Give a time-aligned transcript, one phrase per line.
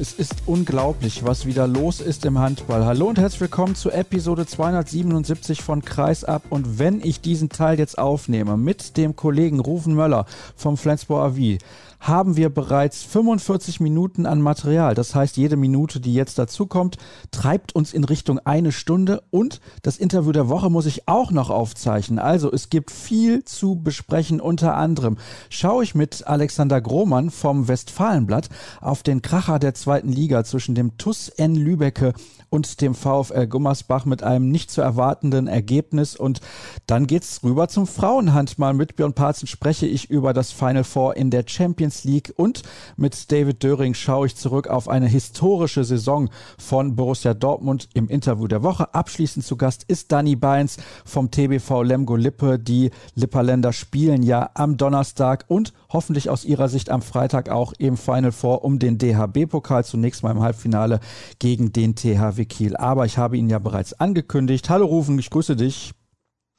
[0.00, 2.84] Es ist unglaublich, was wieder los ist im Handball.
[2.84, 6.42] Hallo und herzlich willkommen zu Episode 277 von Kreisab.
[6.50, 11.58] Und wenn ich diesen Teil jetzt aufnehme mit dem Kollegen Rufen Möller vom Flensburg AV,
[12.00, 14.94] haben wir bereits 45 Minuten an Material.
[14.94, 16.96] Das heißt, jede Minute, die jetzt dazukommt,
[17.30, 21.50] treibt uns in Richtung eine Stunde und das Interview der Woche muss ich auch noch
[21.50, 22.18] aufzeichnen.
[22.18, 24.40] Also es gibt viel zu besprechen.
[24.40, 25.18] Unter anderem
[25.50, 28.48] schaue ich mit Alexander Grohmann vom Westfalenblatt
[28.80, 32.12] auf den Kracher der zweiten Liga zwischen dem TUS N Lübecke
[32.50, 36.16] und dem VfL Gummersbach mit einem nicht zu erwartenden Ergebnis.
[36.16, 36.40] Und
[36.86, 38.74] dann geht's rüber zum Frauenhandball.
[38.74, 42.62] Mit Björn Parzen spreche ich über das Final Four in der Champions League und
[42.96, 48.46] mit David Döring schaue ich zurück auf eine historische Saison von Borussia Dortmund im Interview
[48.46, 48.94] der Woche.
[48.94, 52.58] Abschließend zu Gast ist Danny Beins vom TBV Lemgo Lippe.
[52.58, 57.96] Die Lipperländer spielen ja am Donnerstag und hoffentlich aus ihrer Sicht am Freitag auch im
[57.96, 59.84] Final Four um den DHB-Pokal.
[59.84, 61.00] Zunächst mal im Halbfinale
[61.38, 62.76] gegen den THW Kiel.
[62.76, 64.68] Aber ich habe ihn ja bereits angekündigt.
[64.70, 65.92] Hallo Rufen, ich grüße dich.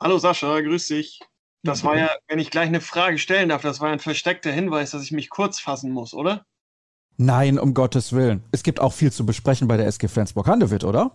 [0.02, 1.20] Hallo Sascha, grüß dich.
[1.64, 4.92] Das war ja, wenn ich gleich eine Frage stellen darf, das war ein versteckter Hinweis,
[4.92, 6.46] dass ich mich kurz fassen muss, oder?
[7.18, 8.46] Nein, um Gottes Willen.
[8.54, 11.12] Es gibt auch viel zu besprechen bei der SG Flensburg-Handewitt, oder?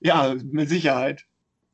[0.00, 1.26] Ja, mit Sicherheit.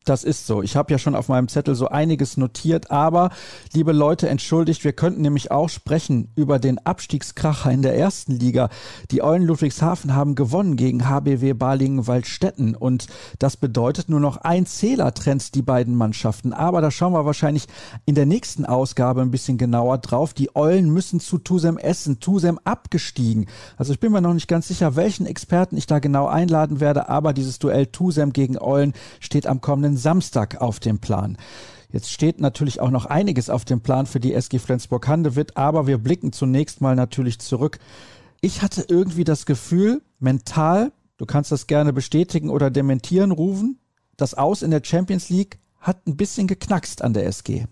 [0.08, 0.62] Das ist so.
[0.62, 3.28] Ich habe ja schon auf meinem Zettel so einiges notiert, aber
[3.74, 8.70] liebe Leute, entschuldigt, wir könnten nämlich auch sprechen über den Abstiegskracher in der ersten Liga.
[9.10, 15.12] Die Eulen Ludwigshafen haben gewonnen gegen HBW Balingen-Waldstätten und das bedeutet nur noch ein Zähler
[15.12, 16.54] trennt die beiden Mannschaften.
[16.54, 17.66] Aber da schauen wir wahrscheinlich
[18.06, 20.32] in der nächsten Ausgabe ein bisschen genauer drauf.
[20.32, 22.18] Die Eulen müssen zu Tusem Essen.
[22.18, 23.44] Tusem abgestiegen.
[23.76, 27.10] Also ich bin mir noch nicht ganz sicher, welchen Experten ich da genau einladen werde,
[27.10, 31.36] aber dieses Duell Tusem gegen Eulen steht am kommenden Samstag auf dem Plan.
[31.90, 35.98] Jetzt steht natürlich auch noch einiges auf dem Plan für die SG Flensburg-Handewitt, aber wir
[35.98, 37.78] blicken zunächst mal natürlich zurück.
[38.40, 43.78] Ich hatte irgendwie das Gefühl, mental, du kannst das gerne bestätigen oder dementieren, rufen,
[44.16, 47.66] das Aus in der Champions League hat ein bisschen geknackst an der SG.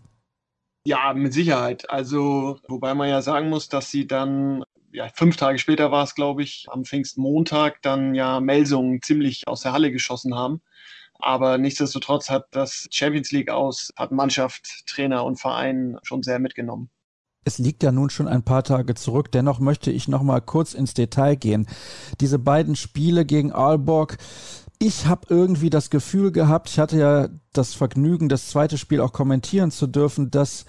[0.86, 1.90] Ja, mit Sicherheit.
[1.90, 4.62] Also, wobei man ja sagen muss, dass sie dann,
[4.92, 9.62] ja, fünf Tage später war es, glaube ich, am Pfingstmontag dann ja Melsungen ziemlich aus
[9.62, 10.62] der Halle geschossen haben.
[11.18, 16.90] Aber nichtsdestotrotz hat das Champions League aus, hat Mannschaft, Trainer und Verein schon sehr mitgenommen.
[17.44, 19.30] Es liegt ja nun schon ein paar Tage zurück.
[19.30, 21.68] Dennoch möchte ich noch mal kurz ins Detail gehen.
[22.20, 24.18] Diese beiden Spiele gegen Aalborg,
[24.78, 29.12] ich habe irgendwie das Gefühl gehabt, ich hatte ja das Vergnügen, das zweite Spiel auch
[29.12, 30.66] kommentieren zu dürfen, dass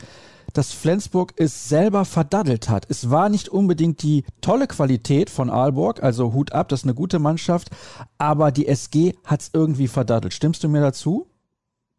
[0.58, 2.88] dass Flensburg es selber verdaddelt hat.
[2.90, 6.96] Es war nicht unbedingt die tolle Qualität von Aalborg, also Hut ab, das ist eine
[6.96, 7.70] gute Mannschaft,
[8.18, 10.34] aber die SG hat es irgendwie verdaddelt.
[10.34, 11.30] Stimmst du mir dazu?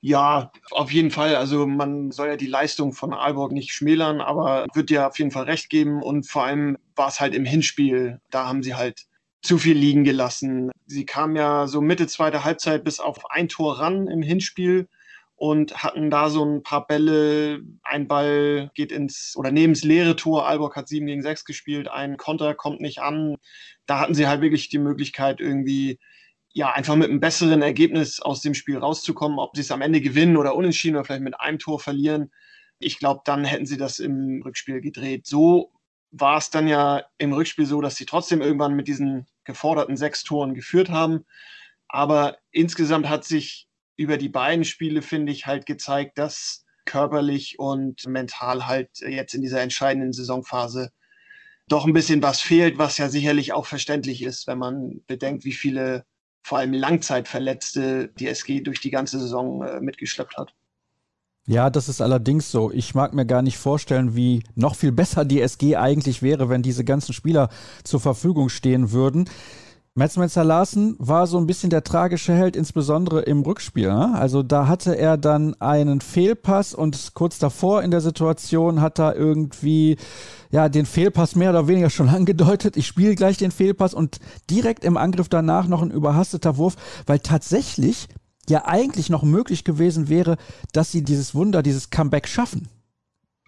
[0.01, 1.37] Ja, auf jeden Fall.
[1.37, 5.33] Also man soll ja die Leistung von Aalborg nicht schmälern, aber wird dir auf jeden
[5.33, 6.03] Fall recht geben.
[6.03, 8.21] Und vor allem war es halt im Hinspiel.
[8.31, 9.07] Da haben sie halt
[9.43, 10.71] zu viel liegen gelassen.
[10.87, 14.89] Sie kamen ja so Mitte zweiter Halbzeit bis auf ein Tor ran im Hinspiel
[15.39, 17.63] und hatten da so ein paar Bälle.
[17.85, 20.49] Ein Ball geht ins oder neben das leere Tor.
[20.49, 21.89] Alborg hat 7 gegen 6 gespielt.
[21.89, 23.37] Ein Konter kommt nicht an.
[23.87, 26.01] Da hatten sie halt wirklich die Möglichkeit, irgendwie
[26.53, 29.39] ja, einfach mit einem besseren Ergebnis aus dem Spiel rauszukommen.
[29.39, 32.33] Ob sie es am Ende gewinnen oder unentschieden oder vielleicht mit einem Tor verlieren.
[32.81, 35.25] Ich glaube, dann hätten sie das im Rückspiel gedreht.
[35.25, 35.73] So
[36.11, 40.25] war es dann ja im Rückspiel so, dass sie trotzdem irgendwann mit diesen geforderten sechs
[40.25, 41.25] Toren geführt haben.
[41.87, 43.68] Aber insgesamt hat sich
[43.99, 49.43] über die beiden Spiele, finde ich, halt gezeigt, dass körperlich und mental halt jetzt in
[49.43, 50.91] dieser entscheidenden Saisonphase
[51.69, 55.53] doch ein bisschen was fehlt, was ja sicherlich auch verständlich ist, wenn man bedenkt, wie
[55.53, 56.07] viele
[56.43, 60.55] vor allem Langzeitverletzte die SG durch die ganze Saison äh, mitgeschleppt hat.
[61.47, 62.71] Ja, das ist allerdings so.
[62.71, 66.63] Ich mag mir gar nicht vorstellen, wie noch viel besser die SG eigentlich wäre, wenn
[66.63, 67.51] diese ganzen Spieler
[67.85, 69.29] zur Verfügung stehen würden.
[69.99, 73.89] Metzmetzer Larsen war so ein bisschen der tragische Held, insbesondere im Rückspiel.
[73.89, 74.15] Ne?
[74.15, 79.17] Also da hatte er dann einen Fehlpass und kurz davor in der Situation hat er
[79.17, 79.97] irgendwie
[80.53, 82.77] ja den Fehlpass mehr oder weniger schon angedeutet.
[82.77, 87.19] Ich spiele gleich den Fehlpass und direkt im Angriff danach noch ein überhasteter Wurf, weil
[87.19, 88.07] tatsächlich
[88.49, 90.37] ja eigentlich noch möglich gewesen wäre,
[90.73, 92.69] dass sie dieses Wunder, dieses Comeback schaffen.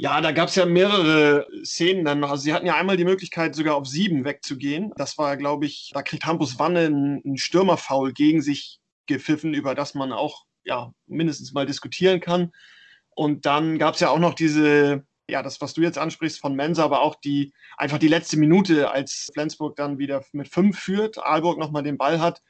[0.02, 2.30] Ja, da gab es ja mehrere Szenen dann noch.
[2.30, 4.94] Also sie hatten ja einmal die Möglichkeit, sogar auf sieben wegzugehen.
[4.96, 9.94] Das war, glaube ich, da kriegt Hampus Wanne einen, Stürmerfoul gegen sich gepfiffen, über das
[9.94, 12.50] man auch ja mindestens mal diskutieren kann.
[13.10, 16.54] Und dann gab es ja auch noch diese, ja, das, was du jetzt ansprichst von
[16.54, 21.18] Mensa, aber auch die, einfach die letzte Minute, als Flensburg dann wieder mit fünf führt,
[21.18, 22.40] Aalborg nochmal den Ball hat.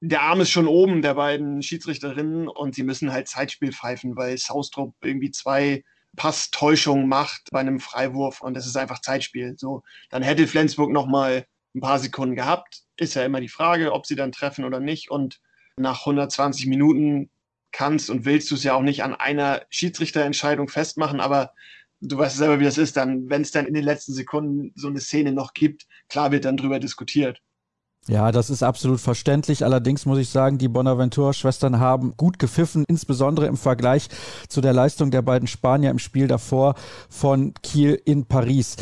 [0.00, 4.38] Der Arm ist schon oben der beiden Schiedsrichterinnen und sie müssen halt Zeitspiel pfeifen, weil
[4.38, 5.84] Saustrup irgendwie zwei
[6.16, 9.54] Passtäuschungen macht bei einem Freiwurf und das ist einfach Zeitspiel.
[9.56, 12.82] So, dann hätte Flensburg nochmal ein paar Sekunden gehabt.
[12.96, 15.10] Ist ja immer die Frage, ob sie dann treffen oder nicht.
[15.10, 15.40] Und
[15.76, 17.30] nach 120 Minuten
[17.72, 21.52] kannst und willst du es ja auch nicht an einer Schiedsrichterentscheidung festmachen, aber
[22.00, 24.88] du weißt selber, wie das ist, dann, wenn es dann in den letzten Sekunden so
[24.88, 27.40] eine Szene noch gibt, klar wird dann drüber diskutiert.
[28.06, 29.64] Ja, das ist absolut verständlich.
[29.64, 34.08] Allerdings muss ich sagen, die Bonaventura-Schwestern haben gut gepfiffen, insbesondere im Vergleich
[34.48, 36.74] zu der Leistung der beiden Spanier im Spiel davor
[37.08, 38.76] von Kiel in Paris.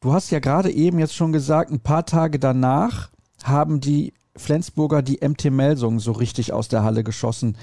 [0.00, 3.10] Du hast ja gerade eben jetzt schon gesagt, ein paar Tage danach
[3.44, 7.56] haben die Flensburger die MT Melsung so richtig aus der Halle geschossen.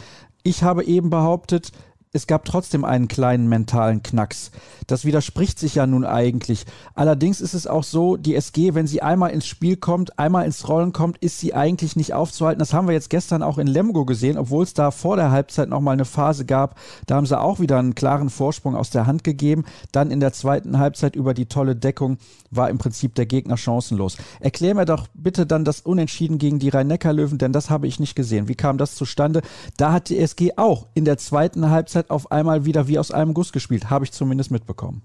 [0.43, 1.71] Ich habe eben behauptet,
[2.15, 4.51] es gab trotzdem einen kleinen mentalen Knacks.
[4.85, 6.65] Das widerspricht sich ja nun eigentlich.
[6.93, 10.69] Allerdings ist es auch so, die SG, wenn sie einmal ins Spiel kommt, einmal ins
[10.69, 12.59] Rollen kommt, ist sie eigentlich nicht aufzuhalten.
[12.59, 15.69] Das haben wir jetzt gestern auch in Lemgo gesehen, obwohl es da vor der Halbzeit
[15.69, 16.75] nochmal eine Phase gab.
[17.07, 19.65] Da haben sie auch wieder einen klaren Vorsprung aus der Hand gegeben.
[19.91, 22.19] Dann in der zweiten Halbzeit über die tolle Deckung
[22.51, 24.17] war im Prinzip der Gegner chancenlos.
[24.39, 28.15] Erklär mir doch bitte dann das Unentschieden gegen die Rhein-Neckar-Löwen, denn das habe ich nicht
[28.15, 28.47] gesehen.
[28.47, 29.41] Wie kam das zustande?
[29.77, 33.11] Da hat die SG auch in der zweiten Halbzeit Halbzeit auf einmal wieder wie aus
[33.11, 35.01] einem Guss gespielt, habe ich zumindest mitbekommen.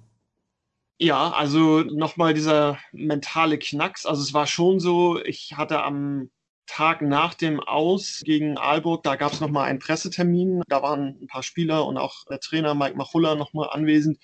[1.01, 4.05] Ja, also nochmal dieser mentale Knacks.
[4.05, 6.31] Also es war schon so, ich hatte am
[6.67, 10.63] Tag nach dem Aus gegen Aalburg, da gab es nochmal einen Pressetermin.
[10.69, 14.19] Da waren ein paar Spieler und auch der Trainer Mike Machulla nochmal anwesend.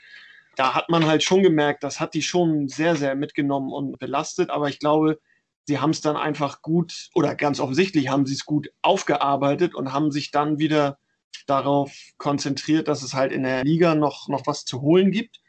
[0.56, 4.50] Da hat man halt schon gemerkt, das hat die schon sehr, sehr mitgenommen und belastet.
[4.50, 5.20] Aber ich glaube,
[5.67, 9.93] sie haben es dann einfach gut oder ganz offensichtlich haben sie es gut aufgearbeitet und
[9.93, 10.99] haben sich dann wieder
[11.47, 15.41] darauf konzentriert, dass es halt in der Liga noch, noch was zu holen gibt.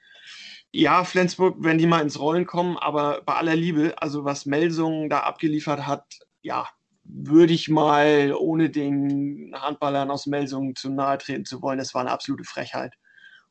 [0.71, 5.09] Ja, Flensburg, wenn die mal ins Rollen kommen, aber bei aller Liebe, also was Melsung
[5.09, 6.03] da abgeliefert hat,
[6.41, 6.67] ja,
[7.03, 12.01] würde ich mal, ohne den Handballern aus Melsungen zu nahe treten zu wollen, das war
[12.01, 12.93] eine absolute Frechheit.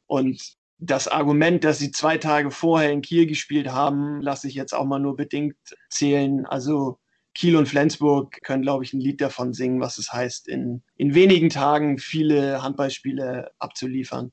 [0.07, 4.75] Und das Argument, dass sie zwei Tage vorher in Kiel gespielt haben, lasse ich jetzt
[4.75, 5.57] auch mal nur bedingt
[5.89, 6.45] zählen.
[6.47, 6.99] Also
[7.35, 11.15] Kiel und Flensburg können, glaube ich, ein Lied davon singen, was es heißt, in, in
[11.15, 14.33] wenigen Tagen viele Handballspiele abzuliefern.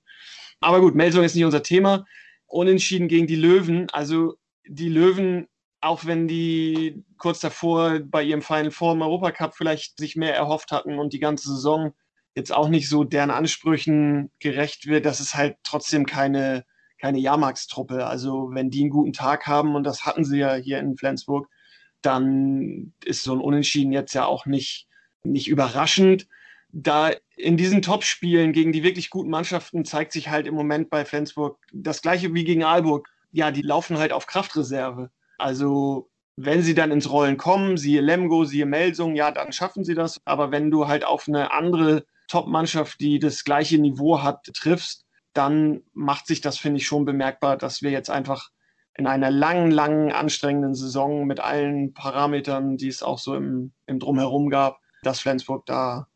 [0.60, 2.06] Aber gut, Melsung ist nicht unser Thema.
[2.46, 3.90] Unentschieden gegen die Löwen.
[3.90, 4.36] Also
[4.68, 5.48] die Löwen,
[5.82, 10.72] auch wenn die kurz davor bei ihrem Final Four im Europacup vielleicht sich mehr erhofft
[10.72, 11.94] hatten und die ganze Saison
[12.36, 16.66] jetzt auch nicht so deren Ansprüchen gerecht wird, das ist halt trotzdem keine,
[17.00, 18.06] keine Jahrmarktstruppe.
[18.06, 21.50] Also wenn die einen guten Tag haben, und das hatten sie ja hier in Flensburg,
[22.02, 24.88] dann ist so ein Unentschieden jetzt ja auch nicht,
[25.24, 26.28] nicht überraschend.
[26.72, 31.06] Da in diesen Topspielen gegen die wirklich guten Mannschaften zeigt sich halt im Moment bei
[31.06, 33.10] Flensburg das gleiche wie gegen Aalburg.
[33.32, 35.10] Ja, die laufen halt auf Kraftreserve.
[35.38, 39.96] Also wenn sie dann ins Rollen kommen, siehe Lemgo, siehe Melsung, ja, dann schaffen sie
[39.96, 40.22] das.
[40.26, 45.82] Aber wenn du halt auf eine andere Top-Mannschaft, die das gleiche Niveau hat, triffst, dann
[45.94, 48.50] macht sich das, finde ich, schon bemerkbar, dass wir jetzt einfach
[48.96, 54.00] in einer langen, langen, anstrengenden Saison mit allen Parametern, die es auch so im, im
[54.00, 56.08] Drumherum gab, dass Flensburg da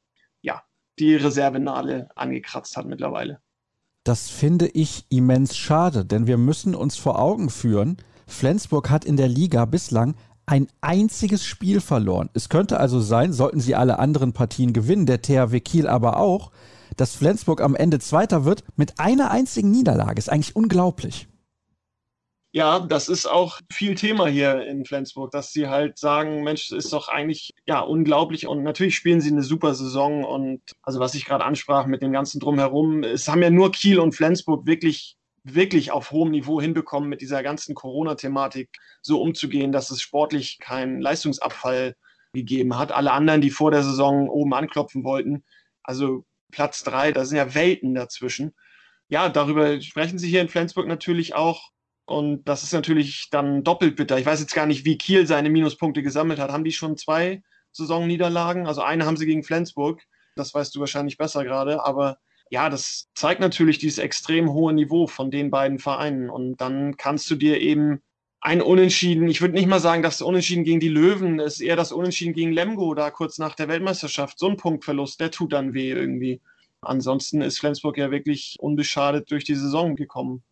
[0.41, 0.61] ja
[0.99, 3.39] die Reservenadel angekratzt hat mittlerweile.
[4.03, 7.97] Das finde ich immens schade, denn wir müssen uns vor Augen führen,
[8.27, 12.29] Flensburg hat in der Liga bislang ein einziges Spiel verloren.
[12.33, 16.51] Es könnte also sein, sollten sie alle anderen Partien gewinnen, der THW Kiel aber auch,
[16.97, 20.19] dass Flensburg am Ende Zweiter wird mit einer einzigen Niederlage.
[20.19, 21.27] Ist eigentlich unglaublich.
[22.55, 26.85] Ja, das ist auch viel Thema hier in Flensburg, dass sie halt sagen, Mensch, das
[26.85, 31.15] ist doch eigentlich ja unglaublich und natürlich spielen sie eine super Saison und also was
[31.15, 35.17] ich gerade ansprach mit dem ganzen drumherum, es haben ja nur Kiel und Flensburg wirklich
[35.43, 38.69] wirklich auf hohem Niveau hinbekommen, mit dieser ganzen Corona-Thematik
[39.01, 41.97] so umzugehen, dass es sportlich keinen Leistungsabfall
[42.33, 42.93] gegeben hat.
[42.93, 45.43] Alle anderen, die vor der Saison oben anklopfen wollten,
[45.83, 48.55] also Platz drei, da sind ja Welten dazwischen.
[49.09, 51.74] Ja, darüber sprechen sie hier in Flensburg natürlich auch
[52.05, 54.17] und das ist natürlich dann doppelt bitter.
[54.19, 56.51] Ich weiß jetzt gar nicht, wie Kiel seine Minuspunkte gesammelt hat.
[56.51, 58.67] Haben die schon zwei Saisonniederlagen?
[58.67, 60.01] Also eine haben sie gegen Flensburg.
[60.35, 61.83] Das weißt du wahrscheinlich besser gerade.
[61.83, 62.19] Aber
[62.51, 66.29] ja, das zeigt natürlich dieses extrem hohe Niveau von den beiden Vereinen.
[66.29, 68.01] Und dann kannst du dir eben
[68.39, 71.91] ein Unentschieden, ich würde nicht mal sagen, das Unentschieden gegen die Löwen ist eher das
[71.91, 74.37] Unentschieden gegen Lemgo, da kurz nach der Weltmeisterschaft.
[74.37, 76.39] So ein Punktverlust, der tut dann weh irgendwie.
[76.81, 80.43] Ansonsten ist Flensburg ja wirklich unbeschadet durch die Saison gekommen.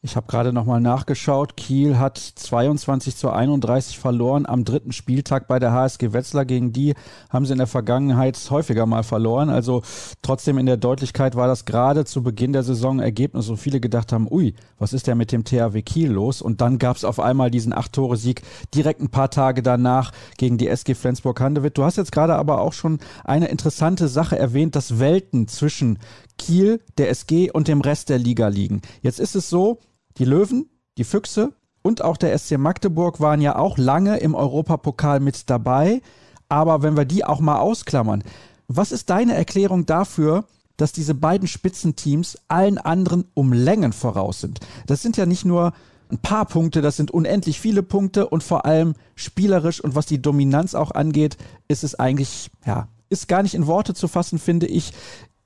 [0.00, 1.56] Ich habe gerade nochmal nachgeschaut.
[1.56, 6.44] Kiel hat 22 zu 31 verloren am dritten Spieltag bei der HSG Wetzlar.
[6.44, 6.94] Gegen die
[7.30, 9.50] haben sie in der Vergangenheit häufiger mal verloren.
[9.50, 9.82] Also
[10.22, 14.12] trotzdem in der Deutlichkeit war das gerade zu Beginn der Saison Ergebnis, wo viele gedacht
[14.12, 16.42] haben, ui, was ist denn mit dem THW Kiel los?
[16.42, 20.68] Und dann gab es auf einmal diesen Acht-Tore-Sieg direkt ein paar Tage danach gegen die
[20.68, 21.76] SG Flensburg-Handewitt.
[21.76, 25.98] Du hast jetzt gerade aber auch schon eine interessante Sache erwähnt, dass Welten zwischen
[26.38, 28.80] Kiel, der SG und dem Rest der Liga liegen.
[29.02, 29.78] Jetzt ist es so,
[30.16, 31.52] die Löwen, die Füchse
[31.82, 36.00] und auch der SC Magdeburg waren ja auch lange im Europapokal mit dabei.
[36.48, 38.24] Aber wenn wir die auch mal ausklammern,
[38.66, 40.44] was ist deine Erklärung dafür,
[40.76, 44.60] dass diese beiden Spitzenteams allen anderen um Längen voraus sind?
[44.86, 45.72] Das sind ja nicht nur
[46.10, 50.22] ein paar Punkte, das sind unendlich viele Punkte und vor allem spielerisch und was die
[50.22, 51.36] Dominanz auch angeht,
[51.68, 54.92] ist es eigentlich, ja, ist gar nicht in Worte zu fassen, finde ich.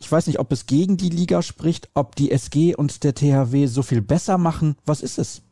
[0.02, 3.66] Ich weiß nicht, ob es gegen die Liga spricht, ob die SG und der THW
[3.66, 4.74] so viel besser machen.
[4.84, 5.42] Was ist es?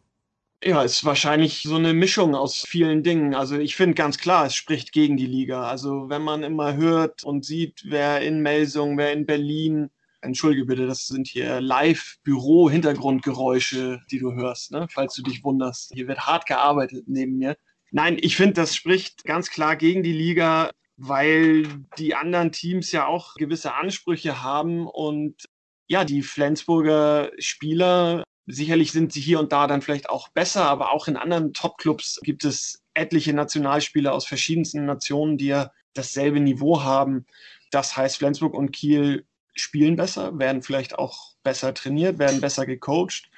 [0.64, 3.32] Ja, es ist wahrscheinlich so eine Mischung aus vielen Dingen.
[3.32, 5.68] Also ich finde ganz klar, es spricht gegen die Liga.
[5.68, 9.88] Also wenn man immer hört und sieht, wer in Melsung, wer in Berlin,
[10.20, 14.88] entschuldige bitte, das sind hier Live-Büro-Hintergrundgeräusche, die du hörst, ne?
[14.90, 15.92] falls du dich wunderst.
[15.94, 17.56] Hier wird hart gearbeitet neben mir.
[17.92, 21.66] Nein, ich finde, das spricht ganz klar gegen die Liga weil
[21.96, 25.46] die anderen Teams ja auch gewisse Ansprüche haben und
[25.86, 30.92] ja, die Flensburger Spieler, sicherlich sind sie hier und da dann vielleicht auch besser, aber
[30.92, 36.82] auch in anderen Top-Clubs gibt es etliche Nationalspieler aus verschiedensten Nationen, die ja dasselbe Niveau
[36.82, 37.24] haben.
[37.70, 43.30] Das heißt, Flensburg und Kiel spielen besser, werden vielleicht auch besser trainiert, werden besser gecoacht.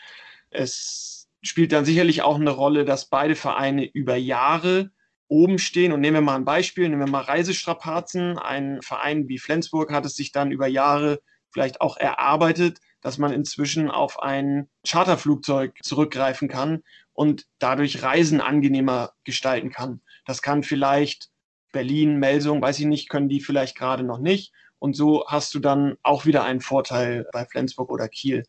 [0.51, 4.91] Es spielt dann sicherlich auch eine Rolle, dass beide Vereine über Jahre
[5.33, 5.93] oben stehen.
[5.93, 8.39] Und nehmen wir mal ein Beispiel, nehmen wir mal Reisestrapazen.
[8.39, 11.21] Ein Verein wie Flensburg hat es sich dann über Jahre
[11.51, 16.83] vielleicht auch erarbeitet, dass man inzwischen auf ein Charterflugzeug zurückgreifen kann
[17.15, 20.03] und dadurch Reisen angenehmer gestalten kann.
[20.27, 21.31] Das kann vielleicht
[21.73, 24.53] Berlin, Melsung, weiß ich nicht, können die vielleicht gerade noch nicht.
[24.79, 28.45] Und so hast du dann auch wieder einen Vorteil bei Flensburg oder Kiel.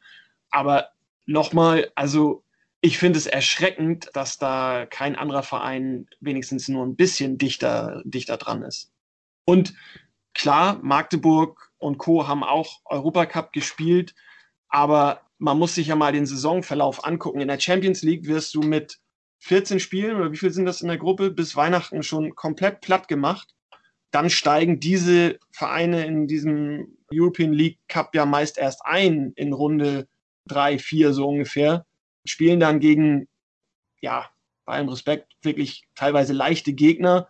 [0.52, 0.90] Aber
[1.25, 2.44] nochmal, also
[2.86, 8.36] ich finde es erschreckend, dass da kein anderer Verein wenigstens nur ein bisschen dichter, dichter
[8.36, 8.92] dran ist.
[9.46, 9.74] Und
[10.34, 12.28] klar, Magdeburg und Co.
[12.28, 14.13] haben auch Europacup gespielt,
[14.68, 17.40] aber man muss sich ja mal den Saisonverlauf angucken.
[17.40, 19.00] In der Champions League wirst du mit
[19.40, 23.08] 14 Spielen oder wie viel sind das in der Gruppe bis Weihnachten schon komplett platt
[23.08, 23.56] gemacht.
[24.12, 30.10] Dann steigen diese Vereine in diesem European League Cup ja meist erst ein in Runde
[30.46, 31.86] drei, vier so ungefähr
[32.25, 33.27] spielen dann gegen,
[34.01, 34.30] ja,
[34.65, 37.27] bei allem Respekt, wirklich teilweise leichte Gegner.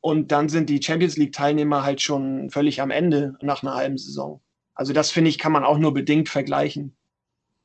[0.00, 4.40] Und dann sind die Champions League-Teilnehmer halt schon völlig am Ende nach einer halben Saison.
[4.74, 6.96] Also das finde ich, kann man auch nur bedingt vergleichen.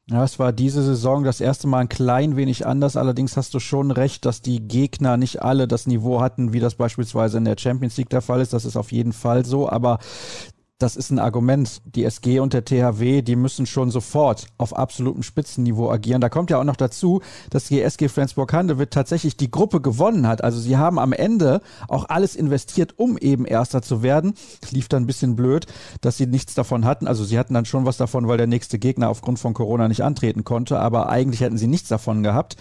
[0.07, 2.95] Ja, es war diese Saison das erste Mal ein klein wenig anders.
[2.95, 6.75] Allerdings hast du schon recht, dass die Gegner nicht alle das Niveau hatten, wie das
[6.75, 8.53] beispielsweise in der Champions League der Fall ist.
[8.53, 9.67] Das ist auf jeden Fall so.
[9.67, 9.97] Aber
[10.77, 11.81] das ist ein Argument.
[11.85, 16.19] Die SG und der THW, die müssen schon sofort auf absolutem Spitzenniveau agieren.
[16.19, 20.43] Da kommt ja auch noch dazu, dass die SG Flensburg-Handewitt tatsächlich die Gruppe gewonnen hat.
[20.43, 24.33] Also sie haben am Ende auch alles investiert, um eben Erster zu werden.
[24.69, 25.65] Lief dann ein bisschen blöd,
[26.01, 27.07] dass sie nichts davon hatten.
[27.07, 30.03] Also sie hatten dann schon was davon, weil der nächste Gegner aufgrund von Corona nicht
[30.03, 30.79] antreten konnte.
[30.79, 32.57] Aber eigentlich hätten sie nichts davon gehabt.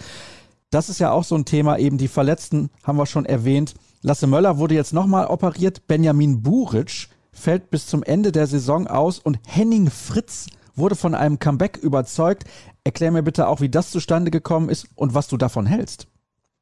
[0.69, 3.75] Das ist ja auch so ein Thema, eben die Verletzten haben wir schon erwähnt.
[4.01, 5.87] Lasse Möller wurde jetzt nochmal operiert.
[5.87, 11.39] Benjamin Buric fällt bis zum Ende der Saison aus und Henning Fritz wurde von einem
[11.39, 12.45] Comeback überzeugt.
[12.83, 16.07] Erklär mir bitte auch, wie das zustande gekommen ist und was du davon hältst.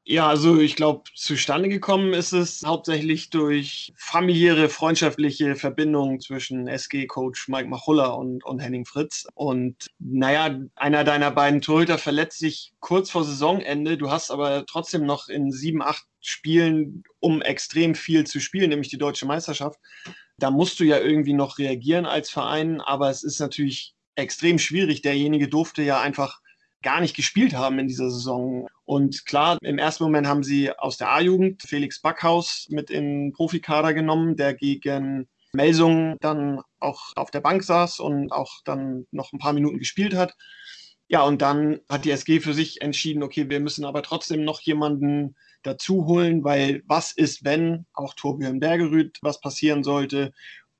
[0.05, 7.47] Ja, also ich glaube, zustande gekommen ist es hauptsächlich durch familiäre, freundschaftliche Verbindungen zwischen SG-Coach
[7.47, 9.25] Mike Machulla und, und Henning Fritz.
[9.33, 13.97] Und naja, einer deiner beiden Torhüter verletzt sich kurz vor Saisonende.
[13.97, 18.89] Du hast aber trotzdem noch in sieben, acht Spielen, um extrem viel zu spielen, nämlich
[18.89, 19.79] die deutsche Meisterschaft,
[20.37, 25.01] da musst du ja irgendwie noch reagieren als Verein, aber es ist natürlich extrem schwierig.
[25.01, 26.39] Derjenige durfte ja einfach
[26.81, 28.67] gar nicht gespielt haben in dieser Saison.
[28.85, 33.33] Und klar, im ersten Moment haben sie aus der A-Jugend Felix Backhaus mit in den
[33.33, 39.31] Profikader genommen, der gegen Melsung dann auch auf der Bank saß und auch dann noch
[39.31, 40.35] ein paar Minuten gespielt hat.
[41.07, 44.59] Ja, und dann hat die SG für sich entschieden, okay, wir müssen aber trotzdem noch
[44.61, 50.33] jemanden dazu holen, weil was ist, wenn auch Torbjörn Bergerüth was passieren sollte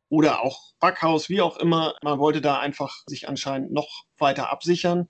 [0.10, 1.96] oder auch Backhaus, wie auch immer.
[2.04, 5.08] Man wollte da einfach sich anscheinend noch weiter absichern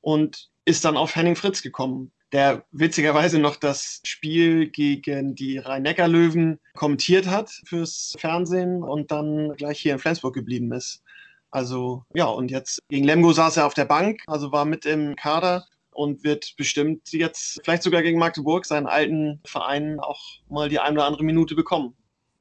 [0.00, 6.58] und ist dann auf Henning Fritz gekommen, der witzigerweise noch das Spiel gegen die Rhein-Neckar-Löwen
[6.74, 11.02] kommentiert hat fürs Fernsehen und dann gleich hier in Flensburg geblieben ist.
[11.50, 15.16] Also ja, und jetzt gegen Lemgo saß er auf der Bank, also war mit im
[15.16, 15.66] Kader
[15.96, 20.94] und wird bestimmt jetzt vielleicht sogar gegen Magdeburg, seinen alten Verein, auch mal die eine
[20.98, 21.94] oder andere Minute bekommen.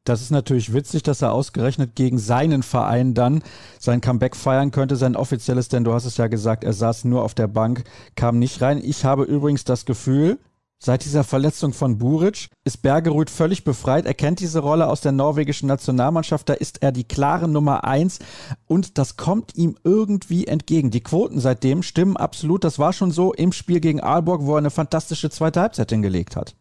[0.04, 3.44] Das ist natürlich witzig, dass er ausgerechnet gegen seinen Verein dann
[3.80, 7.24] sein Comeback feiern könnte, sein offizielles, denn du hast es ja gesagt, er saß nur
[7.24, 7.84] auf der Bank,
[8.16, 8.80] kam nicht rein.
[8.84, 10.38] Ich habe übrigens das Gefühl,
[10.78, 14.06] Seit dieser Verletzung von Buric ist Bergerud völlig befreit.
[14.06, 16.50] Er kennt diese Rolle aus der norwegischen Nationalmannschaft.
[16.50, 18.20] Da ist er die klare Nummer eins
[18.68, 20.92] und das kommt ihm irgendwie entgegen.
[20.92, 22.64] Die Quoten seitdem stimmen absolut.
[22.64, 26.36] Das war schon so im Spiel gegen Aalborg, wo er eine fantastische zweite Halbzeit hingelegt
[26.36, 26.56] hat.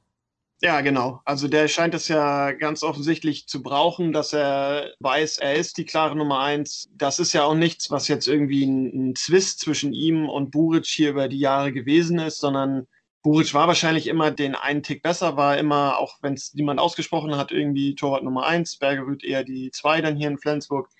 [0.62, 1.20] Ja, genau.
[1.26, 5.84] Also der scheint es ja ganz offensichtlich zu brauchen, dass er weiß, er ist die
[5.84, 6.88] klare Nummer eins.
[6.96, 10.86] Das ist ja auch nichts, was jetzt irgendwie ein, ein Zwist zwischen ihm und Buric
[10.86, 12.86] hier über die Jahre gewesen ist, sondern
[13.24, 17.36] Buric war wahrscheinlich immer den einen Tick besser, war immer, auch wenn es niemand ausgesprochen
[17.38, 20.90] hat, irgendwie Torwart Nummer eins, Bergerud eher die zwei dann hier in Flensburg.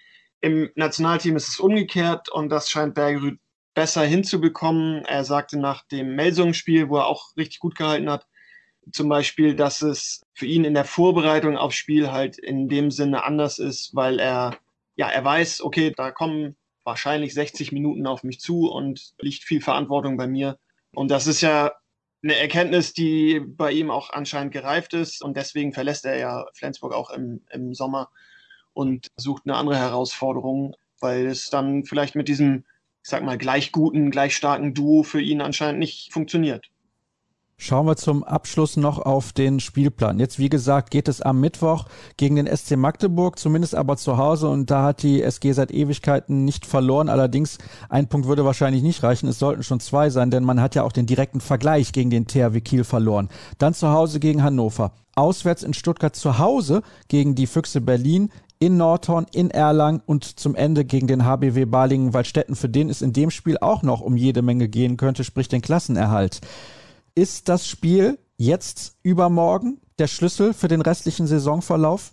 [0.41, 3.39] Im Nationalteam ist es umgekehrt und das scheint Bergerud
[3.75, 5.05] besser hinzubekommen.
[5.05, 8.27] Er sagte nach dem Melsungen-Spiel, wo er auch richtig gut gehalten hat,
[8.91, 13.25] zum Beispiel, dass es für ihn in der Vorbereitung aufs Spiel halt in dem Sinne
[13.25, 14.57] anders ist, weil er,
[14.97, 19.61] ja, er weiß, okay, da kommen wahrscheinlich 60 Minuten auf mich zu und liegt viel
[19.61, 20.59] Verantwortung bei mir.
[20.95, 21.73] Und das ist ja
[22.25, 25.23] eine Erkenntnis, die bei ihm auch anscheinend gereift ist.
[25.23, 28.11] Und deswegen verlässt er ja Flensburg auch im, im Sommer
[28.73, 32.65] und sucht eine andere Herausforderung, weil es dann vielleicht mit diesem,
[33.03, 36.71] ich sag mal, gleich guten, gleich starken Duo für ihn anscheinend nicht funktioniert.
[37.57, 40.19] Schauen wir zum Abschluss noch auf den Spielplan.
[40.19, 44.49] Jetzt, wie gesagt, geht es am Mittwoch gegen den SC Magdeburg, zumindest aber zu Hause.
[44.49, 47.09] Und da hat die SG seit Ewigkeiten nicht verloren.
[47.09, 47.59] Allerdings,
[47.89, 49.29] ein Punkt würde wahrscheinlich nicht reichen.
[49.29, 52.27] Es sollten schon zwei sein, denn man hat ja auch den direkten Vergleich gegen den
[52.27, 53.29] THW Kiel verloren.
[53.59, 54.93] Dann zu Hause gegen Hannover.
[55.15, 60.55] Auswärts in Stuttgart zu Hause gegen die Füchse Berlin in Nordhorn, in Erlangen und zum
[60.55, 64.43] Ende gegen den HBW Balingen-Waldstätten, für den es in dem Spiel auch noch um jede
[64.43, 66.41] Menge gehen könnte, sprich den Klassenerhalt.
[67.17, 72.13] Ist das Spiel jetzt übermorgen der Schlüssel für den restlichen Saisonverlauf?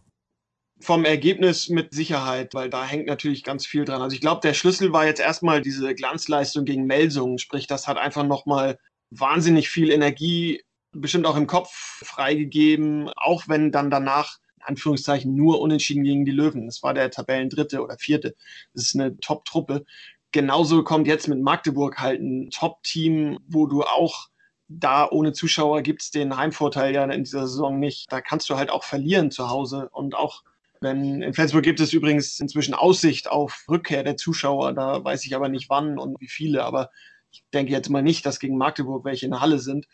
[0.79, 4.04] Vom Ergebnis mit Sicherheit, weil da hängt natürlich ganz viel dran.
[4.04, 7.97] Also ich glaube, der Schlüssel war jetzt erstmal diese Glanzleistung gegen Melsungen, sprich, das hat
[7.97, 8.78] einfach nochmal
[9.10, 15.62] wahnsinnig viel Energie, bestimmt auch im Kopf freigegeben, auch wenn dann danach in Anführungszeichen nur
[15.62, 16.67] unentschieden gegen die Löwen.
[16.67, 18.36] Das war der Tabellendritte oder vierte.
[18.76, 19.84] Das ist eine Top-Truppe.
[20.32, 24.31] Genauso kommt jetzt mit Magdeburg halt ein Top-Team, wo du auch
[24.79, 28.12] da ohne Zuschauer gibt es den Heimvorteil ja in dieser Saison nicht.
[28.12, 30.43] Da kannst du halt auch verlieren zu Hause und auch
[30.81, 35.36] wenn in Flensburg gibt es übrigens inzwischen Aussicht auf Rückkehr der Zuschauer, da weiß ich
[35.36, 36.89] aber nicht wann und wie viele, aber
[37.31, 39.88] ich denke jetzt mal nicht, dass gegen Magdeburg welche in der Halle sind.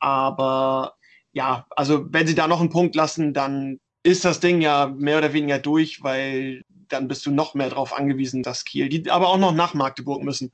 [0.00, 0.96] Aber
[1.32, 5.18] ja, also wenn sie da noch einen Punkt lassen, dann ist das Ding ja mehr
[5.18, 9.28] oder weniger durch, weil dann bist du noch mehr darauf angewiesen, dass Kiel, die aber
[9.28, 10.52] auch noch nach Magdeburg müssen.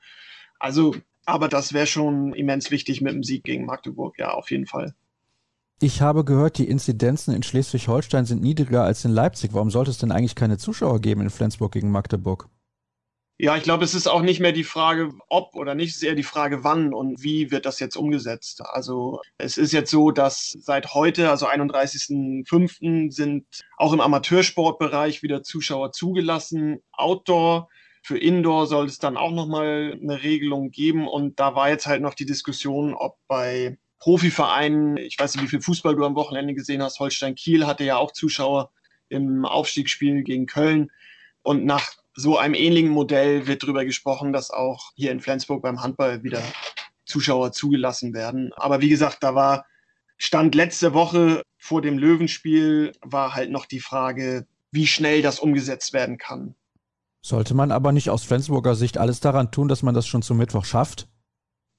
[0.58, 0.94] Also
[1.26, 4.94] aber das wäre schon immens wichtig mit dem Sieg gegen Magdeburg, ja, auf jeden Fall.
[5.80, 9.52] Ich habe gehört, die Inzidenzen in Schleswig-Holstein sind niedriger als in Leipzig.
[9.52, 12.48] Warum sollte es denn eigentlich keine Zuschauer geben in Flensburg gegen Magdeburg?
[13.36, 16.02] Ja, ich glaube, es ist auch nicht mehr die Frage, ob oder nicht, es ist
[16.04, 18.62] eher die Frage, wann und wie wird das jetzt umgesetzt.
[18.64, 23.44] Also es ist jetzt so, dass seit heute, also 31.05., sind
[23.76, 26.78] auch im Amateursportbereich wieder Zuschauer zugelassen.
[26.92, 27.68] Outdoor
[28.04, 31.08] für Indoor soll es dann auch nochmal eine Regelung geben.
[31.08, 35.48] Und da war jetzt halt noch die Diskussion, ob bei Profivereinen, ich weiß nicht, wie
[35.48, 38.70] viel Fußball du am Wochenende gesehen hast, Holstein Kiel hatte ja auch Zuschauer
[39.08, 40.90] im Aufstiegsspiel gegen Köln.
[41.42, 45.82] Und nach so einem ähnlichen Modell wird darüber gesprochen, dass auch hier in Flensburg beim
[45.82, 46.42] Handball wieder
[47.06, 48.52] Zuschauer zugelassen werden.
[48.52, 49.64] Aber wie gesagt, da war
[50.18, 55.94] Stand letzte Woche vor dem Löwenspiel war halt noch die Frage, wie schnell das umgesetzt
[55.94, 56.54] werden kann.
[57.24, 60.36] Sollte man aber nicht aus Flensburger Sicht alles daran tun, dass man das schon zum
[60.36, 61.08] Mittwoch schafft?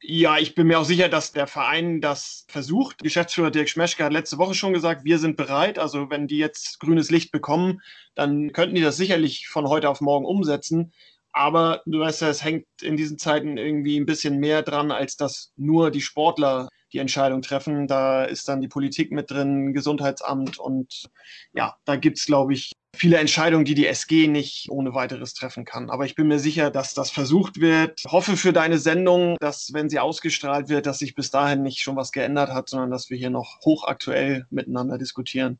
[0.01, 3.03] Ja, ich bin mir auch sicher, dass der Verein das versucht.
[3.03, 5.77] Geschäftsführer Dirk Schmeschke hat letzte Woche schon gesagt, wir sind bereit.
[5.77, 7.81] Also wenn die jetzt grünes Licht bekommen,
[8.15, 10.93] dann könnten die das sicherlich von heute auf morgen umsetzen.
[11.38, 15.17] Aber du weißt ja, es hängt in diesen Zeiten irgendwie ein bisschen mehr dran, als
[15.17, 17.88] dass nur die Sportler die Entscheidung treffen.
[17.88, 21.10] Da ist dann die Politik mit drin, Gesundheitsamt und
[21.54, 25.65] ja, da gibt es, glaube ich, viele Entscheidungen, die die SG nicht ohne weiteres treffen
[25.65, 25.89] kann.
[25.89, 28.00] Aber ich bin mir sicher, dass das versucht wird.
[28.06, 31.82] Ich hoffe für deine Sendung, dass wenn sie ausgestrahlt wird, dass sich bis dahin nicht
[31.82, 35.60] schon was geändert hat, sondern dass wir hier noch hochaktuell miteinander diskutieren.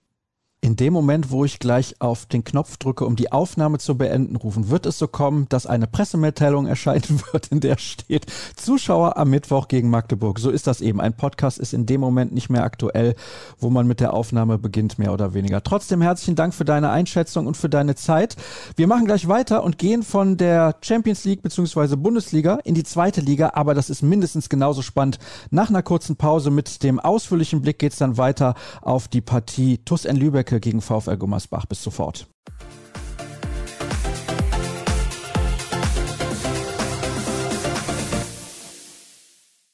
[0.66, 4.36] In dem Moment, wo ich gleich auf den Knopf drücke, um die Aufnahme zu beenden
[4.36, 8.26] rufen, wird es so kommen, dass eine Pressemitteilung erscheinen wird, in der steht
[8.56, 10.40] Zuschauer am Mittwoch gegen Magdeburg.
[10.40, 11.00] So ist das eben.
[11.00, 13.14] Ein Podcast ist in dem Moment nicht mehr aktuell,
[13.60, 15.62] wo man mit der Aufnahme beginnt, mehr oder weniger.
[15.62, 18.36] Trotzdem herzlichen Dank für deine Einschätzung und für deine Zeit.
[18.76, 21.96] Wir machen gleich weiter und gehen von der Champions League bzw.
[21.96, 25.20] Bundesliga in die zweite Liga, aber das ist mindestens genauso spannend.
[25.52, 29.78] Nach einer kurzen Pause mit dem ausführlichen Blick geht es dann weiter auf die Partie
[29.86, 31.66] TuS N Lübeck Schalke gegen VfL Gummersbach.
[31.66, 32.28] Bis sofort.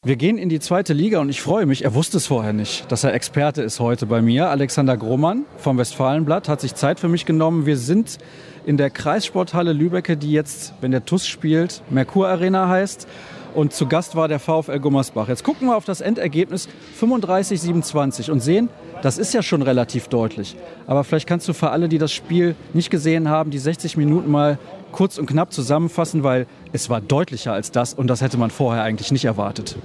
[0.04, 2.92] Wir gehen in die zweite Liga und ich freue mich, er wusste es vorher nicht,
[2.92, 4.50] dass er Experte ist heute bei mir.
[4.50, 7.68] Alexander Grohmann vom Westfalenblatt hat sich Zeit für mich genommen.
[7.68, 8.18] Wir sind
[8.66, 13.08] in der Kreissporthalle Lübecke, die jetzt, wenn der TUS spielt, Merkur Arena heißt.
[13.54, 15.28] Und zu Gast war der VfL Gummersbach.
[15.28, 18.70] Jetzt gucken wir auf das Endergebnis 35-27 und sehen,
[19.02, 20.56] das ist ja schon relativ deutlich.
[20.88, 24.32] Aber vielleicht kannst du für alle, die das Spiel nicht gesehen haben, die 60 Minuten
[24.32, 24.58] mal
[24.92, 28.84] kurz und knapp zusammenfassen, weil es war deutlicher als das und das hätte man vorher
[28.84, 29.78] eigentlich nicht erwartet.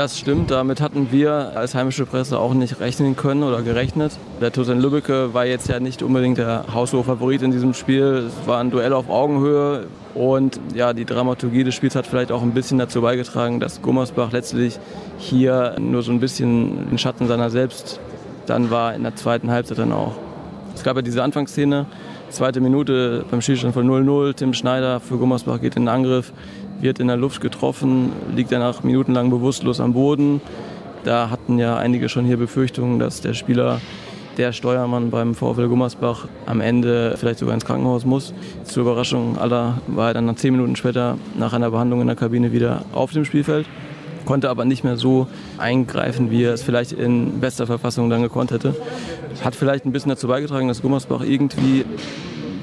[0.00, 4.12] Das stimmt, damit hatten wir als heimische Presse auch nicht rechnen können oder gerechnet.
[4.40, 8.26] Der TuS in Lübbecke war jetzt ja nicht unbedingt der haushohe Favorit in diesem Spiel.
[8.26, 12.40] Es war ein Duell auf Augenhöhe und ja, die Dramaturgie des Spiels hat vielleicht auch
[12.40, 14.78] ein bisschen dazu beigetragen, dass Gummersbach letztlich
[15.18, 18.00] hier nur so ein bisschen in Schatten seiner selbst
[18.46, 20.14] dann war in der zweiten Halbzeit dann auch.
[20.74, 21.84] Es gab ja diese Anfangsszene,
[22.30, 24.34] zweite Minute beim Spielstand von 0-0.
[24.34, 26.32] Tim Schneider für Gummersbach geht in den Angriff,
[26.80, 30.40] wird in der Luft getroffen, liegt danach minutenlang bewusstlos am Boden.
[31.04, 33.80] Da hatten ja einige schon hier Befürchtungen, dass der Spieler,
[34.36, 38.32] der Steuermann beim VfL Gummersbach am Ende vielleicht sogar ins Krankenhaus muss.
[38.64, 42.52] Zur Überraschung aller war er dann zehn Minuten später nach einer Behandlung in der Kabine
[42.52, 43.66] wieder auf dem Spielfeld
[44.24, 45.26] konnte aber nicht mehr so
[45.58, 48.76] eingreifen, wie er es vielleicht in bester Verfassung dann gekonnt hätte.
[49.44, 51.84] Hat vielleicht ein bisschen dazu beigetragen, dass Gummersbach irgendwie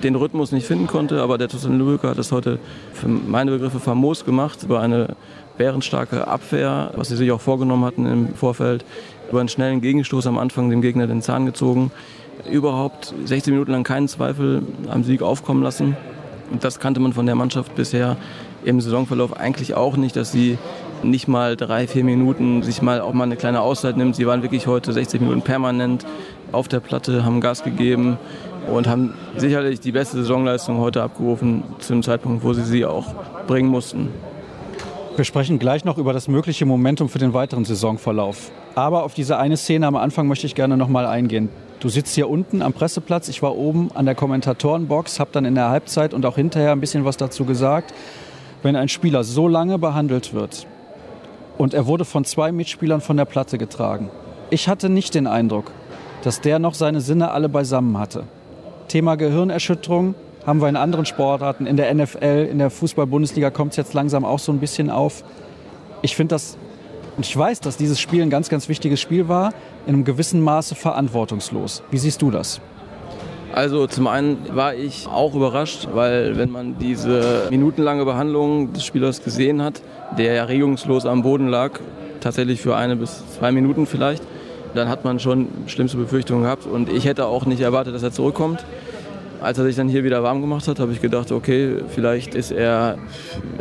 [0.04, 2.60] den Rhythmus nicht finden konnte, aber der Tosan Lübecker hat das heute
[2.94, 5.16] für meine Begriffe famos gemacht, über eine
[5.58, 8.86] bärenstarke Abwehr, was sie sich auch vorgenommen hatten im Vorfeld,
[9.30, 11.92] über einen schnellen Gegenstoß am Anfang dem Gegner den Zahn gezogen,
[12.50, 15.98] überhaupt 16 Minuten lang keinen Zweifel am Sieg aufkommen lassen.
[16.52, 18.16] Und das kannte man von der Mannschaft bisher
[18.64, 20.58] im Saisonverlauf eigentlich auch nicht, dass sie
[21.04, 24.16] nicht mal drei, vier Minuten sich mal auch mal eine kleine Auszeit nimmt.
[24.16, 26.06] Sie waren wirklich heute 60 Minuten permanent
[26.52, 28.18] auf der Platte, haben Gas gegeben
[28.72, 33.14] und haben sicherlich die beste Saisonleistung heute abgerufen, zu dem Zeitpunkt, wo sie sie auch
[33.48, 34.10] bringen mussten.
[35.16, 38.52] Wir sprechen gleich noch über das mögliche Momentum für den weiteren Saisonverlauf.
[38.76, 41.50] Aber auf diese eine Szene am Anfang möchte ich gerne noch mal eingehen.
[41.80, 45.56] Du sitzt hier unten am Presseplatz, ich war oben an der Kommentatorenbox, habe dann in
[45.56, 47.94] der Halbzeit und auch hinterher ein bisschen was dazu gesagt.
[48.64, 50.68] Wenn ein Spieler so lange behandelt wird,
[51.58, 54.10] und er wurde von zwei Mitspielern von der Platte getragen.
[54.50, 55.72] Ich hatte nicht den Eindruck,
[56.24, 58.24] dass der noch seine Sinne alle beisammen hatte.
[58.88, 63.78] Thema Gehirnerschütterung haben wir in anderen Sportarten, in der NFL, in der Fußball-Bundesliga kommt es
[63.78, 65.24] jetzt langsam auch so ein bisschen auf.
[66.02, 66.58] Ich finde das,
[67.18, 69.54] und ich weiß, dass dieses Spiel ein ganz, ganz wichtiges Spiel war,
[69.86, 71.84] in einem gewissen Maße verantwortungslos.
[71.92, 72.62] Wie siehst du das?
[73.54, 79.24] Also zum einen war ich auch überrascht, weil wenn man diese minutenlange Behandlung des Spielers
[79.24, 79.82] gesehen hat,
[80.18, 81.80] der ja regungslos am Boden lag,
[82.22, 84.24] tatsächlich für eine bis zwei Minuten vielleicht,
[84.78, 88.12] dann hat man schon schlimmste Befürchtungen gehabt und ich hätte auch nicht erwartet, dass er
[88.12, 88.66] zurückkommt.
[89.42, 92.52] Als er sich dann hier wieder warm gemacht hat, habe ich gedacht, okay, vielleicht ist
[92.52, 92.98] er,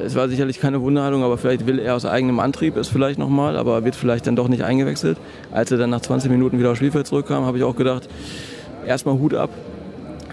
[0.02, 3.56] es war sicherlich keine Wunderheilung, aber vielleicht will er aus eigenem Antrieb es vielleicht nochmal,
[3.56, 5.18] aber wird vielleicht dann doch nicht eingewechselt.
[5.52, 8.08] Als er dann nach 20 Minuten wieder aufs Spielfeld zurückkam, habe ich auch gedacht,
[8.86, 9.50] erstmal Hut ab.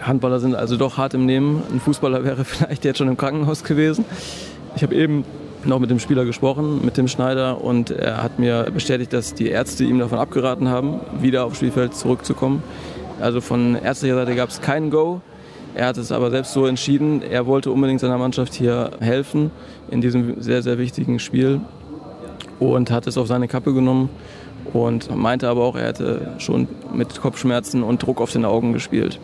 [0.01, 1.61] Handballer sind also doch hart im Nehmen.
[1.71, 4.05] Ein Fußballer wäre vielleicht jetzt schon im Krankenhaus gewesen.
[4.75, 5.25] Ich habe eben
[5.65, 9.47] noch mit dem Spieler gesprochen, mit dem Schneider, und er hat mir bestätigt, dass die
[9.47, 12.63] Ärzte ihm davon abgeraten haben, wieder aufs Spielfeld zurückzukommen.
[13.19, 15.21] Also von ärztlicher Seite gab es kein Go.
[15.75, 17.21] Er hat es aber selbst so entschieden.
[17.21, 19.51] Er wollte unbedingt seiner Mannschaft hier helfen
[19.89, 21.61] in diesem sehr, sehr wichtigen Spiel
[22.59, 24.09] und hat es auf seine Kappe genommen
[24.71, 29.19] und meinte aber auch, er hätte schon mit Kopfschmerzen und Druck auf den Augen gespielt.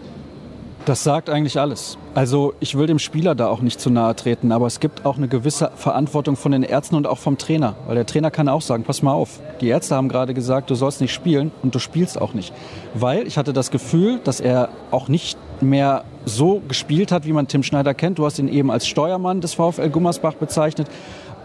[0.86, 1.98] Das sagt eigentlich alles.
[2.16, 5.18] Also ich will dem Spieler da auch nicht zu nahe treten, aber es gibt auch
[5.18, 7.76] eine gewisse Verantwortung von den Ärzten und auch vom Trainer.
[7.86, 10.76] Weil der Trainer kann auch sagen, pass mal auf, die Ärzte haben gerade gesagt, du
[10.76, 12.54] sollst nicht spielen und du spielst auch nicht.
[12.94, 17.48] Weil ich hatte das Gefühl, dass er auch nicht mehr so gespielt hat, wie man
[17.48, 18.18] Tim Schneider kennt.
[18.18, 20.88] Du hast ihn eben als Steuermann des VfL Gummersbach bezeichnet.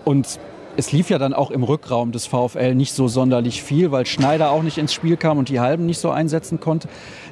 [0.04, 0.38] Und
[0.76, 4.50] es lief ja dann auch im Rückraum des VfL nicht so sonderlich viel, weil Schneider
[4.50, 6.88] auch nicht ins Spiel kam und die Halben nicht so einsetzen konnte.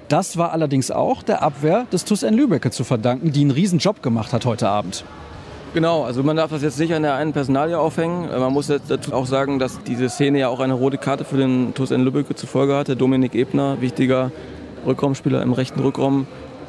[0.09, 3.78] Das war allerdings auch der Abwehr des TuS N Lübecke zu verdanken, die einen riesen
[3.78, 5.05] Job gemacht hat heute Abend.
[5.74, 8.28] Genau, also man darf das jetzt nicht an der einen Personalie aufhängen.
[8.28, 11.38] Man muss jetzt dazu auch sagen, dass diese Szene ja auch eine rote Karte für
[11.38, 12.94] den TuS N Lübbecke zur Folge hatte.
[12.94, 14.31] Dominik Ebner, wichtiger
[14.87, 16.26] Rückraumspieler im rechten Rückraum,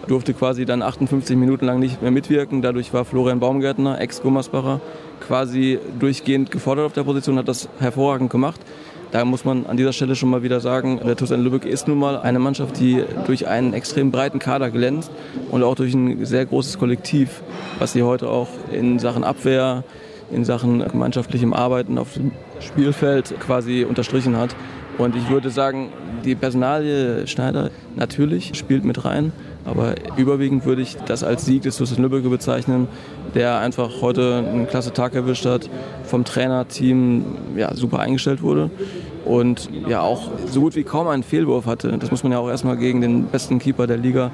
[0.07, 2.61] durfte quasi dann 58 Minuten lang nicht mehr mitwirken.
[2.61, 4.81] Dadurch war Florian Baumgärtner, Ex-Gummersbacher,
[5.19, 8.59] quasi durchgehend gefordert auf der Position, hat das hervorragend gemacht.
[9.11, 11.99] Da muss man an dieser Stelle schon mal wieder sagen, der TuS Lübeck ist nun
[11.99, 15.11] mal eine Mannschaft, die durch einen extrem breiten Kader glänzt
[15.51, 17.43] und auch durch ein sehr großes Kollektiv,
[17.77, 19.83] was sie heute auch in Sachen Abwehr,
[20.31, 24.55] in Sachen gemeinschaftlichem Arbeiten auf dem Spielfeld quasi unterstrichen hat.
[24.97, 25.89] Und ich würde sagen,
[26.23, 29.31] die Personalie Schneider natürlich spielt mit rein.
[29.65, 32.87] Aber überwiegend würde ich das als Sieg des TuS Lübeck bezeichnen,
[33.33, 35.69] der einfach heute einen klasse Tag erwischt hat,
[36.03, 37.23] vom Trainerteam
[37.55, 38.69] ja, super eingestellt wurde
[39.25, 41.97] und ja auch so gut wie kaum einen Fehlwurf hatte.
[41.97, 44.31] Das muss man ja auch erstmal gegen den besten Keeper der Liga,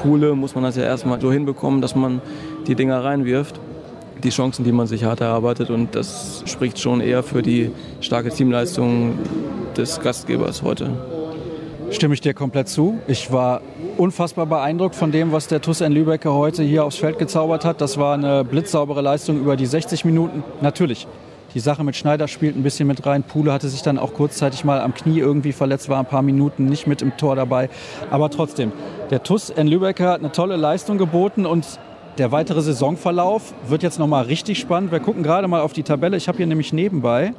[0.00, 2.20] Pule, muss man das ja erstmal so hinbekommen, dass man
[2.66, 3.60] die Dinger reinwirft.
[4.22, 8.30] Die Chancen, die man sich hart erarbeitet und das spricht schon eher für die starke
[8.30, 9.12] Teamleistung
[9.78, 10.90] des Gastgebers heute.
[11.90, 12.98] Stimme ich dir komplett zu.
[13.06, 13.62] Ich war
[13.96, 17.80] unfassbar beeindruckt von dem, was der TuS N Lübecker heute hier aufs Feld gezaubert hat.
[17.80, 20.42] Das war eine blitzsaubere Leistung über die 60 Minuten.
[20.60, 21.06] Natürlich,
[21.54, 23.22] die Sache mit Schneider spielt ein bisschen mit rein.
[23.22, 26.66] Pule hatte sich dann auch kurzzeitig mal am Knie irgendwie verletzt, war ein paar Minuten
[26.66, 27.70] nicht mit im Tor dabei.
[28.10, 28.72] Aber trotzdem,
[29.10, 31.78] der TuS N Lübecker hat eine tolle Leistung geboten und
[32.18, 34.90] der weitere Saisonverlauf wird jetzt nochmal richtig spannend.
[34.90, 36.16] Wir gucken gerade mal auf die Tabelle.
[36.16, 37.32] Ich habe hier nämlich nebenbei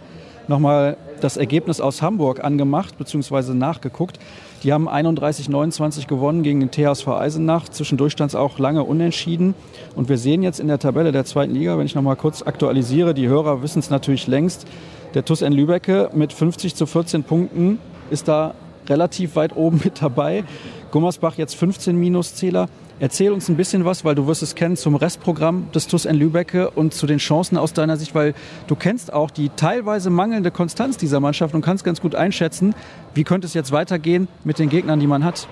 [0.47, 3.53] nochmal das Ergebnis aus Hamburg angemacht bzw.
[3.53, 4.19] nachgeguckt.
[4.63, 7.69] Die haben 31-29 gewonnen gegen den THSV Eisenach.
[7.69, 9.55] Zwischendurch stand es auch lange unentschieden.
[9.95, 12.41] Und wir sehen jetzt in der Tabelle der zweiten Liga, wenn ich noch mal kurz
[12.41, 14.65] aktualisiere, die Hörer wissen es natürlich längst,
[15.13, 17.79] der TuS N Lübecke mit 50 zu 14 Punkten
[18.11, 18.53] ist da
[18.87, 20.43] relativ weit oben mit dabei.
[20.91, 22.67] Gummersbach jetzt 15 Minuszähler.
[23.01, 26.17] Erzähl uns ein bisschen was, weil du wirst es kennen, zum Restprogramm des TuS N
[26.17, 28.33] Lübecke und zu den Chancen aus deiner Sicht, weil
[28.67, 32.75] du kennst auch die teilweise mangelnde Konstanz dieser Mannschaft und kannst ganz gut einschätzen,
[33.13, 35.47] wie könnte es jetzt weitergehen mit den Gegnern, die man hat.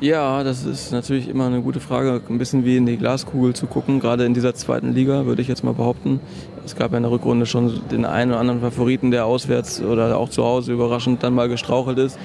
[0.00, 3.66] Ja, das ist natürlich immer eine gute Frage, ein bisschen wie in die Glaskugel zu
[3.66, 6.20] gucken, gerade in dieser zweiten Liga, würde ich jetzt mal behaupten.
[6.64, 10.16] Es gab ja in der Rückrunde schon den einen oder anderen Favoriten, der auswärts oder
[10.16, 12.18] auch zu Hause überraschend dann mal gestrauchelt ist.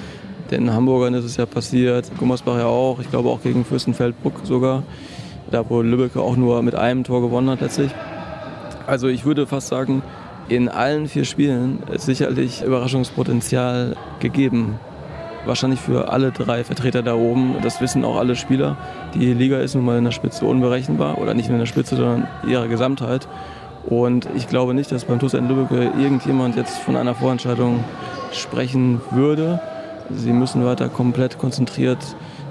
[0.52, 4.84] Den Hamburgern ist es ja passiert, Gummersbach ja auch, ich glaube auch gegen Fürstenfeldbruck sogar,
[5.52, 7.92] da wo Lübeck auch nur mit einem Tor gewonnen hat letztlich.
[8.86, 10.02] Also ich würde fast sagen,
[10.48, 14.80] in allen vier Spielen ist sicherlich Überraschungspotenzial gegeben.
[15.46, 17.56] Wahrscheinlich für alle drei Vertreter da oben.
[17.62, 18.78] Das wissen auch alle Spieler.
[19.14, 21.18] Die Liga ist nun mal in der Spitze unberechenbar.
[21.18, 23.28] Oder nicht nur in der Spitze, sondern ihre Gesamtheit.
[23.86, 27.84] Und ich glaube nicht, dass beim TuS Lübeck irgendjemand jetzt von einer Vorentscheidung
[28.32, 29.62] sprechen würde.
[30.16, 32.00] Sie müssen weiter komplett konzentriert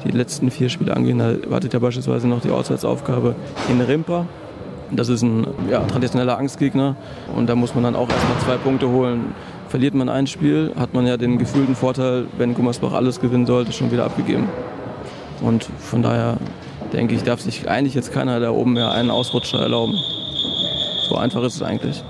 [0.05, 1.19] die letzten vier Spiele angehen.
[1.19, 3.35] Da wartet ja beispielsweise noch die Auswärtsaufgabe
[3.69, 4.27] in Rimper.
[4.91, 6.95] Das ist ein ja, traditioneller Angstgegner
[7.35, 9.35] und da muss man dann auch erstmal zwei Punkte holen.
[9.69, 13.73] Verliert man ein Spiel, hat man ja den gefühlten Vorteil, wenn Gummersbach alles gewinnen sollte,
[13.73, 14.49] schon wieder abgegeben.
[15.43, 16.37] Und von daher
[16.93, 19.95] denke ich, darf sich eigentlich jetzt keiner da oben mehr einen Ausrutscher erlauben.
[21.09, 22.05] So einfach ist es eigentlich.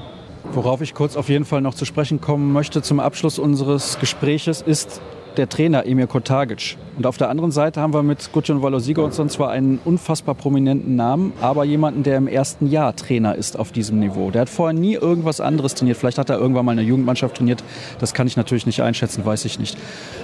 [0.53, 4.61] Worauf ich kurz auf jeden Fall noch zu sprechen kommen möchte zum Abschluss unseres Gespräches
[4.61, 5.01] ist
[5.39, 6.77] der Trainer Emir Kotagic.
[6.97, 11.33] Und auf der anderen Seite haben wir mit Gudjon Valosigo zwar einen unfassbar prominenten Namen,
[11.41, 14.31] aber jemanden, der im ersten Jahr Trainer ist auf diesem Niveau.
[14.31, 15.99] Der hat vorher nie irgendwas anderes trainiert.
[15.99, 17.63] Vielleicht hat er irgendwann mal eine Jugendmannschaft trainiert.
[17.99, 19.77] Das kann ich natürlich nicht einschätzen, weiß ich nicht.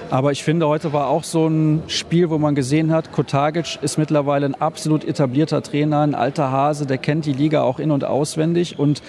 [0.09, 3.97] Aber ich finde, heute war auch so ein Spiel, wo man gesehen hat, Kotagic ist
[3.97, 8.03] mittlerweile ein absolut etablierter Trainer, ein alter Hase, der kennt die Liga auch in- und
[8.03, 8.79] auswendig.
[8.79, 9.03] Und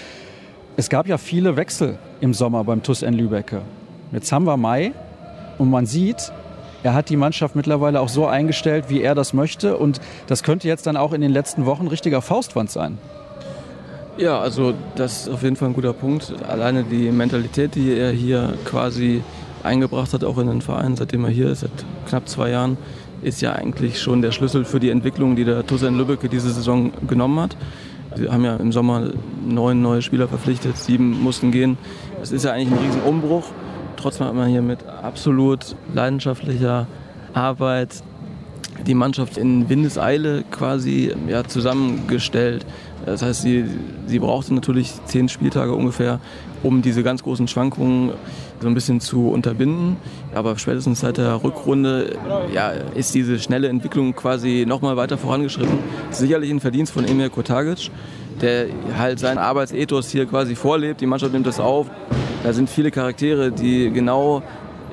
[0.77, 3.63] es gab ja viele Wechsel im Sommer beim TuS N Lübecke.
[4.13, 4.93] Jetzt haben wir Mai
[5.59, 6.33] und man sieht,
[6.83, 9.79] er hat die Mannschaft mittlerweile auch so eingestellt, wie er das möchte.
[9.79, 12.99] Und das könnte jetzt dann auch in den letzten Wochen richtiger Faustwand sein.
[14.19, 16.35] Ja, also das ist auf jeden Fall ein guter Punkt.
[16.47, 19.23] Alleine die Mentalität, die er hier quasi
[19.63, 21.71] eingebracht hat, auch in den Verein, seitdem er hier ist, seit
[22.07, 22.77] knapp zwei Jahren,
[23.23, 26.93] ist ja eigentlich schon der Schlüssel für die Entwicklung, die der Tussen Lübbecke diese Saison
[27.09, 27.57] genommen hat.
[28.15, 29.11] Wir haben ja im Sommer
[29.45, 31.79] neun neue Spieler verpflichtet, sieben mussten gehen.
[32.21, 33.45] Das ist ja eigentlich ein Riesenumbruch.
[34.05, 36.87] Trotzdem hat man hier mit absolut leidenschaftlicher
[37.33, 38.03] Arbeit
[38.87, 42.67] die Mannschaft in Windeseile quasi ja, zusammengestellt.
[43.07, 43.65] Das heißt, sie,
[44.07, 46.21] sie brauchte natürlich zehn Spieltage ungefähr,
[46.63, 48.11] um diese ganz großen Schwankungen
[48.61, 49.97] so ein bisschen zu unterbinden.
[50.35, 52.19] Aber spätestens seit der Rückrunde
[52.53, 55.79] ja, ist diese schnelle Entwicklung quasi nochmal weiter vorangeschritten.
[56.11, 57.91] Sicherlich ein Verdienst von Emir Kotagic,
[58.43, 58.67] der
[58.99, 61.01] halt seinen Arbeitsethos hier quasi vorlebt.
[61.01, 61.87] Die Mannschaft nimmt das auf.
[62.45, 64.43] Da sind viele Charaktere, die genau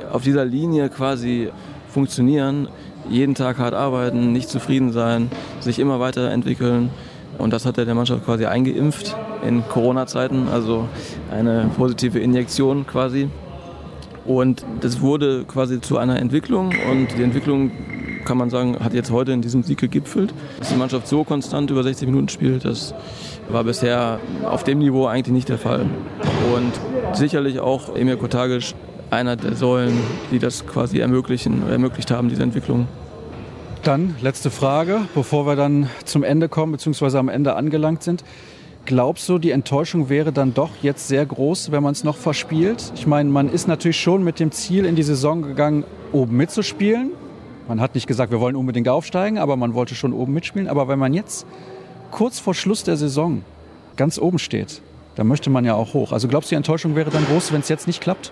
[0.10, 1.50] auf dieser Linie quasi
[1.90, 2.70] funktionieren.
[3.10, 6.92] Jeden Tag hart arbeiten, nicht zufrieden sein, sich immer weiterentwickeln.
[7.38, 10.88] Und das hat er der Mannschaft quasi eingeimpft in Corona-Zeiten, also
[11.30, 13.28] eine positive Injektion quasi.
[14.24, 17.72] Und das wurde quasi zu einer Entwicklung und die Entwicklung
[18.24, 20.34] kann man sagen, hat jetzt heute in diesem Sieg gegipfelt.
[20.60, 22.94] Dass die Mannschaft so konstant über 60 Minuten spielt, das
[23.50, 25.86] war bisher auf dem Niveau eigentlich nicht der Fall.
[26.56, 28.74] Und sicherlich auch Emir Kotagic
[29.10, 30.00] einer der Säulen,
[30.32, 32.88] die das quasi ermöglichen, ermöglicht haben, diese Entwicklung.
[33.84, 38.24] Dann letzte Frage, bevor wir dann zum Ende kommen, beziehungsweise am Ende angelangt sind.
[38.86, 42.92] Glaubst du, die Enttäuschung wäre dann doch jetzt sehr groß, wenn man es noch verspielt?
[42.96, 47.12] Ich meine, man ist natürlich schon mit dem Ziel in die Saison gegangen, oben mitzuspielen.
[47.68, 50.68] Man hat nicht gesagt, wir wollen unbedingt aufsteigen, aber man wollte schon oben mitspielen.
[50.68, 51.46] Aber wenn man jetzt
[52.12, 53.44] kurz vor Schluss der Saison
[53.96, 54.82] ganz oben steht,
[55.16, 56.12] dann möchte man ja auch hoch.
[56.12, 58.32] Also glaubst du, die Enttäuschung wäre dann groß, wenn es jetzt nicht klappt?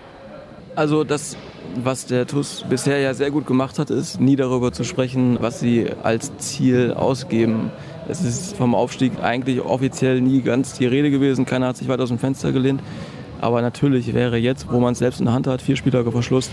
[0.76, 1.36] Also das,
[1.82, 5.60] was der TUS bisher ja sehr gut gemacht hat, ist nie darüber zu sprechen, was
[5.60, 7.70] sie als Ziel ausgeben.
[8.08, 11.44] Es ist vom Aufstieg eigentlich offiziell nie ganz die Rede gewesen.
[11.44, 12.82] Keiner hat sich weit aus dem Fenster gelehnt.
[13.40, 16.22] Aber natürlich wäre jetzt, wo man es selbst in der Hand hat, vier Spieltage vor
[16.22, 16.50] Schluss,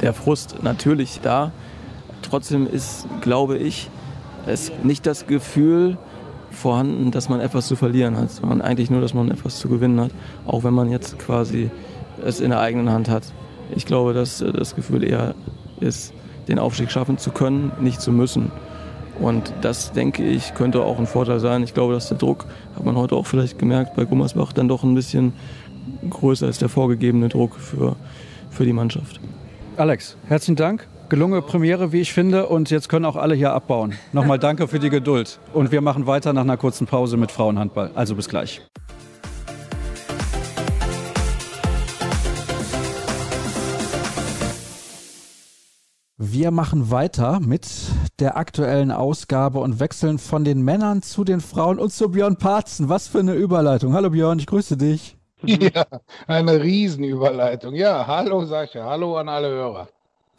[0.00, 1.52] der Frust natürlich da.
[2.22, 3.90] Trotzdem ist, glaube ich,
[4.46, 5.98] es nicht das Gefühl
[6.50, 10.00] vorhanden, dass man etwas zu verlieren hat, sondern eigentlich nur, dass man etwas zu gewinnen
[10.00, 10.10] hat,
[10.46, 11.70] auch wenn man jetzt quasi
[12.24, 13.24] es in der eigenen Hand hat.
[13.74, 15.34] Ich glaube, dass äh, das Gefühl eher
[15.80, 16.12] ist,
[16.48, 18.50] den Aufstieg schaffen zu können, nicht zu müssen.
[19.20, 21.62] Und das, denke ich, könnte auch ein Vorteil sein.
[21.62, 24.82] Ich glaube, dass der Druck, hat man heute auch vielleicht gemerkt, bei Gummersbach dann doch
[24.82, 25.34] ein bisschen
[26.08, 27.96] größer ist, der vorgegebene Druck für,
[28.50, 29.20] für die Mannschaft.
[29.76, 30.88] Alex, herzlichen Dank.
[31.10, 32.46] Gelungene Premiere, wie ich finde.
[32.46, 33.94] Und jetzt können auch alle hier abbauen.
[34.12, 35.40] Nochmal danke für die Geduld.
[35.52, 37.90] Und wir machen weiter nach einer kurzen Pause mit Frauenhandball.
[37.96, 38.62] Also bis gleich.
[46.16, 47.66] Wir machen weiter mit
[48.20, 52.88] der aktuellen Ausgabe und wechseln von den Männern zu den Frauen und zu Björn Parzen.
[52.88, 53.94] Was für eine Überleitung.
[53.94, 55.16] Hallo Björn, ich grüße dich.
[55.42, 55.86] Ja,
[56.28, 57.74] eine Riesenüberleitung.
[57.74, 59.88] Ja, hallo Sascha, hallo an alle Hörer.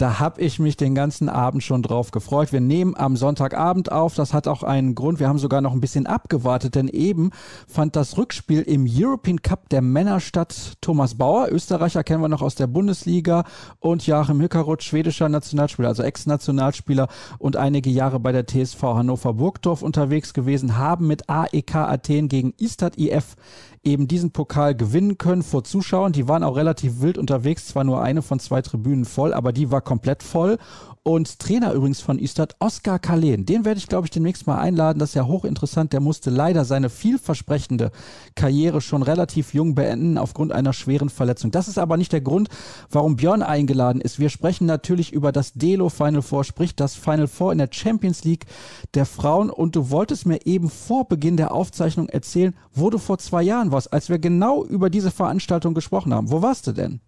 [0.01, 2.51] Da habe ich mich den ganzen Abend schon drauf gefreut.
[2.51, 4.15] Wir nehmen am Sonntagabend auf.
[4.15, 5.19] Das hat auch einen Grund.
[5.19, 7.29] Wir haben sogar noch ein bisschen abgewartet, denn eben
[7.67, 10.73] fand das Rückspiel im European Cup der Männer statt.
[10.81, 13.43] Thomas Bauer, Österreicher, kennen wir noch aus der Bundesliga
[13.79, 19.83] und Joachim Hilkeroth, schwedischer Nationalspieler, also Ex-Nationalspieler und einige Jahre bei der TSV Hannover Burgdorf
[19.83, 23.35] unterwegs gewesen, haben mit AEK Athen gegen Istad IF
[23.83, 26.13] eben diesen Pokal gewinnen können vor Zuschauern.
[26.13, 29.71] Die waren auch relativ wild unterwegs, zwar nur eine von zwei Tribünen voll, aber die
[29.71, 30.57] war komplett voll.
[31.03, 34.99] Und Trainer übrigens von Istad, Oskar Kalen, den werde ich, glaube ich, demnächst mal einladen.
[34.99, 35.93] Das ist ja hochinteressant.
[35.93, 37.91] Der musste leider seine vielversprechende
[38.35, 41.49] Karriere schon relativ jung beenden aufgrund einer schweren Verletzung.
[41.49, 42.49] Das ist aber nicht der Grund,
[42.91, 44.19] warum Björn eingeladen ist.
[44.19, 48.23] Wir sprechen natürlich über das Delo Final Four, sprich das Final Four in der Champions
[48.23, 48.45] League
[48.93, 49.49] der Frauen.
[49.49, 53.71] Und du wolltest mir eben vor Beginn der Aufzeichnung erzählen, wo du vor zwei Jahren
[53.71, 56.29] warst, als wir genau über diese Veranstaltung gesprochen haben.
[56.29, 57.01] Wo warst du denn?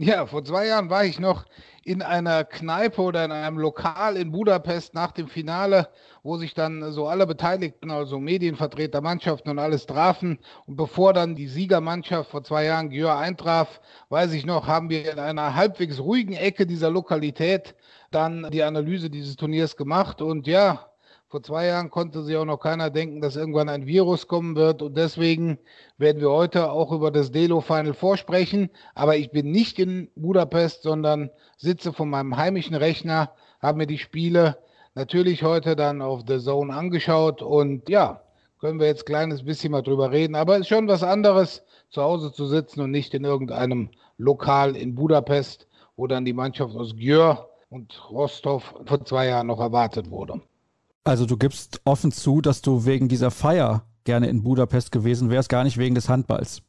[0.00, 1.44] Ja, vor zwei Jahren war ich noch
[1.82, 5.88] in einer Kneipe oder in einem Lokal in Budapest nach dem Finale,
[6.22, 10.38] wo sich dann so alle Beteiligten, also Medienvertreter, Mannschaften und alles trafen.
[10.66, 15.10] Und bevor dann die Siegermannschaft vor zwei Jahren Gjör eintraf, weiß ich noch, haben wir
[15.10, 17.74] in einer halbwegs ruhigen Ecke dieser Lokalität
[18.12, 20.22] dann die Analyse dieses Turniers gemacht.
[20.22, 20.92] Und ja,
[21.30, 24.80] vor zwei Jahren konnte sich auch noch keiner denken, dass irgendwann ein Virus kommen wird.
[24.80, 25.58] Und deswegen
[25.98, 28.70] werden wir heute auch über das Delo Final vorsprechen.
[28.94, 33.98] Aber ich bin nicht in Budapest, sondern sitze von meinem heimischen Rechner, habe mir die
[33.98, 34.56] Spiele
[34.94, 37.42] natürlich heute dann auf The Zone angeschaut.
[37.42, 38.22] Und ja,
[38.58, 40.34] können wir jetzt ein kleines bisschen mal drüber reden.
[40.34, 44.76] Aber es ist schon was anderes, zu Hause zu sitzen und nicht in irgendeinem Lokal
[44.76, 50.10] in Budapest, wo dann die Mannschaft aus Gjör und Rostov vor zwei Jahren noch erwartet
[50.10, 50.40] wurde.
[51.08, 55.48] Also du gibst offen zu, dass du wegen dieser Feier gerne in Budapest gewesen wärst,
[55.48, 56.60] gar nicht wegen des Handballs.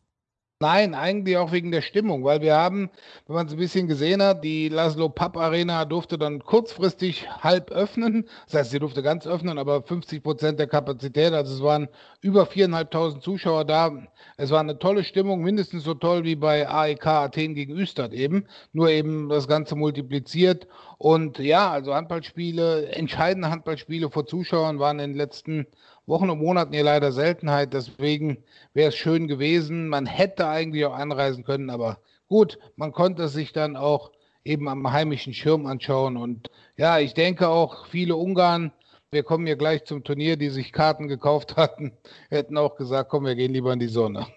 [0.61, 2.89] Nein, eigentlich auch wegen der Stimmung, weil wir haben,
[3.27, 7.71] wenn man es ein bisschen gesehen hat, die Laszlo Papp Arena durfte dann kurzfristig halb
[7.71, 8.27] öffnen.
[8.45, 11.31] Das heißt, sie durfte ganz öffnen, aber 50 Prozent der Kapazität.
[11.31, 11.87] Also es waren
[12.19, 14.05] über viereinhalbtausend Zuschauer da.
[14.35, 18.45] Es war eine tolle Stimmung, mindestens so toll wie bei AEK Athen gegen Östad eben.
[18.73, 20.67] Nur eben das Ganze multipliziert.
[20.97, 25.67] Und ja, also Handballspiele, entscheidende Handballspiele vor Zuschauern waren in den letzten
[26.09, 27.73] Wochen und Monaten hier leider Seltenheit.
[27.73, 28.43] Deswegen
[28.73, 29.87] wäre es schön gewesen.
[29.87, 34.11] Man hätte eigentlich auch anreisen können, aber gut, man konnte sich dann auch
[34.43, 36.17] eben am heimischen Schirm anschauen.
[36.17, 38.71] Und ja, ich denke auch viele Ungarn,
[39.11, 41.93] wir kommen ja gleich zum Turnier, die sich Karten gekauft hatten,
[42.29, 44.27] hätten auch gesagt, komm, wir gehen lieber in die Sonne.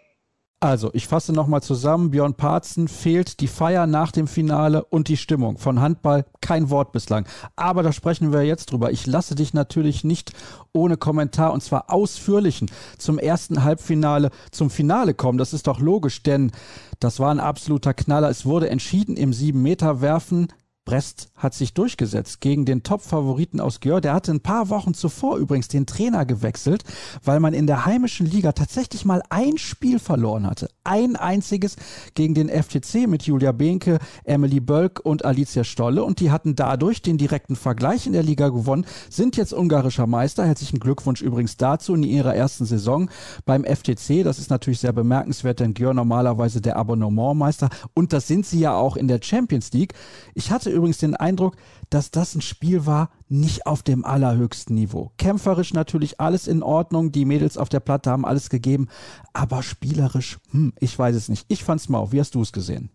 [0.63, 2.13] Also, ich fasse nochmal zusammen.
[2.13, 5.59] Björn Parzen fehlt die Feier nach dem Finale und die Stimmung.
[5.59, 7.27] Von Handball kein Wort bislang.
[7.57, 8.93] Aber da sprechen wir jetzt drüber.
[8.93, 10.31] Ich lasse dich natürlich nicht
[10.73, 15.37] ohne Kommentar und zwar ausführlichen zum ersten Halbfinale, zum Finale kommen.
[15.37, 16.53] Das ist doch logisch, denn
[17.01, 18.31] das war ein absoluter Knaller.
[18.31, 20.47] Es wurde entschieden im 7-Meter-Werfen.
[20.85, 24.01] Brest hat sich durchgesetzt gegen den Top-Favoriten aus Györ.
[24.01, 26.83] Der hatte ein paar Wochen zuvor übrigens den Trainer gewechselt,
[27.25, 30.69] weil man in der heimischen Liga tatsächlich mal ein Spiel verloren hatte.
[30.83, 31.77] Ein einziges
[32.15, 36.03] gegen den FTC mit Julia Behnke, Emily Bölk und Alicia Stolle.
[36.03, 40.45] Und die hatten dadurch den direkten Vergleich in der Liga gewonnen, sind jetzt ungarischer Meister.
[40.45, 43.09] Herzlichen Glückwunsch übrigens dazu in ihrer ersten Saison
[43.45, 44.25] beim FTC.
[44.25, 47.69] Das ist natürlich sehr bemerkenswert, denn Györ normalerweise der Abonnementmeister.
[47.95, 49.95] Und das sind sie ja auch in der Champions League.
[50.35, 51.57] Ich hatte übrigens den Eindruck,
[51.91, 55.13] dass das ein Spiel war, nicht auf dem allerhöchsten Niveau.
[55.19, 58.89] Kämpferisch natürlich alles in Ordnung, die Mädels auf der Platte haben alles gegeben,
[59.33, 61.47] aber spielerisch, hm, ich weiß es nicht.
[61.49, 62.13] Ich fand's mau.
[62.13, 62.91] Wie hast du es gesehen?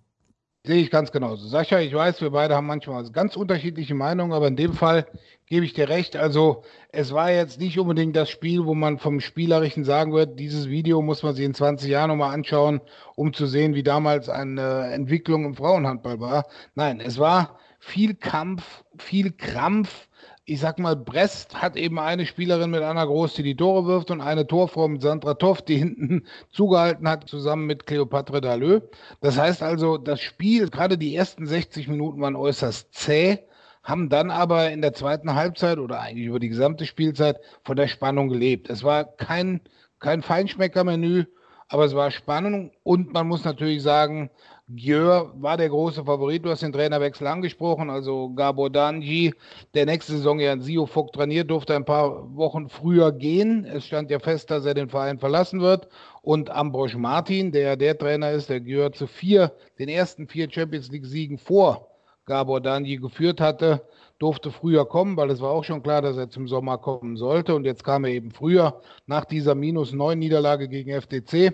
[0.67, 1.47] Sehe ich ganz genauso.
[1.47, 5.07] Sascha, ich weiß, wir beide haben manchmal ganz unterschiedliche Meinungen, aber in dem Fall
[5.45, 6.17] gebe ich dir recht.
[6.17, 10.67] Also es war jetzt nicht unbedingt das Spiel, wo man vom Spielerischen sagen wird, dieses
[10.67, 12.81] Video muss man sich in 20 Jahren nochmal anschauen,
[13.15, 16.45] um zu sehen, wie damals eine Entwicklung im Frauenhandball war.
[16.75, 17.57] Nein, es war
[17.87, 20.07] viel Kampf, viel Krampf.
[20.43, 24.11] Ich sag mal, Brest hat eben eine Spielerin mit Anna Groß, die die Tore wirft
[24.11, 28.81] und eine Torfrau mit Sandra Toff, die hinten zugehalten hat, zusammen mit Cleopatra Dalö.
[29.21, 33.39] Das heißt also, das Spiel, gerade die ersten 60 Minuten waren äußerst zäh,
[33.83, 37.87] haben dann aber in der zweiten Halbzeit oder eigentlich über die gesamte Spielzeit von der
[37.87, 38.69] Spannung gelebt.
[38.69, 39.61] Es war kein,
[39.99, 41.25] kein Feinschmeckermenü,
[41.69, 44.29] aber es war Spannung und man muss natürlich sagen,
[44.69, 46.43] Gjör war der große Favorit.
[46.43, 47.89] Du hast den Trainerwechsel angesprochen.
[47.89, 49.33] Also Gabor Danji,
[49.73, 53.63] der nächste Saison ja in Sio Fock trainiert, durfte ein paar Wochen früher gehen.
[53.63, 55.87] Es stand ja fest, dass er den Verein verlassen wird.
[56.21, 60.91] Und Ambrosch Martin, der der Trainer ist, der gehört zu vier, den ersten vier Champions
[60.91, 61.87] League-Siegen vor
[62.25, 63.87] Gabor Danji geführt hatte,
[64.19, 67.55] durfte früher kommen, weil es war auch schon klar, dass er zum Sommer kommen sollte.
[67.55, 71.53] Und jetzt kam er eben früher nach dieser minus neun Niederlage gegen FTC.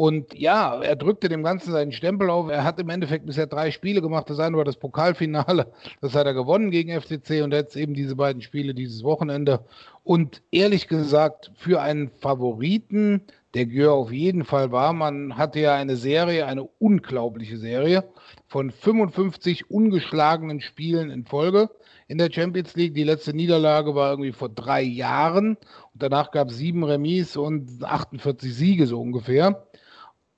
[0.00, 2.48] Und ja, er drückte dem Ganzen seinen Stempel auf.
[2.48, 4.30] Er hat im Endeffekt bisher drei Spiele gemacht.
[4.30, 5.70] Das eine war das Pokalfinale.
[6.00, 9.62] Das hat er gewonnen gegen FCC und jetzt eben diese beiden Spiele dieses Wochenende.
[10.02, 13.20] Und ehrlich gesagt, für einen Favoriten,
[13.52, 18.04] der Gör auf jeden Fall war, man hatte ja eine Serie, eine unglaubliche Serie
[18.46, 21.68] von 55 ungeschlagenen Spielen in Folge
[22.08, 22.94] in der Champions League.
[22.94, 25.58] Die letzte Niederlage war irgendwie vor drei Jahren
[25.92, 29.66] und danach gab es sieben Remis und 48 Siege so ungefähr.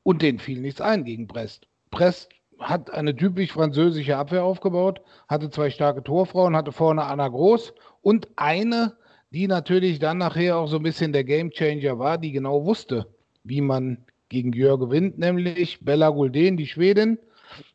[0.03, 1.67] Und denen fiel nichts ein gegen Brest.
[1.91, 2.29] Brest
[2.59, 8.29] hat eine typisch französische Abwehr aufgebaut, hatte zwei starke Torfrauen, hatte vorne Anna Groß und
[8.37, 8.97] eine,
[9.31, 13.07] die natürlich dann nachher auch so ein bisschen der Gamechanger war, die genau wusste,
[13.45, 17.19] wie man gegen Jörg gewinnt, nämlich Bella Gulden, die Schwedin.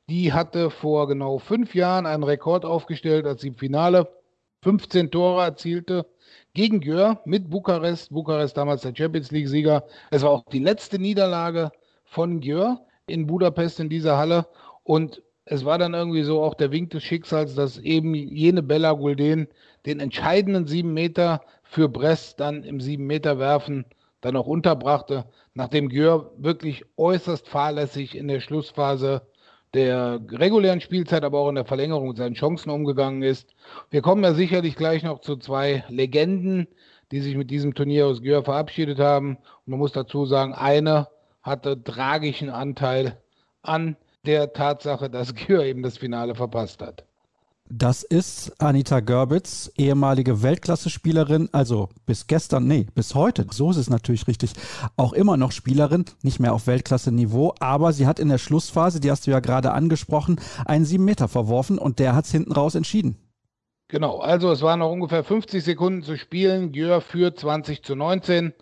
[0.10, 4.08] Die hatte vor genau fünf Jahren einen Rekord aufgestellt, als sie im Finale
[4.64, 6.08] 15 Tore erzielte
[6.54, 8.10] gegen Jör mit Bukarest.
[8.10, 9.84] Bukarest damals der Champions League-Sieger.
[10.10, 11.72] Es war auch die letzte Niederlage
[12.10, 14.48] von Gjör in Budapest in dieser Halle.
[14.84, 18.94] Und es war dann irgendwie so auch der Wink des Schicksals, dass eben jene Bella
[18.94, 19.48] Gulden
[19.86, 23.86] den entscheidenden sieben Meter für Brest dann im sieben Meter werfen
[24.22, 29.22] dann auch unterbrachte, nachdem Gjör wirklich äußerst fahrlässig in der Schlussphase
[29.74, 33.54] der regulären Spielzeit, aber auch in der Verlängerung mit seinen Chancen umgegangen ist.
[33.90, 36.68] Wir kommen ja sicherlich gleich noch zu zwei Legenden,
[37.12, 39.38] die sich mit diesem Turnier aus Gjör verabschiedet haben.
[39.38, 41.08] Und man muss dazu sagen, eine
[41.48, 43.18] hatte tragischen Anteil
[43.64, 43.96] an
[44.26, 47.06] der Tatsache, dass Gür eben das Finale verpasst hat.
[47.70, 53.90] Das ist Anita Görbitz, ehemalige Weltklasse-Spielerin, also bis gestern, nee, bis heute, so ist es
[53.90, 54.54] natürlich richtig,
[54.96, 59.12] auch immer noch Spielerin, nicht mehr auf Weltklasse-Niveau, aber sie hat in der Schlussphase, die
[59.12, 62.74] hast du ja gerade angesprochen, einen 7 Meter verworfen und der hat es hinten raus
[62.74, 63.18] entschieden.
[63.90, 68.54] Genau, also es waren noch ungefähr 50 Sekunden zu spielen, Gür führt 20 zu 19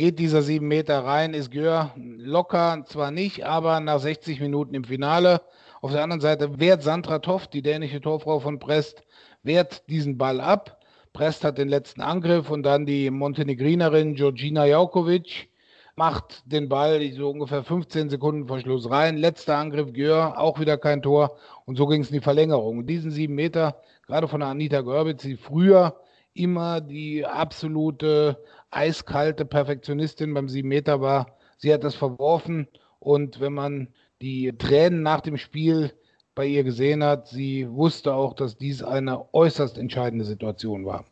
[0.00, 4.84] geht dieser sieben Meter rein, ist Gör locker, zwar nicht, aber nach 60 Minuten im
[4.84, 5.42] Finale.
[5.82, 9.02] Auf der anderen Seite wehrt Sandra Toff, die dänische Torfrau von Brest,
[9.42, 10.78] wehrt diesen Ball ab.
[11.12, 15.50] Brest hat den letzten Angriff und dann die Montenegrinerin Georgina Jaukovic
[15.96, 19.18] macht den Ball so ungefähr 15 Sekunden vor Schluss rein.
[19.18, 21.36] Letzter Angriff, Gör, auch wieder kein Tor.
[21.66, 22.86] Und so ging es in die Verlängerung.
[22.86, 23.76] Diesen sieben Meter,
[24.06, 25.94] gerade von der Anita Görbitz, die früher
[26.32, 28.38] immer die absolute
[28.70, 31.36] eiskalte Perfektionistin beim 7 Meter war.
[31.58, 32.68] Sie hat das verworfen
[32.98, 33.88] und wenn man
[34.22, 35.92] die Tränen nach dem Spiel
[36.34, 41.04] bei ihr gesehen hat, sie wusste auch, dass dies eine äußerst entscheidende Situation war.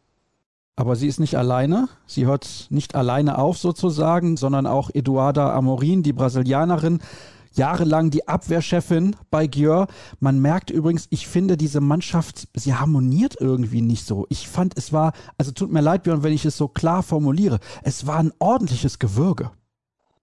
[0.77, 1.89] Aber sie ist nicht alleine.
[2.07, 7.01] Sie hört nicht alleine auf sozusagen, sondern auch Eduarda Amorin, die Brasilianerin,
[7.53, 9.87] jahrelang die Abwehrchefin bei Gjör.
[10.21, 14.27] Man merkt übrigens, ich finde diese Mannschaft, sie harmoniert irgendwie nicht so.
[14.29, 17.59] Ich fand, es war, also tut mir leid, Björn, wenn ich es so klar formuliere,
[17.83, 19.51] es war ein ordentliches Gewürge.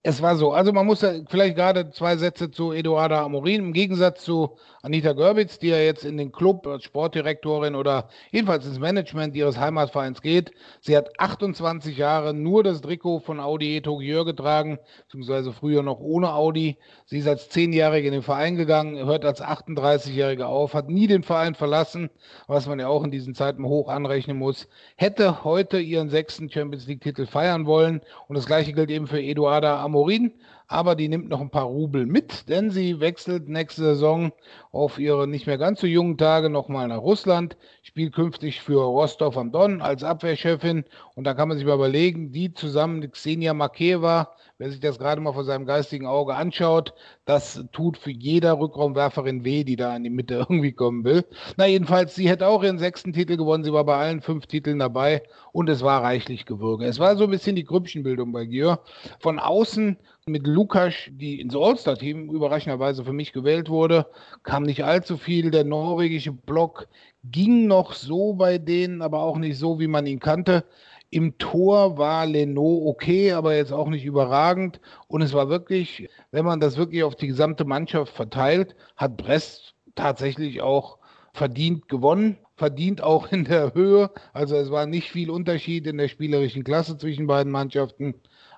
[0.08, 0.52] Es war so.
[0.52, 3.66] Also man muss ja vielleicht gerade zwei Sätze zu Eduarda Amorin.
[3.66, 4.56] Im Gegensatz zu
[4.86, 9.58] Anita Görbitz, die ja jetzt in den Club als Sportdirektorin oder jedenfalls ins Management ihres
[9.58, 10.52] Heimatvereins geht.
[10.80, 14.78] Sie hat 28 Jahre nur das Trikot von Audi Eto Gieur getragen,
[15.08, 16.78] beziehungsweise früher noch ohne Audi.
[17.08, 21.24] Sie ist als Zehnjährige in den Verein gegangen, hört als 38-Jährige auf, hat nie den
[21.24, 22.12] Verein verlassen,
[22.46, 24.68] was man ja auch in diesen Zeiten hoch anrechnen muss.
[24.98, 28.02] Hätte heute ihren sechsten Champions League-Titel feiern wollen.
[28.28, 29.84] Und das gleiche gilt eben für Eduarda.
[29.84, 30.32] Amorin,
[30.68, 34.32] aber die nimmt noch ein paar Rubel mit, denn sie wechselt nächste Saison
[34.72, 39.38] auf ihre nicht mehr ganz so jungen Tage nochmal nach Russland, spielt künftig für Rostov
[39.38, 40.86] am Don als Abwehrchefin
[41.16, 45.00] und da kann man sich mal überlegen, die zusammen mit Xenia Makeva, wer sich das
[45.00, 46.94] gerade mal vor seinem geistigen Auge anschaut,
[47.26, 51.26] das tut für jeder Rückraumwerferin weh, die da in die Mitte irgendwie kommen will.
[51.58, 54.80] Na jedenfalls, sie hätte auch ihren sechsten Titel gewonnen, sie war bei allen fünf Titeln
[54.80, 56.86] dabei und es war reichlich Gewürge.
[56.86, 58.80] Es war so ein bisschen die Grüppchenbildung bei Gier.
[59.20, 59.98] Von außen
[60.28, 64.08] mit Lukas, die ins All-Star-Team überraschenderweise für mich gewählt wurde,
[64.42, 65.52] kam nicht allzu viel.
[65.52, 66.88] Der norwegische Block
[67.26, 70.66] ging noch so bei denen, aber auch nicht so, wie man ihn kannte.
[71.12, 74.82] Im Tor war Leno okay, aber jetzt auch nicht überragend.
[75.08, 79.76] Und es war wirklich, wenn man das wirklich auf die gesamte Mannschaft verteilt, hat Brest
[79.94, 80.98] tatsächlich auch
[81.34, 84.10] verdient gewonnen verdient auch in der Höhe.
[84.34, 88.16] Also es war nicht viel Unterschied in der spielerischen Klasse zwischen beiden Mannschaften,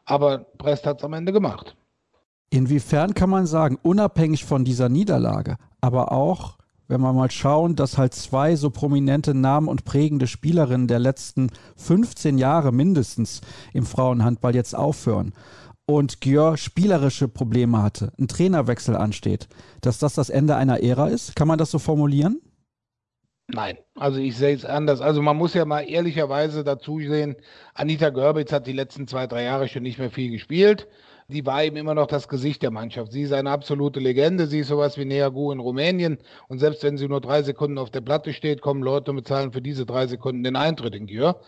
[0.08, 1.76] aber Brest hat es am Ende gemacht.
[2.50, 7.98] Inwiefern kann man sagen, unabhängig von dieser Niederlage, aber auch, wenn wir mal schauen, dass
[7.98, 13.42] halt zwei so prominente Namen und prägende Spielerinnen der letzten 15 Jahre mindestens
[13.74, 15.34] im Frauenhandball jetzt aufhören
[15.86, 19.50] und Gior spielerische Probleme hatte, ein Trainerwechsel ansteht,
[19.82, 21.36] dass das das Ende einer Ära ist?
[21.36, 22.42] Kann man das so formulieren?
[23.50, 25.00] Nein, also ich sehe es anders.
[25.00, 27.38] Also man muss ja mal ehrlicherweise dazu sehen,
[27.74, 30.88] Anita Görbitz hat die letzten zwei, drei Jahre schon nicht mehr viel gespielt.
[31.30, 33.12] Die war eben immer noch das Gesicht der Mannschaft.
[33.14, 34.48] Sie ist eine absolute Legende.
[34.48, 36.18] Sie ist sowas wie Neagu in Rumänien.
[36.50, 39.52] Und selbst wenn sie nur drei Sekunden auf der Platte steht, kommen Leute und bezahlen
[39.54, 41.40] für diese drei Sekunden den Eintritt in Gür.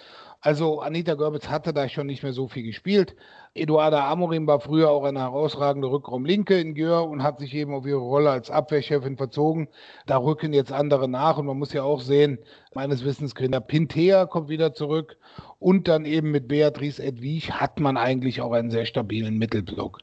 [0.41, 3.13] Also Anita Görbitz hatte da schon nicht mehr so viel gespielt.
[3.55, 7.85] Eduarda Amorim war früher auch eine herausragende Rückraumlinke in Gür und hat sich eben auf
[7.85, 9.67] ihre Rolle als Abwehrchefin verzogen.
[10.05, 12.39] Da rücken jetzt andere nach und man muss ja auch sehen,
[12.73, 15.17] meines Wissens Kinder Pintea kommt wieder zurück
[15.59, 19.99] und dann eben mit Beatrice Edwige hat man eigentlich auch einen sehr stabilen Mittelblock.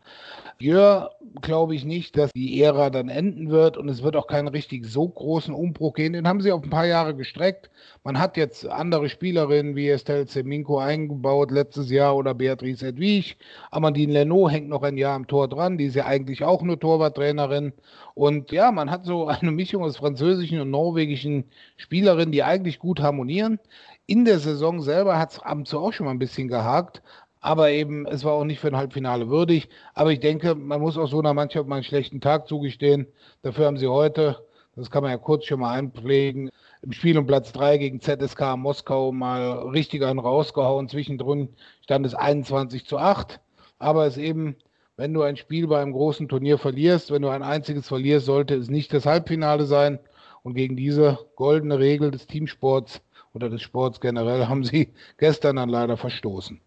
[0.59, 1.11] Jör
[1.43, 4.87] glaube ich nicht, dass die Ära dann enden wird und es wird auch keinen richtig
[4.87, 6.15] so großen Umbruch gehen.
[6.15, 7.69] Den haben sie auf ein paar Jahre gestreckt.
[8.05, 13.35] Man hat jetzt andere Spielerinnen wie Estelle Zeminko eingebaut letztes Jahr oder Beatrice Edwige.
[13.71, 15.77] Amandine Leno hängt noch ein Jahr am Tor dran.
[15.77, 17.75] Die ist ja eigentlich auch nur Torwarttrainerin.
[18.15, 21.45] Und ja, man hat so eine Mischung aus französischen und norwegischen
[21.77, 23.61] Spielerinnen, die eigentlich gut harmonieren.
[24.07, 27.03] In der Saison selber hat es ab und zu auch schon mal ein bisschen gehakt,
[27.47, 29.69] aber eben, es war auch nicht für ein Halbfinale würdig.
[29.95, 33.07] Aber ich denke, man muss auch so einer Mannschaft mal einen schlechten Tag zugestehen.
[33.43, 34.45] Dafür haben sie heute,
[34.75, 36.51] das kann man ja kurz schon mal einpflegen,
[36.83, 40.89] im Spiel um Platz 3 gegen ZSK Moskau mal richtig einen rausgehauen.
[40.89, 41.51] Zwischendrin
[41.83, 43.39] stand es 21 zu 8.
[43.79, 44.57] Aber es eben,
[44.97, 48.57] wenn du ein Spiel bei einem großen Turnier verlierst, wenn du ein einziges verlierst, sollte
[48.57, 50.01] es nicht das Halbfinale sein.
[50.43, 53.03] Und gegen diese goldene Regel des Teamsports
[53.35, 56.61] oder des Sports generell haben sie gestern dann leider verstoßen.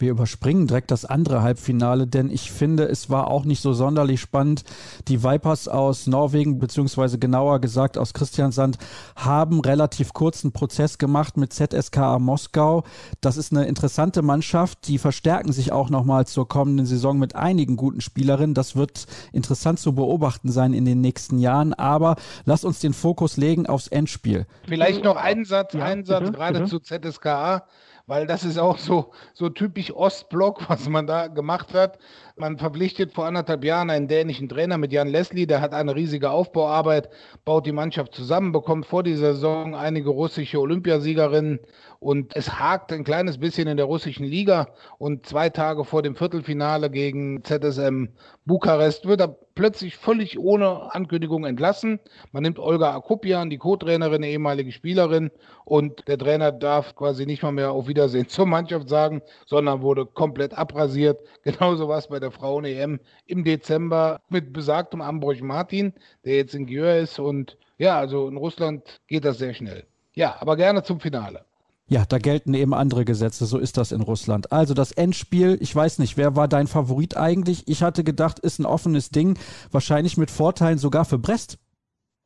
[0.00, 4.18] Wir überspringen direkt das andere Halbfinale, denn ich finde, es war auch nicht so sonderlich
[4.18, 4.64] spannend.
[5.08, 8.78] Die Vipers aus Norwegen, beziehungsweise genauer gesagt aus Christiansand,
[9.14, 12.84] haben relativ kurzen Prozess gemacht mit ZSKA Moskau.
[13.20, 14.88] Das ist eine interessante Mannschaft.
[14.88, 18.54] Die verstärken sich auch nochmal zur kommenden Saison mit einigen guten Spielerinnen.
[18.54, 21.74] Das wird interessant zu beobachten sein in den nächsten Jahren.
[21.74, 24.46] Aber lasst uns den Fokus legen aufs Endspiel.
[24.66, 26.70] Vielleicht noch einen Satz, ja, einen Satz bitte, gerade bitte.
[26.70, 27.66] zu ZSKA
[28.10, 31.96] weil das ist auch so, so typisch Ostblock, was man da gemacht hat.
[32.40, 36.30] Man verpflichtet vor anderthalb Jahren einen dänischen Trainer mit Jan Leslie, der hat eine riesige
[36.30, 37.10] Aufbauarbeit,
[37.44, 41.60] baut die Mannschaft zusammen, bekommt vor dieser Saison einige russische Olympiasiegerinnen
[41.98, 46.16] und es hakt ein kleines bisschen in der russischen Liga und zwei Tage vor dem
[46.16, 48.08] Viertelfinale gegen ZSM
[48.46, 52.00] Bukarest wird er plötzlich völlig ohne Ankündigung entlassen.
[52.32, 55.30] Man nimmt Olga Akupian, die Co-Trainerin, ehemalige Spielerin
[55.66, 60.06] und der Trainer darf quasi nicht mal mehr auf Wiedersehen zur Mannschaft sagen, sondern wurde
[60.06, 61.20] komplett abrasiert.
[61.42, 65.92] Genauso war es bei der Frauen-EM im Dezember mit besagtem Ambrosch Martin,
[66.24, 69.84] der jetzt in Gjör ist und ja, also in Russland geht das sehr schnell.
[70.14, 71.44] Ja, aber gerne zum Finale.
[71.88, 74.52] Ja, da gelten eben andere Gesetze, so ist das in Russland.
[74.52, 77.66] Also das Endspiel, ich weiß nicht, wer war dein Favorit eigentlich?
[77.66, 79.36] Ich hatte gedacht, ist ein offenes Ding,
[79.72, 81.58] wahrscheinlich mit Vorteilen sogar für Brest.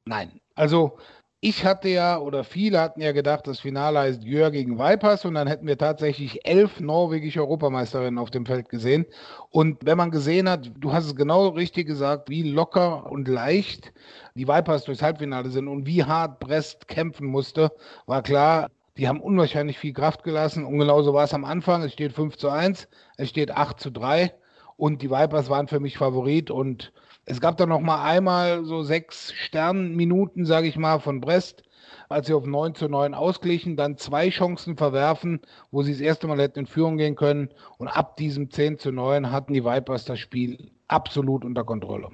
[0.05, 0.99] Nein, also
[1.47, 5.35] Ich hatte ja, oder viele hatten ja gedacht, das Finale heißt Jör gegen Vipers und
[5.35, 9.05] dann hätten wir tatsächlich elf norwegische Europameisterinnen auf dem Feld gesehen.
[9.51, 13.93] Und wenn man gesehen hat, du hast es genau richtig gesagt, wie locker und leicht
[14.35, 17.73] die Vipers durchs Halbfinale sind und wie hart Brest kämpfen musste,
[18.07, 21.83] war klar, die haben unwahrscheinlich viel Kraft gelassen und genauso war es am Anfang.
[21.83, 22.89] Es steht 5 zu 1,
[23.19, 24.33] es steht 8 zu 3
[24.79, 26.91] und die Vipers waren für mich Favorit und
[27.27, 31.63] es gab dann noch mal einmal so sechs Sternminuten, sage ich mal, von Brest,
[32.09, 36.27] als sie auf 9 zu 9 ausglichen, dann zwei Chancen verwerfen, wo sie das erste
[36.27, 37.49] Mal hätten in Führung gehen können.
[37.79, 42.11] Und ab diesem 10 zu 9 hatten die Vipers das Spiel absolut unter Kontrolle.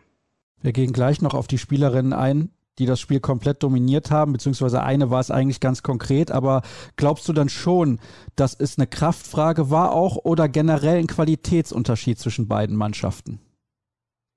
[0.63, 4.83] Wir gehen gleich noch auf die Spielerinnen ein, die das Spiel komplett dominiert haben, beziehungsweise
[4.83, 6.63] eine war es eigentlich ganz konkret, aber
[6.97, 7.99] glaubst du dann schon,
[8.37, 13.41] dass es eine Kraftfrage war auch oder generell ein Qualitätsunterschied zwischen beiden Mannschaften?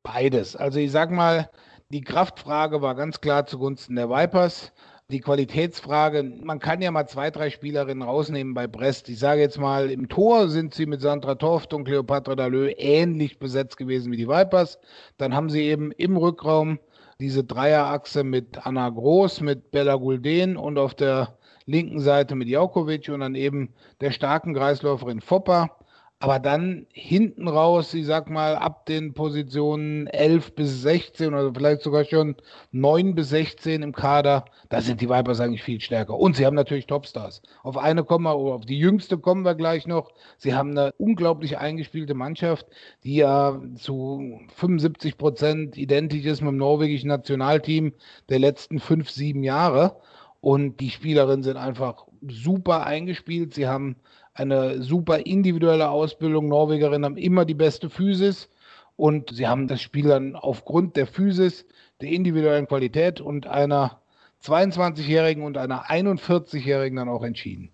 [0.04, 0.56] Beides.
[0.58, 1.50] Also ich sag mal,
[1.90, 4.74] die Kraftfrage war ganz klar zugunsten der Vipers.
[5.10, 9.10] Die Qualitätsfrage, man kann ja mal zwei, drei Spielerinnen rausnehmen bei Brest.
[9.10, 13.40] Ich sage jetzt mal, im Tor sind sie mit Sandra Toft und Cleopatra Dalö ähnlich
[13.40, 14.78] besetzt gewesen wie die Vipers.
[15.18, 16.80] Dann haben sie eben im Rückraum
[17.20, 23.08] diese Dreierachse mit Anna Groß, mit Bella Gulden und auf der linken Seite mit Jaukovic
[23.10, 25.78] und dann eben der starken Kreisläuferin Foppa.
[26.24, 31.82] Aber dann hinten raus, ich sag mal, ab den Positionen 11 bis 16 oder vielleicht
[31.82, 32.38] sogar schon
[32.72, 36.18] 9 bis 16 im Kader, da sind die Vipers eigentlich viel stärker.
[36.18, 37.42] Und sie haben natürlich Topstars.
[37.62, 40.14] Auf eine kommen wir, auf die jüngste kommen wir gleich noch.
[40.38, 42.68] Sie haben eine unglaublich eingespielte Mannschaft,
[43.04, 47.92] die ja zu 75 Prozent identisch ist mit dem norwegischen Nationalteam
[48.30, 49.98] der letzten fünf, sieben Jahre.
[50.40, 53.54] Und die Spielerinnen sind einfach super eingespielt.
[53.54, 53.98] Sie haben
[54.34, 56.48] eine super individuelle Ausbildung.
[56.48, 58.50] Norwegerinnen haben immer die beste Physis
[58.96, 61.66] und sie haben das Spiel dann aufgrund der Physis,
[62.02, 64.02] der individuellen Qualität und einer
[64.44, 67.73] 22-Jährigen und einer 41-Jährigen dann auch entschieden.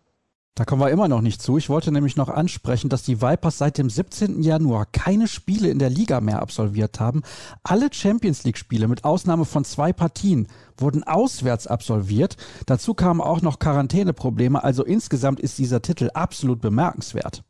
[0.60, 1.58] Da kommen wir immer noch nicht zu.
[1.58, 4.44] Ich wollte nämlich noch ansprechen, dass die Vipers seit dem 17.
[4.44, 7.22] Januar keine Spiele in der Liga mehr absolviert haben.
[7.64, 12.36] Alle Champions League-Spiele mit Ausnahme von zwei Partien wurden auswärts absolviert.
[12.66, 14.62] Dazu kamen auch noch Quarantäneprobleme.
[14.62, 17.42] Also insgesamt ist dieser Titel absolut bemerkenswert.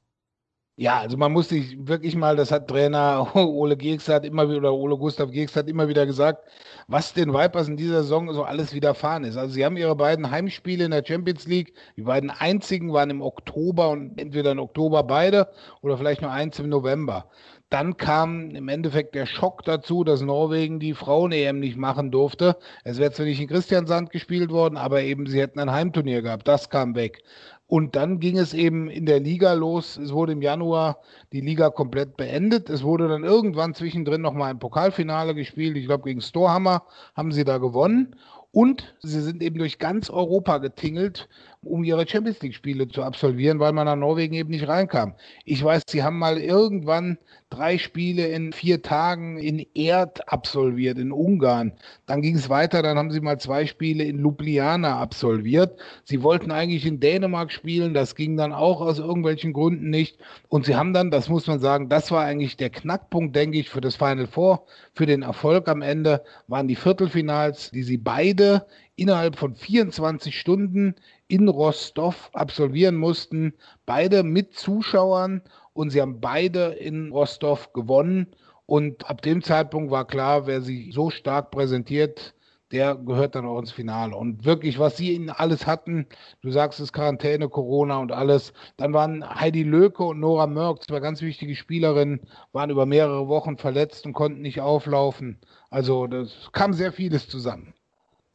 [0.81, 4.73] Ja, also man muss sich wirklich mal, das hat Trainer Ole Geeks hat immer wieder,
[4.73, 6.41] Ole Gustav Geeks hat immer wieder gesagt,
[6.87, 9.35] was den Vipers in dieser Saison so alles widerfahren ist.
[9.35, 13.21] Also sie haben ihre beiden Heimspiele in der Champions League, die beiden einzigen waren im
[13.21, 15.49] Oktober und entweder im Oktober beide
[15.81, 17.25] oder vielleicht nur eins im November.
[17.69, 22.55] Dann kam im Endeffekt der Schock dazu, dass Norwegen die Frauen-EM nicht machen durfte.
[22.85, 26.47] Es wäre zwar nicht in Christiansand gespielt worden, aber eben sie hätten ein Heimturnier gehabt.
[26.47, 27.21] Das kam weg.
[27.69, 29.95] Und dann ging es eben in der Liga los.
[29.97, 30.97] Es wurde im Januar
[31.31, 32.67] die Liga komplett beendet.
[32.67, 35.77] Es wurde dann irgendwann zwischendrin nochmal ein Pokalfinale gespielt.
[35.77, 36.81] Ich glaube, gegen Storhammer
[37.15, 38.15] haben sie da gewonnen.
[38.51, 41.29] Und sie sind eben durch ganz Europa getingelt,
[41.63, 45.15] um ihre Champions League-Spiele zu absolvieren, weil man nach Norwegen eben nicht reinkam.
[45.43, 47.17] Ich weiß, sie haben mal irgendwann
[47.49, 51.73] drei Spiele in vier Tagen in Erd absolviert, in Ungarn.
[52.05, 55.77] Dann ging es weiter, dann haben sie mal zwei Spiele in Ljubljana absolviert.
[56.05, 60.17] Sie wollten eigentlich in Dänemark spielen, das ging dann auch aus irgendwelchen Gründen nicht.
[60.47, 63.69] Und sie haben dann, das muss man sagen, das war eigentlich der Knackpunkt, denke ich,
[63.69, 68.65] für das Final Four, für den Erfolg am Ende, waren die Viertelfinals, die sie beide
[68.95, 70.95] innerhalb von 24 Stunden
[71.29, 73.53] in Rostov absolvieren mussten.
[73.85, 75.41] Beide mit Zuschauern
[75.73, 78.27] und sie haben beide in Rostov gewonnen.
[78.65, 82.33] Und ab dem Zeitpunkt war klar, wer sich so stark präsentiert,
[82.71, 84.15] der gehört dann auch ins Finale.
[84.15, 86.07] Und wirklich, was sie ihnen alles hatten,
[86.41, 90.99] du sagst es, Quarantäne, Corona und alles, dann waren Heidi Löke und Nora Mörk, zwei
[90.99, 92.21] ganz wichtige Spielerinnen,
[92.51, 95.39] waren über mehrere Wochen verletzt und konnten nicht auflaufen.
[95.69, 97.73] Also das kam sehr vieles zusammen.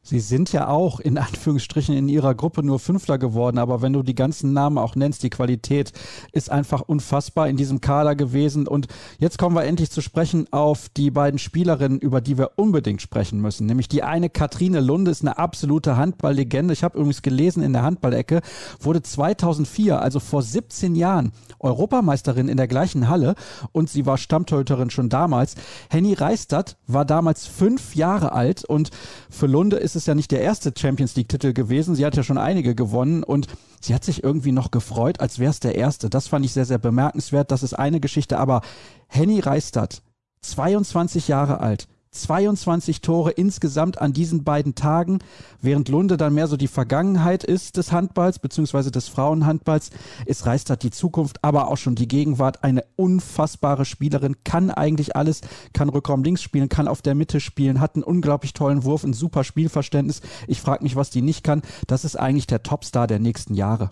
[0.07, 4.03] Sie sind ja auch in Anführungsstrichen in ihrer Gruppe nur Fünfter geworden, aber wenn du
[4.03, 5.93] die ganzen Namen auch nennst, die Qualität
[6.33, 8.69] ist einfach unfassbar in diesem Kader gewesen.
[8.69, 8.87] Und
[9.19, 13.41] jetzt kommen wir endlich zu sprechen auf die beiden Spielerinnen, über die wir unbedingt sprechen
[13.41, 13.67] müssen.
[13.67, 16.75] Nämlich die eine Katrine Lunde ist eine absolute Handballlegende.
[16.75, 18.43] Ich habe übrigens gelesen in der Handballecke,
[18.81, 23.35] wurde 2004, also vor 17 Jahren, Europameisterin in der gleichen Halle
[23.73, 25.55] und sie war Stammtorhüterin schon damals.
[25.89, 28.91] Henny Reistadt war damals fünf Jahre alt und
[29.31, 31.95] für Lunde ist es ja nicht der erste Champions League-Titel gewesen.
[31.95, 33.49] Sie hat ja schon einige gewonnen und
[33.81, 36.11] sie hat sich irgendwie noch gefreut, als wäre es der erste.
[36.11, 37.51] Das fand ich sehr, sehr bemerkenswert.
[37.51, 38.63] Das ist eine Geschichte, aber
[39.09, 40.03] Henny Reistadt,
[40.43, 45.19] 22 Jahre alt, 22 Tore insgesamt an diesen beiden Tagen,
[45.61, 49.91] während Lunde dann mehr so die Vergangenheit ist des Handballs beziehungsweise des Frauenhandballs,
[50.27, 52.65] ist Reistad die Zukunft, aber auch schon die Gegenwart.
[52.65, 55.41] Eine unfassbare Spielerin, kann eigentlich alles,
[55.73, 59.13] kann Rückraum links spielen, kann auf der Mitte spielen, hat einen unglaublich tollen Wurf, ein
[59.13, 60.21] super Spielverständnis.
[60.47, 61.63] Ich frage mich, was die nicht kann.
[61.87, 63.91] Das ist eigentlich der Topstar der nächsten Jahre.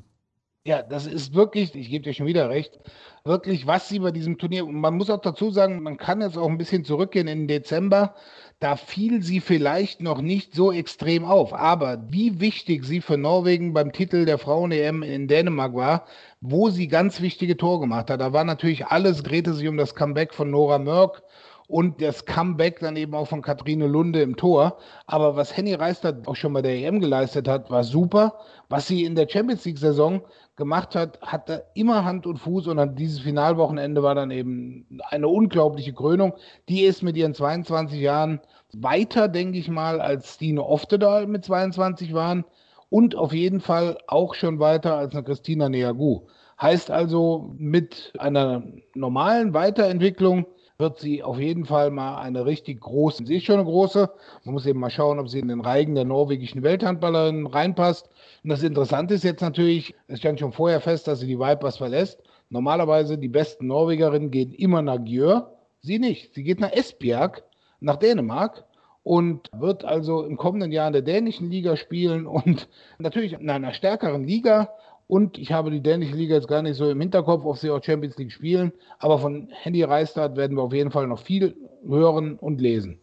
[0.64, 2.78] Ja, das ist wirklich, ich gebe dir schon wieder recht,
[3.24, 6.38] wirklich, was sie bei diesem Turnier, und man muss auch dazu sagen, man kann jetzt
[6.38, 8.14] auch ein bisschen zurückgehen in Dezember,
[8.60, 11.52] da fiel sie vielleicht noch nicht so extrem auf.
[11.52, 16.06] Aber wie wichtig sie für Norwegen beim Titel der Frauen-EM in Dänemark war,
[16.40, 19.96] wo sie ganz wichtige Tore gemacht hat, da war natürlich alles, drehte sich um das
[19.96, 21.24] Comeback von Nora Mörk
[21.72, 24.76] und das Comeback dann eben auch von Kathrine Lunde im Tor.
[25.06, 28.38] Aber was Henny Reister auch schon bei der EM geleistet hat, war super.
[28.68, 30.20] Was sie in der Champions League-Saison
[30.56, 35.28] gemacht hat, hatte immer Hand und Fuß und an dieses Finalwochenende war dann eben eine
[35.28, 36.34] unglaubliche Krönung.
[36.68, 38.40] Die ist mit ihren 22 Jahren
[38.72, 42.44] weiter, denke ich mal, als Stine Oftedal mit 22 waren
[42.90, 46.26] und auf jeden Fall auch schon weiter als eine Christina Neagu.
[46.60, 48.62] Heißt also, mit einer
[48.94, 50.46] normalen Weiterentwicklung
[50.82, 54.10] wird sie auf jeden Fall mal eine richtig große, sie ist schon eine große,
[54.44, 58.10] man muss eben mal schauen, ob sie in den Reigen der norwegischen Welthandballerin reinpasst.
[58.42, 61.76] Und das Interessante ist jetzt natürlich, es stand schon vorher fest, dass sie die Vipers
[61.76, 62.20] verlässt.
[62.50, 65.52] Normalerweise die besten Norwegerinnen gehen immer nach Gjør,
[65.82, 66.34] sie nicht.
[66.34, 67.44] Sie geht nach Esbjerg,
[67.78, 68.64] nach Dänemark
[69.04, 72.68] und wird also im kommenden Jahr in der dänischen Liga spielen und
[72.98, 74.68] natürlich in einer stärkeren Liga
[75.12, 77.84] und ich habe die dänische Liga jetzt gar nicht so im Hinterkopf, ob sie auch
[77.84, 78.72] Champions League spielen.
[78.98, 81.54] Aber von Handy Reistad werden wir auf jeden Fall noch viel
[81.86, 82.98] hören und lesen.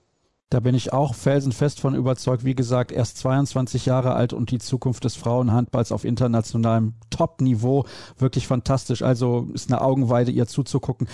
[0.49, 2.43] Da bin ich auch felsenfest von überzeugt.
[2.43, 7.85] Wie gesagt, erst 22 Jahre alt und die Zukunft des Frauenhandballs auf internationalem Top-Niveau.
[8.17, 9.03] Wirklich fantastisch.
[9.03, 11.07] Also ist eine Augenweide, ihr zuzugucken.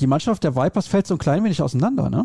[0.00, 2.24] Die Mannschaft der Vipers fällt so ein klein wenig auseinander, ne?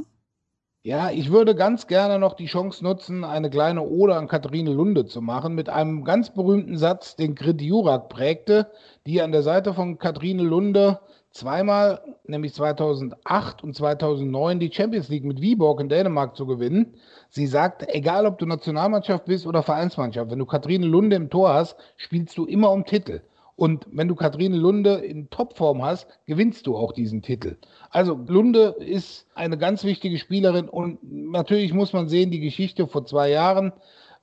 [0.88, 5.06] Ja, ich würde ganz gerne noch die Chance nutzen, eine kleine Ode an Katharine Lunde
[5.06, 8.72] zu machen, mit einem ganz berühmten Satz, den Grit Jurak prägte,
[9.06, 15.26] die an der Seite von Katharine Lunde zweimal, nämlich 2008 und 2009, die Champions League
[15.26, 16.94] mit Viborg in Dänemark zu gewinnen.
[17.28, 21.54] Sie sagt, egal ob du Nationalmannschaft bist oder Vereinsmannschaft, wenn du Katharine Lunde im Tor
[21.54, 23.20] hast, spielst du immer um Titel.
[23.58, 27.58] Und wenn du Katharine Lunde in Topform hast, gewinnst du auch diesen Titel.
[27.90, 33.08] Also Lunde ist eine ganz wichtige Spielerin und natürlich muss man sehen, die Geschichte vor
[33.08, 33.74] zwei Jahren.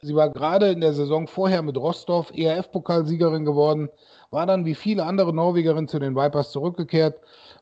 [0.00, 3.88] Sie war gerade in der Saison vorher mit Rostov ERF-Pokalsiegerin geworden,
[4.30, 7.18] war dann wie viele andere Norwegerinnen zu den Vipers zurückgekehrt,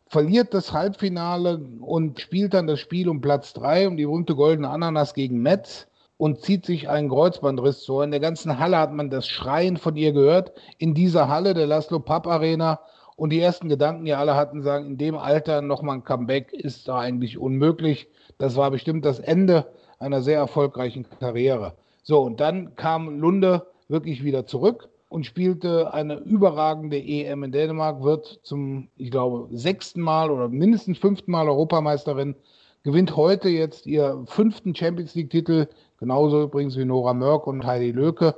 [0.08, 4.68] verliert das Halbfinale und spielt dann das Spiel um Platz drei um die berühmte goldene
[4.68, 5.86] Ananas gegen Metz
[6.22, 8.00] und zieht sich einen Kreuzbandriss zu.
[8.00, 10.52] In der ganzen Halle hat man das Schreien von ihr gehört.
[10.78, 12.78] In dieser Halle, der Laszlo Papp Arena.
[13.16, 16.86] Und die ersten Gedanken, die alle hatten, sagen, in dem Alter nochmal ein Comeback ist
[16.86, 18.06] da eigentlich unmöglich.
[18.38, 19.66] Das war bestimmt das Ende
[19.98, 21.74] einer sehr erfolgreichen Karriere.
[22.04, 28.04] So, und dann kam Lunde wirklich wieder zurück und spielte eine überragende EM in Dänemark,
[28.04, 32.36] wird zum, ich glaube, sechsten Mal oder mindestens fünften Mal Europameisterin,
[32.84, 35.66] gewinnt heute jetzt ihr fünften Champions League-Titel,
[36.02, 38.34] genauso übrigens wie Nora Mörk und Heidi Löke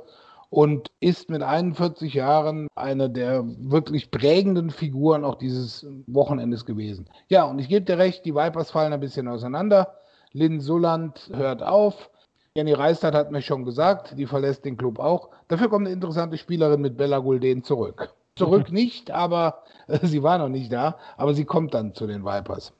[0.51, 7.09] und ist mit 41 Jahren eine der wirklich prägenden Figuren auch dieses Wochenendes gewesen.
[7.27, 9.95] Ja, und ich gebe dir recht, die Vipers fallen ein bisschen auseinander.
[10.31, 12.11] Lynn Sulland hört auf.
[12.53, 15.29] Jenny Reistad hat mir schon gesagt, die verlässt den Club auch.
[15.47, 18.13] Dafür kommt eine interessante Spielerin mit Bella Gulden zurück.
[18.35, 22.23] Zurück nicht, aber äh, sie war noch nicht da, aber sie kommt dann zu den
[22.23, 22.73] Vipers.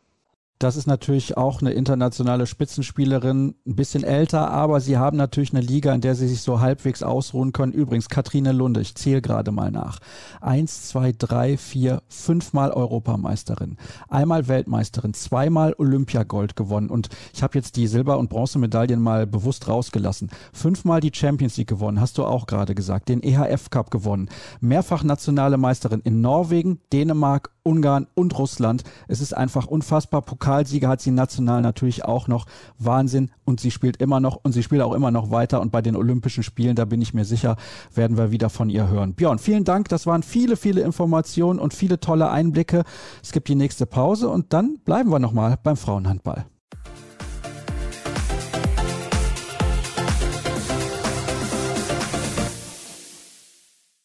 [0.65, 5.61] Das ist natürlich auch eine internationale Spitzenspielerin, ein bisschen älter, aber sie haben natürlich eine
[5.61, 7.71] Liga, in der sie sich so halbwegs ausruhen können.
[7.71, 9.99] Übrigens, Katrine Lunde, ich zähle gerade mal nach.
[10.41, 13.77] Eins, zwei, drei, vier, fünfmal Europameisterin,
[14.09, 19.67] einmal Weltmeisterin, zweimal Olympiagold gewonnen und ich habe jetzt die Silber- und Bronzemedaillen mal bewusst
[19.67, 20.31] rausgelassen.
[20.51, 24.29] Fünfmal die Champions League gewonnen, hast du auch gerade gesagt, den EHF Cup gewonnen,
[24.61, 28.83] mehrfach nationale Meisterin in Norwegen, Dänemark Ungarn und Russland.
[29.07, 30.21] Es ist einfach unfassbar.
[30.21, 32.45] Pokalsieger hat sie national natürlich auch noch.
[32.77, 33.31] Wahnsinn.
[33.43, 35.59] Und sie spielt immer noch und sie spielt auch immer noch weiter.
[35.61, 37.57] Und bei den Olympischen Spielen, da bin ich mir sicher,
[37.93, 39.13] werden wir wieder von ihr hören.
[39.13, 39.89] Björn, vielen Dank.
[39.89, 42.83] Das waren viele, viele Informationen und viele tolle Einblicke.
[43.23, 46.45] Es gibt die nächste Pause und dann bleiben wir nochmal beim Frauenhandball.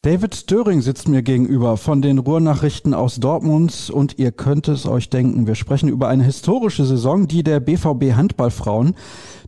[0.03, 5.11] David Döring sitzt mir gegenüber von den Ruhrnachrichten aus Dortmund und ihr könnt es euch
[5.11, 8.95] denken, wir sprechen über eine historische Saison, die der BVB Handballfrauen,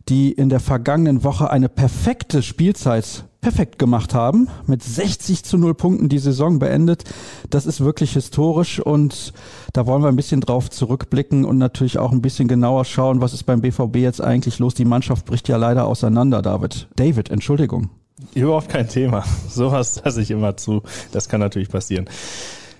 [0.08, 5.74] die in der vergangenen Woche eine perfekte Spielzeit perfekt gemacht haben, mit 60 zu 0
[5.74, 7.02] Punkten die Saison beendet.
[7.50, 9.32] Das ist wirklich historisch und
[9.72, 13.34] da wollen wir ein bisschen drauf zurückblicken und natürlich auch ein bisschen genauer schauen, was
[13.34, 14.74] ist beim BVB jetzt eigentlich los.
[14.74, 16.86] Die Mannschaft bricht ja leider auseinander, David.
[16.94, 17.90] David, Entschuldigung.
[18.34, 19.24] Überhaupt kein Thema.
[19.48, 20.82] Sowas lasse ich immer zu.
[21.12, 22.08] Das kann natürlich passieren.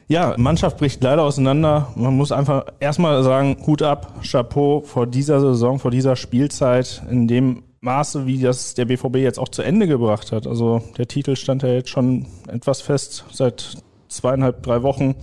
[0.06, 1.92] Ja, Mannschaft bricht leider auseinander.
[1.96, 7.26] Man muss einfach erstmal sagen, Hut ab, Chapeau vor dieser Saison, vor dieser Spielzeit, in
[7.26, 10.46] dem Maße, wie das der BVB jetzt auch zu Ende gebracht hat.
[10.46, 13.78] Also der Titel stand ja jetzt schon etwas fest seit
[14.08, 15.14] zweieinhalb, drei Wochen.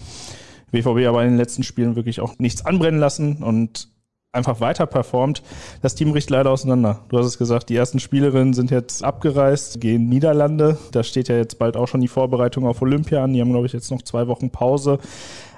[0.72, 3.90] BVB aber in den letzten Spielen wirklich auch nichts anbrennen lassen und
[4.32, 5.44] einfach weiter performt.
[5.82, 7.04] Das Team bricht leider auseinander.
[7.10, 10.78] Du hast es gesagt, die ersten Spielerinnen sind jetzt abgereist, gehen Niederlande.
[10.92, 13.34] Da steht ja jetzt bald auch schon die Vorbereitung auf Olympia an.
[13.34, 15.00] Die haben, glaube ich, jetzt noch zwei Wochen Pause.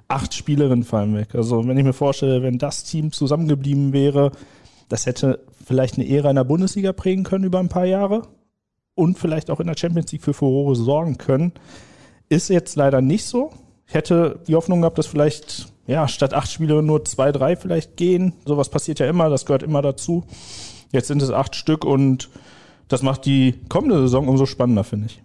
[0.08, 1.36] Acht Spielerinnen fallen weg.
[1.36, 4.32] Also wenn ich mir vorstelle, wenn das Team zusammengeblieben wäre,
[4.90, 8.24] das hätte vielleicht eine Ära in der Bundesliga prägen können über ein paar Jahre
[8.96, 11.54] und vielleicht auch in der Champions League für Furore sorgen können.
[12.28, 13.52] Ist jetzt leider nicht so.
[13.88, 17.98] Ich hätte die Hoffnung gehabt, dass vielleicht ja, statt acht Spiele nur zwei, drei vielleicht
[17.98, 18.34] gehen.
[18.46, 20.24] Sowas passiert ja immer, das gehört immer dazu.
[20.92, 22.30] Jetzt sind es acht Stück und
[22.88, 25.22] das macht die kommende Saison umso spannender, finde ich.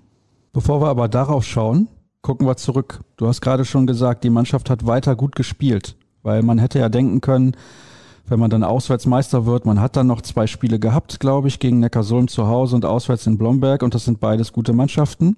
[0.53, 1.89] Bevor wir aber darauf schauen,
[2.23, 3.01] gucken wir zurück.
[3.17, 6.89] Du hast gerade schon gesagt, die Mannschaft hat weiter gut gespielt, weil man hätte ja
[6.89, 7.57] denken können,
[8.27, 11.81] wenn man dann Auswärtsmeister wird, man hat dann noch zwei Spiele gehabt, glaube ich, gegen
[11.81, 15.37] Neckarsulm zu Hause und auswärts in Blomberg und das sind beides gute Mannschaften,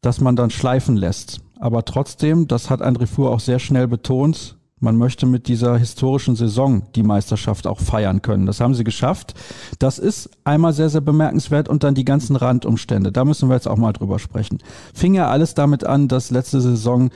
[0.00, 1.40] dass man dann schleifen lässt.
[1.58, 6.36] Aber trotzdem, das hat André Fuhr auch sehr schnell betont, man möchte mit dieser historischen
[6.36, 8.44] Saison die Meisterschaft auch feiern können.
[8.44, 9.32] Das haben sie geschafft.
[9.78, 13.10] Das ist einmal sehr, sehr bemerkenswert und dann die ganzen Randumstände.
[13.10, 14.58] Da müssen wir jetzt auch mal drüber sprechen.
[14.92, 17.08] Fing ja alles damit an, dass letzte Saison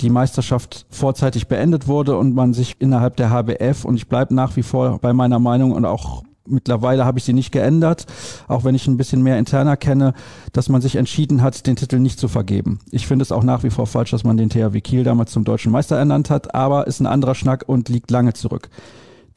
[0.00, 4.56] die Meisterschaft vorzeitig beendet wurde und man sich innerhalb der HBF, und ich bleibe nach
[4.56, 8.06] wie vor bei meiner Meinung und auch Mittlerweile habe ich sie nicht geändert,
[8.48, 10.12] auch wenn ich ein bisschen mehr interner kenne,
[10.52, 12.80] dass man sich entschieden hat, den Titel nicht zu vergeben.
[12.90, 15.44] Ich finde es auch nach wie vor falsch, dass man den THW Kiel damals zum
[15.44, 18.68] deutschen Meister ernannt hat, aber ist ein anderer Schnack und liegt lange zurück.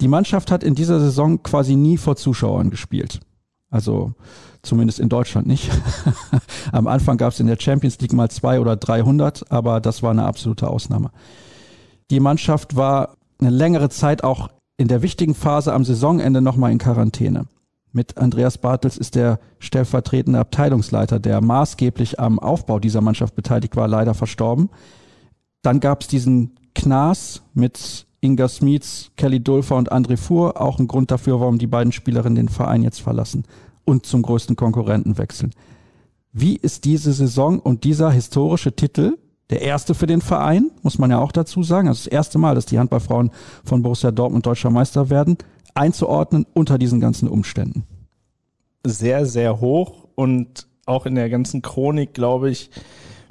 [0.02, 3.22] Die Mannschaft hat in dieser Saison quasi nie vor Zuschauern gespielt.
[3.70, 4.14] Also
[4.62, 5.72] zumindest in Deutschland nicht.
[6.72, 10.12] Am Anfang gab es in der Champions League mal zwei oder 300, aber das war
[10.12, 11.12] eine absolute Ausnahme.
[12.12, 16.78] Die Mannschaft war eine längere Zeit auch in der wichtigen Phase am Saisonende nochmal in
[16.78, 17.46] Quarantäne.
[17.92, 23.88] Mit Andreas Bartels ist der stellvertretende Abteilungsleiter, der maßgeblich am Aufbau dieser Mannschaft beteiligt war,
[23.88, 24.70] leider verstorben.
[25.64, 30.88] Dann gab es diesen Knas mit Inga Smits, Kelly Dulfer und André Fuhr, auch ein
[30.88, 33.46] Grund dafür, warum die beiden Spielerinnen den Verein jetzt verlassen
[33.84, 35.52] und zum größten Konkurrenten wechseln.
[36.34, 39.18] Wie ist diese Saison und dieser historische Titel
[39.50, 41.88] der erste für den Verein, muss man ja auch dazu sagen.
[41.88, 43.32] Also das erste Mal, dass die Handballfrauen
[43.64, 45.38] von Borussia Dortmund deutscher Meister werden,
[45.74, 47.84] einzuordnen unter diesen ganzen Umständen.
[48.86, 52.72] Sehr, sehr hoch und auch in der ganzen Chronik, glaube ich,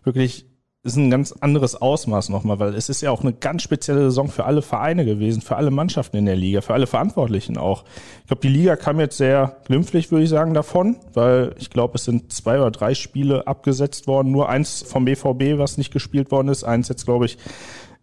[0.04, 0.45] wirklich
[0.86, 4.28] ist ein ganz anderes Ausmaß nochmal, weil es ist ja auch eine ganz spezielle Saison
[4.28, 7.84] für alle Vereine gewesen, für alle Mannschaften in der Liga, für alle Verantwortlichen auch.
[8.20, 11.96] Ich glaube, die Liga kam jetzt sehr glimpflich, würde ich sagen, davon, weil ich glaube,
[11.96, 16.30] es sind zwei oder drei Spiele abgesetzt worden, nur eins vom BVB, was nicht gespielt
[16.30, 17.36] worden ist, eins jetzt, glaube ich,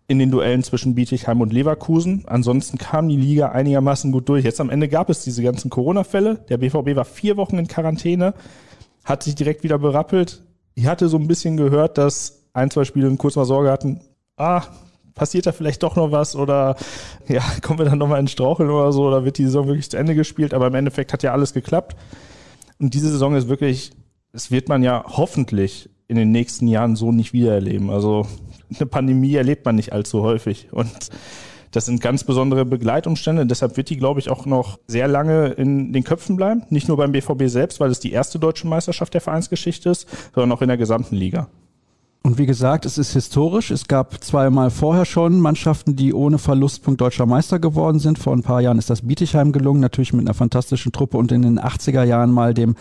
[0.07, 2.23] in den Duellen zwischen Bietigheim und Leverkusen.
[2.27, 4.43] Ansonsten kam die Liga einigermaßen gut durch.
[4.43, 6.43] Jetzt am Ende gab es diese ganzen Corona-Fälle.
[6.49, 8.33] Der BVB war vier Wochen in Quarantäne,
[9.05, 10.43] hat sich direkt wieder berappelt.
[10.75, 14.01] Ich hatte so ein bisschen gehört, dass ein, zwei Spiele kurz mal Sorge hatten,
[14.37, 14.63] ah,
[15.13, 16.75] passiert da vielleicht doch noch was oder
[17.27, 19.97] ja, kommen wir dann nochmal in Straucheln oder so oder wird die Saison wirklich zu
[19.97, 21.95] Ende gespielt, aber im Endeffekt hat ja alles geklappt.
[22.79, 23.91] Und diese Saison ist wirklich,
[24.31, 27.89] das wird man ja hoffentlich in den nächsten Jahren so nicht wiedererleben.
[27.89, 28.27] Also
[28.75, 31.09] eine Pandemie erlebt man nicht allzu häufig und
[31.71, 33.47] das sind ganz besondere Begleitumstände.
[33.47, 36.63] Deshalb wird die, glaube ich, auch noch sehr lange in den Köpfen bleiben.
[36.69, 40.51] Nicht nur beim BVB selbst, weil es die erste deutsche Meisterschaft der Vereinsgeschichte ist, sondern
[40.51, 41.47] auch in der gesamten Liga.
[42.25, 43.69] Und wie gesagt, es ist historisch.
[43.69, 48.17] Es gab zweimal vorher schon Mannschaften, die ohne Verlustpunkt deutscher Meister geworden sind.
[48.17, 51.41] Vor ein paar Jahren ist das Bietigheim gelungen, natürlich mit einer fantastischen Truppe und in
[51.41, 52.75] den 80er Jahren mal dem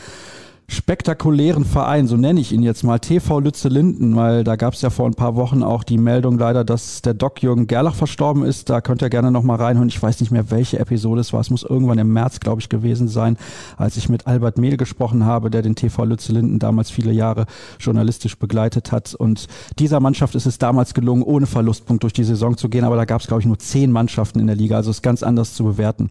[0.72, 4.80] spektakulären Verein, so nenne ich ihn jetzt mal, TV Lütze Linden, weil da gab es
[4.80, 8.42] ja vor ein paar Wochen auch die Meldung leider, dass der Doc Jürgen Gerlach verstorben
[8.42, 8.70] ist.
[8.70, 9.88] Da könnt ihr gerne nochmal reinhören.
[9.88, 11.40] Ich weiß nicht mehr, welche Episode es war.
[11.40, 13.36] Es muss irgendwann im März, glaube ich, gewesen sein,
[13.76, 17.44] als ich mit Albert Mehl gesprochen habe, der den TV Lütze Linden damals viele Jahre
[17.78, 19.14] journalistisch begleitet hat.
[19.14, 19.48] Und
[19.78, 22.84] dieser Mannschaft ist es damals gelungen, ohne Verlustpunkt durch die Saison zu gehen.
[22.84, 24.76] Aber da gab es, glaube ich, nur zehn Mannschaften in der Liga.
[24.76, 26.10] Also ist ganz anders zu bewerten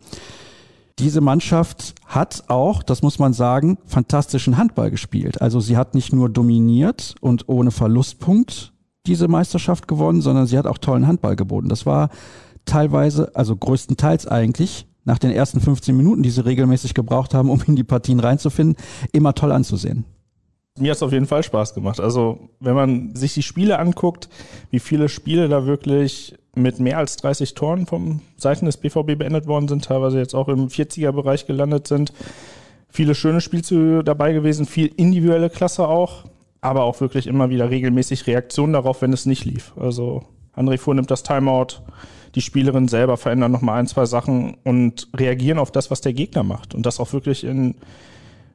[1.01, 5.41] diese Mannschaft hat auch, das muss man sagen, fantastischen Handball gespielt.
[5.41, 8.71] Also sie hat nicht nur dominiert und ohne Verlustpunkt
[9.07, 11.69] diese Meisterschaft gewonnen, sondern sie hat auch tollen Handball geboten.
[11.69, 12.09] Das war
[12.65, 17.61] teilweise, also größtenteils eigentlich, nach den ersten 15 Minuten, die sie regelmäßig gebraucht haben, um
[17.65, 18.77] in die Partien reinzufinden,
[19.11, 20.05] immer toll anzusehen.
[20.77, 21.99] Mir hat es auf jeden Fall Spaß gemacht.
[21.99, 24.29] Also, wenn man sich die Spiele anguckt,
[24.69, 29.47] wie viele Spiele da wirklich mit mehr als 30 Toren vom Seiten des BVB beendet
[29.47, 32.11] worden sind, teilweise jetzt auch im 40er-Bereich gelandet sind.
[32.89, 36.25] Viele schöne Spielzüge dabei gewesen, viel individuelle Klasse auch,
[36.59, 39.73] aber auch wirklich immer wieder regelmäßig Reaktionen darauf, wenn es nicht lief.
[39.77, 40.23] Also,
[40.53, 41.81] André Fuhr nimmt das Timeout,
[42.35, 46.43] die Spielerinnen selber verändern nochmal ein, zwei Sachen und reagieren auf das, was der Gegner
[46.43, 46.75] macht.
[46.75, 47.75] Und das auch wirklich in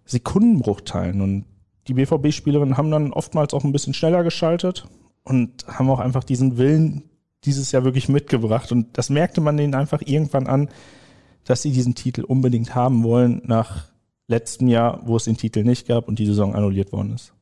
[0.04, 1.20] Sekundenbruchteilen.
[1.20, 1.44] Und
[1.88, 4.86] die BVB-Spielerinnen haben dann oftmals auch ein bisschen schneller geschaltet
[5.24, 7.02] und haben auch einfach diesen Willen
[7.46, 8.72] dieses Jahr wirklich mitgebracht.
[8.72, 10.68] Und das merkte man denen einfach irgendwann an,
[11.44, 13.84] dass sie diesen Titel unbedingt haben wollen nach
[14.28, 17.32] letztem Jahr, wo es den Titel nicht gab und die Saison annulliert worden ist.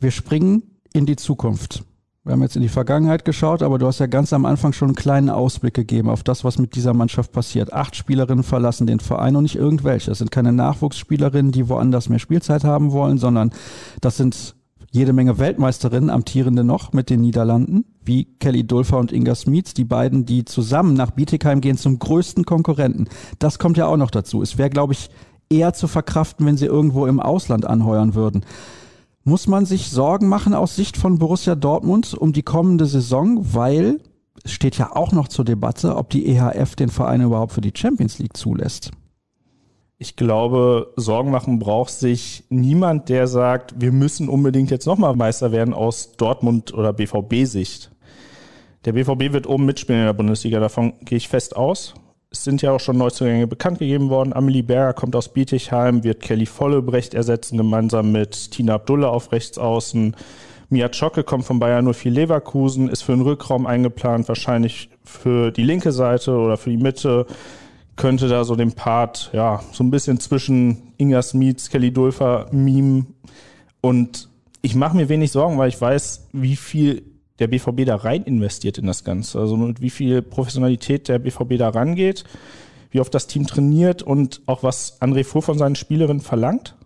[0.00, 0.62] Wir springen
[0.92, 1.84] in die Zukunft.
[2.24, 4.88] Wir haben jetzt in die Vergangenheit geschaut, aber du hast ja ganz am Anfang schon
[4.88, 7.72] einen kleinen Ausblick gegeben auf das, was mit dieser Mannschaft passiert.
[7.72, 10.10] Acht Spielerinnen verlassen den Verein und nicht irgendwelche.
[10.10, 13.52] Das sind keine Nachwuchsspielerinnen, die woanders mehr Spielzeit haben wollen, sondern
[14.02, 14.54] das sind
[14.90, 19.84] jede Menge Weltmeisterinnen, amtierende noch mit den Niederlanden, wie Kelly Dulfer und Inga Smits, die
[19.84, 23.08] beiden, die zusammen nach Bietigheim gehen zum größten Konkurrenten.
[23.38, 24.42] Das kommt ja auch noch dazu.
[24.42, 25.10] Es wäre, glaube ich,
[25.50, 28.44] eher zu verkraften, wenn sie irgendwo im Ausland anheuern würden.
[29.24, 34.00] Muss man sich Sorgen machen aus Sicht von Borussia Dortmund um die kommende Saison, weil
[34.44, 37.72] es steht ja auch noch zur Debatte, ob die EHF den Verein überhaupt für die
[37.74, 38.92] Champions League zulässt.
[39.98, 45.52] Ich glaube, Sorgen machen braucht sich niemand, der sagt, wir müssen unbedingt jetzt nochmal Meister
[45.52, 47.89] werden aus Dortmund oder BVB-Sicht.
[48.86, 51.94] Der BVB wird oben mitspielen in der Bundesliga, davon gehe ich fest aus.
[52.30, 54.32] Es sind ja auch schon Neuzugänge bekannt gegeben worden.
[54.32, 60.16] Amelie Berger kommt aus Bietigheim, wird Kelly Vollebrecht ersetzen, gemeinsam mit Tina Abdullah auf Rechtsaußen.
[60.70, 65.64] Mia Zschocke kommt von Bayern 04 Leverkusen, ist für den Rückraum eingeplant, wahrscheinlich für die
[65.64, 67.26] linke Seite oder für die Mitte.
[67.96, 73.06] Könnte da so den Part, ja, so ein bisschen zwischen Inga Smits, Kelly Dulfer, Meme
[73.80, 74.30] und
[74.62, 77.09] ich mache mir wenig Sorgen, weil ich weiß, wie viel
[77.40, 79.40] der BVB da rein investiert in das Ganze.
[79.40, 82.24] Also mit wie viel Professionalität der BVB da rangeht,
[82.90, 86.76] wie oft das Team trainiert und auch was André Fuhr von seinen Spielerinnen verlangt.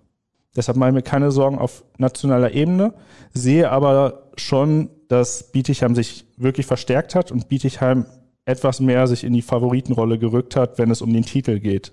[0.56, 2.94] Deshalb mache ich mir keine Sorgen auf nationaler Ebene,
[3.32, 8.06] sehe aber schon, dass Bietigheim sich wirklich verstärkt hat und Bietigheim
[8.44, 11.92] etwas mehr sich in die Favoritenrolle gerückt hat, wenn es um den Titel geht.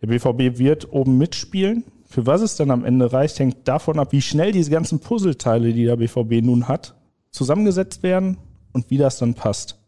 [0.00, 1.84] Der BVB wird oben mitspielen.
[2.06, 5.72] Für was es dann am Ende reicht, hängt davon ab, wie schnell diese ganzen Puzzleteile,
[5.72, 6.94] die der BVB nun hat,
[7.30, 8.38] zusammengesetzt werden
[8.72, 9.78] und wie das dann passt.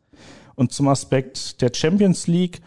[0.54, 2.60] Und zum Aspekt der Champions League,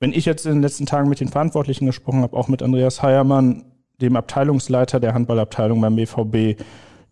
[0.00, 3.02] wenn ich jetzt in den letzten Tagen mit den Verantwortlichen gesprochen habe, auch mit Andreas
[3.02, 3.64] Heiermann,
[4.00, 6.60] dem Abteilungsleiter der Handballabteilung beim BVB,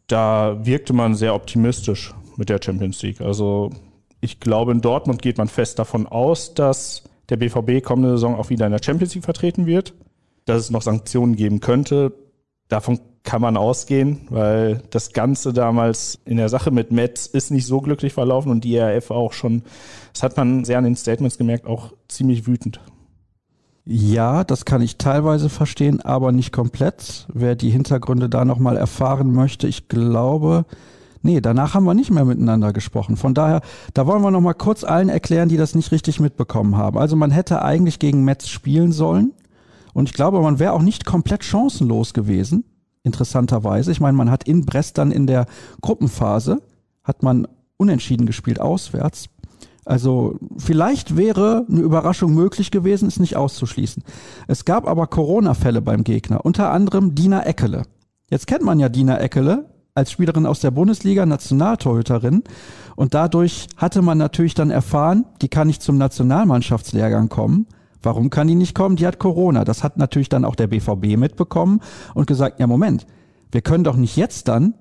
[0.06, 3.20] da wirkte man sehr optimistisch mit der Champions League.
[3.20, 3.70] Also
[4.20, 8.50] ich glaube, in Dortmund geht man fest davon aus, dass der BVB kommende Saison auch
[8.50, 9.94] wieder in der Champions League vertreten wird,
[10.44, 12.12] dass es noch Sanktionen geben könnte.
[12.68, 17.66] Davon kann man ausgehen, weil das Ganze damals in der Sache mit Metz ist nicht
[17.66, 19.62] so glücklich verlaufen und die ERF auch schon,
[20.12, 22.80] das hat man sehr an den Statements gemerkt, auch ziemlich wütend.
[23.86, 27.26] Ja, das kann ich teilweise verstehen, aber nicht komplett.
[27.32, 30.66] Wer die Hintergründe da nochmal erfahren möchte, ich glaube,
[31.22, 33.16] nee, danach haben wir nicht mehr miteinander gesprochen.
[33.16, 33.62] Von daher,
[33.94, 36.98] da wollen wir nochmal kurz allen erklären, die das nicht richtig mitbekommen haben.
[36.98, 39.32] Also man hätte eigentlich gegen Metz spielen sollen.
[39.94, 42.64] Und ich glaube, man wäre auch nicht komplett chancenlos gewesen
[43.04, 43.92] interessanterweise.
[43.92, 45.46] Ich meine, man hat in Brest dann in der
[45.80, 46.60] Gruppenphase,
[47.04, 47.46] hat man
[47.76, 49.26] unentschieden gespielt auswärts.
[49.84, 54.02] Also vielleicht wäre eine Überraschung möglich gewesen, ist nicht auszuschließen.
[54.48, 57.82] Es gab aber Corona-Fälle beim Gegner, unter anderem Dina Eckele.
[58.30, 62.42] Jetzt kennt man ja Dina Eckele als Spielerin aus der Bundesliga, Nationaltorhüterin.
[62.96, 67.66] Und dadurch hatte man natürlich dann erfahren, die kann nicht zum Nationalmannschaftslehrgang kommen.
[68.04, 68.96] Warum kann die nicht kommen?
[68.96, 69.64] Die hat Corona.
[69.64, 71.80] Das hat natürlich dann auch der BVB mitbekommen
[72.14, 73.06] und gesagt, ja Moment,
[73.50, 74.74] wir können doch nicht jetzt dann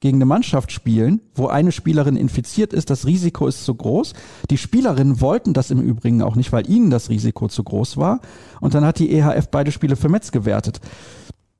[0.00, 4.14] gegen eine Mannschaft spielen, wo eine Spielerin infiziert ist, das Risiko ist zu groß.
[4.50, 8.20] Die Spielerinnen wollten das im Übrigen auch nicht, weil ihnen das Risiko zu groß war.
[8.60, 10.80] Und dann hat die EHF beide Spiele für Metz gewertet.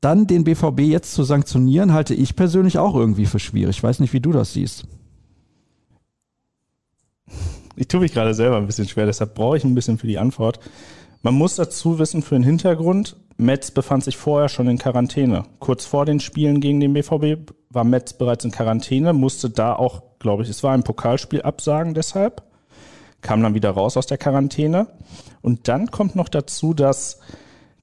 [0.01, 3.77] Dann den BVB jetzt zu sanktionieren, halte ich persönlich auch irgendwie für schwierig.
[3.77, 4.87] Ich weiß nicht, wie du das siehst.
[7.77, 10.19] Ich tue mich gerade selber ein bisschen schwer, deshalb brauche ich ein bisschen für die
[10.19, 10.61] Antwort.
[11.23, 15.45] Man muss dazu wissen für den Hintergrund, Metz befand sich vorher schon in Quarantäne.
[15.59, 20.03] Kurz vor den Spielen gegen den BVB war Metz bereits in Quarantäne, musste da auch,
[20.19, 22.43] glaube ich, es war ein Pokalspiel absagen deshalb,
[23.21, 24.87] kam dann wieder raus aus der Quarantäne.
[25.43, 27.21] Und dann kommt noch dazu, dass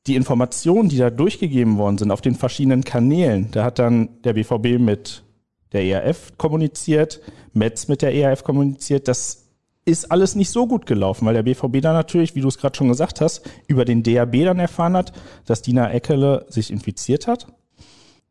[0.07, 4.33] die Informationen, die da durchgegeben worden sind auf den verschiedenen Kanälen, da hat dann der
[4.33, 5.23] BVB mit
[5.73, 7.21] der ERF kommuniziert,
[7.53, 9.46] Metz mit der ERF kommuniziert, dass
[9.87, 12.75] ist alles nicht so gut gelaufen, weil der BVB dann natürlich, wie du es gerade
[12.75, 15.13] schon gesagt hast, über den DAB dann erfahren hat,
[15.45, 17.47] dass Dina Eckele sich infiziert hat.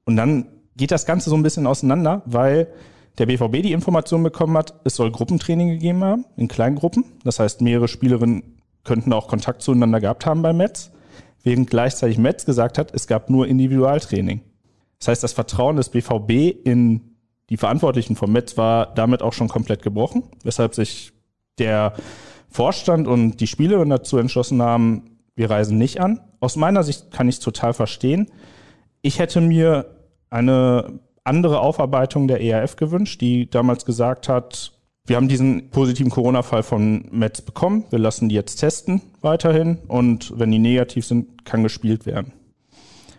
[0.05, 2.69] Und dann geht das Ganze so ein bisschen auseinander, weil
[3.17, 7.05] der BVB die Information bekommen hat, es soll Gruppentraining gegeben haben, in Kleingruppen.
[7.25, 10.91] Das heißt, mehrere Spielerinnen könnten auch Kontakt zueinander gehabt haben bei Metz,
[11.43, 14.43] während gleichzeitig Metz gesagt hat, es gab nur Individualtraining.
[14.99, 17.17] Das heißt, das Vertrauen des BVB in
[17.49, 21.16] die Verantwortlichen vom Metz war damit auch schon komplett gebrochen, weshalb sich
[21.59, 21.95] der
[22.49, 26.21] Vorstand und die Spielerin dazu entschlossen haben, wir reisen nicht an.
[26.41, 28.31] Aus meiner Sicht kann ich es total verstehen.
[29.03, 29.97] Ich hätte mir
[30.31, 34.73] eine andere Aufarbeitung der ERF gewünscht, die damals gesagt hat,
[35.07, 40.33] wir haben diesen positiven Corona-Fall von Metz bekommen, wir lassen die jetzt testen weiterhin und
[40.37, 42.33] wenn die negativ sind, kann gespielt werden.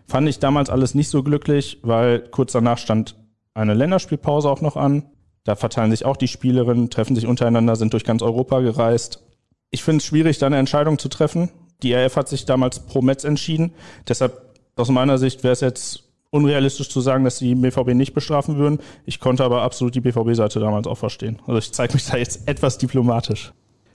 [0.06, 3.16] Fand ich damals alles nicht so glücklich, weil kurz danach stand
[3.54, 5.04] eine Länderspielpause auch noch an.
[5.48, 9.24] Da verteilen sich auch die Spielerinnen, treffen sich untereinander, sind durch ganz Europa gereist.
[9.70, 11.52] Ich finde es schwierig, da eine Entscheidung zu treffen.
[11.84, 13.72] Die RF hat sich damals pro Metz entschieden.
[14.10, 14.42] Deshalb
[14.76, 18.80] aus meiner Sicht wäre es jetzt unrealistisch zu sagen, dass die BVB nicht bestrafen würden.
[19.06, 21.40] Ich konnte aber absolut die BVB-Seite damals auch verstehen.
[21.48, 23.54] Also ich zeige mich da jetzt etwas diplomatisch.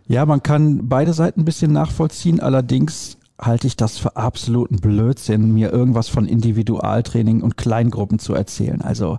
[0.09, 2.41] Ja, man kann beide Seiten ein bisschen nachvollziehen.
[2.41, 8.81] Allerdings halte ich das für absoluten Blödsinn, mir irgendwas von Individualtraining und Kleingruppen zu erzählen.
[8.81, 9.19] Also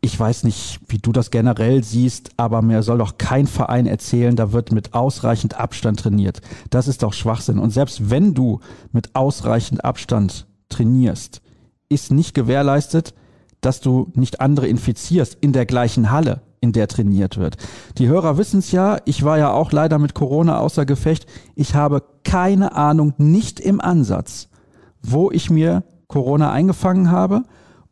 [0.00, 4.36] ich weiß nicht, wie du das generell siehst, aber mir soll doch kein Verein erzählen,
[4.36, 6.40] da wird mit ausreichend Abstand trainiert.
[6.70, 7.58] Das ist doch Schwachsinn.
[7.58, 8.60] Und selbst wenn du
[8.92, 11.42] mit ausreichend Abstand trainierst,
[11.88, 13.14] ist nicht gewährleistet,
[13.60, 17.56] dass du nicht andere infizierst in der gleichen Halle, in der trainiert wird.
[17.98, 21.26] Die Hörer wissen es ja, ich war ja auch leider mit Corona außer Gefecht.
[21.56, 24.48] Ich habe keine Ahnung, nicht im Ansatz,
[25.02, 27.42] wo ich mir Corona eingefangen habe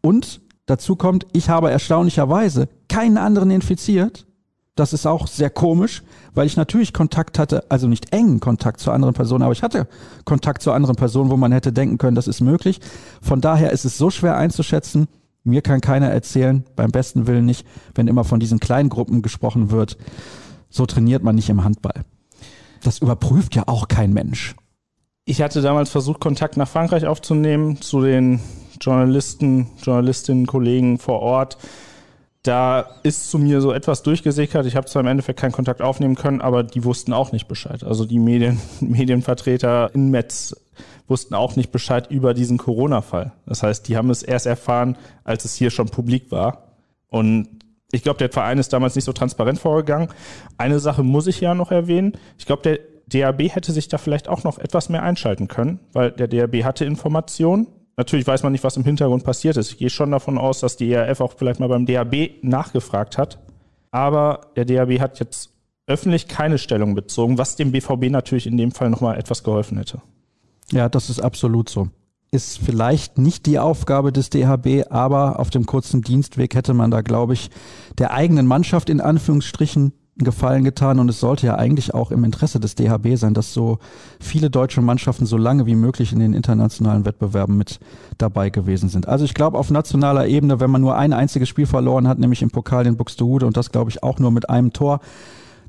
[0.01, 4.27] und Dazu kommt, ich habe erstaunlicherweise keinen anderen infiziert.
[4.75, 6.03] Das ist auch sehr komisch,
[6.35, 9.89] weil ich natürlich Kontakt hatte, also nicht engen Kontakt zu anderen Personen, aber ich hatte
[10.25, 12.81] Kontakt zu anderen Personen, wo man hätte denken können, das ist möglich.
[13.23, 15.09] Von daher ist es so schwer einzuschätzen.
[15.45, 19.71] Mir kann keiner erzählen, beim besten Willen nicht, wenn immer von diesen kleinen Gruppen gesprochen
[19.71, 19.97] wird.
[20.69, 22.05] So trainiert man nicht im Handball.
[22.83, 24.57] Das überprüft ja auch kein Mensch.
[25.25, 28.41] Ich hatte damals versucht, Kontakt nach Frankreich aufzunehmen zu den
[28.81, 31.59] Journalisten, Journalistinnen, Kollegen vor Ort.
[32.43, 34.67] Da ist zu mir so etwas durchgesickert.
[34.67, 37.83] Ich habe zwar im Endeffekt keinen Kontakt aufnehmen können, aber die wussten auch nicht Bescheid.
[37.83, 40.55] Also die Medien, Medienvertreter in Metz
[41.09, 43.33] wussten auch nicht Bescheid über diesen Corona-Fall.
[43.47, 46.75] Das heißt, die haben es erst erfahren, als es hier schon publik war.
[47.09, 47.49] Und
[47.93, 50.09] ich glaube, der Verein ist damals nicht so transparent vorgegangen.
[50.59, 52.13] Eine Sache muss ich ja noch erwähnen.
[52.39, 56.11] Ich glaube, der DAB hätte sich da vielleicht auch noch etwas mehr einschalten können, weil
[56.11, 59.71] der DAB hatte Informationen Natürlich weiß man nicht, was im Hintergrund passiert ist.
[59.71, 63.39] Ich gehe schon davon aus, dass die ERF auch vielleicht mal beim DAB nachgefragt hat.
[63.91, 65.51] Aber der DAB hat jetzt
[65.87, 70.03] öffentlich keine Stellung bezogen, was dem BVB natürlich in dem Fall nochmal etwas geholfen hätte.
[70.73, 71.89] Ja, das ist absolut so.
[72.33, 77.01] Ist vielleicht nicht die Aufgabe des DHB, aber auf dem kurzen Dienstweg hätte man da,
[77.01, 77.51] glaube ich,
[77.99, 82.59] der eigenen Mannschaft in Anführungsstrichen Gefallen getan und es sollte ja eigentlich auch im Interesse
[82.59, 83.79] des DHB sein, dass so
[84.19, 87.81] viele deutsche Mannschaften so lange wie möglich in den internationalen Wettbewerben mit
[88.17, 89.09] dabei gewesen sind.
[89.09, 92.41] Also ich glaube auf nationaler Ebene, wenn man nur ein einziges Spiel verloren hat, nämlich
[92.41, 95.01] im Pokal in Buxtehude und das glaube ich auch nur mit einem Tor,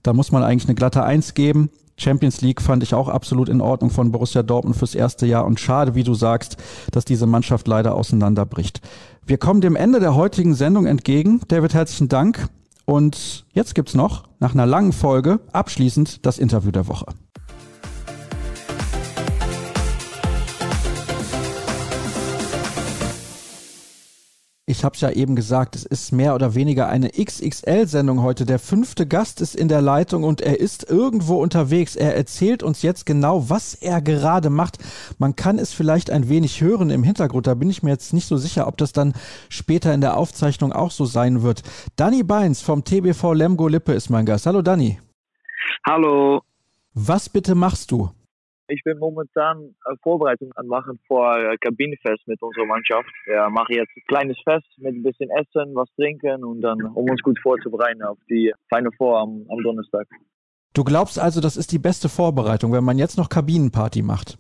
[0.02, 1.70] da muss man eigentlich eine glatte Eins geben.
[1.98, 5.60] Champions League fand ich auch absolut in Ordnung von Borussia Dortmund fürs erste Jahr und
[5.60, 6.56] schade, wie du sagst,
[6.92, 8.80] dass diese Mannschaft leider auseinanderbricht.
[9.26, 11.42] Wir kommen dem Ende der heutigen Sendung entgegen.
[11.50, 12.48] David, herzlichen Dank.
[12.90, 17.08] Und jetzt gibt's noch, nach einer langen Folge, abschließend das Interview der Woche.
[24.70, 28.46] Ich habe es ja eben gesagt, es ist mehr oder weniger eine XXL-Sendung heute.
[28.46, 31.96] Der fünfte Gast ist in der Leitung und er ist irgendwo unterwegs.
[31.96, 34.80] Er erzählt uns jetzt genau, was er gerade macht.
[35.20, 37.48] Man kann es vielleicht ein wenig hören im Hintergrund.
[37.48, 39.14] Da bin ich mir jetzt nicht so sicher, ob das dann
[39.48, 41.64] später in der Aufzeichnung auch so sein wird.
[41.96, 44.48] Danny Beins vom TBV Lemgo Lippe ist mein Gast.
[44.48, 45.00] Hallo Danny.
[45.86, 46.42] Hallo.
[46.94, 48.10] Was bitte machst du?
[48.70, 53.10] Ich bin momentan äh, Vorbereitung an machen vor äh, Kabinenfest mit unserer Mannschaft.
[53.26, 57.10] Ja, mache jetzt ein kleines Fest mit ein bisschen Essen, was trinken und dann, um
[57.10, 60.08] uns gut vorzubereiten auf die Final Four am, am Donnerstag.
[60.74, 64.38] Du glaubst also, das ist die beste Vorbereitung, wenn man jetzt noch Kabinenparty macht?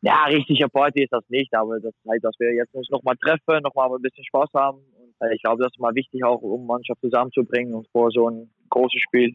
[0.00, 3.62] Ja, richtige Party ist das nicht, aber das heißt, dass wir jetzt uns nochmal treffen,
[3.62, 4.78] nochmal ein bisschen Spaß haben.
[4.78, 8.30] Und äh, ich glaube, das ist mal wichtig auch, um Mannschaft zusammenzubringen und vor so
[8.30, 9.34] ein großes Spiel.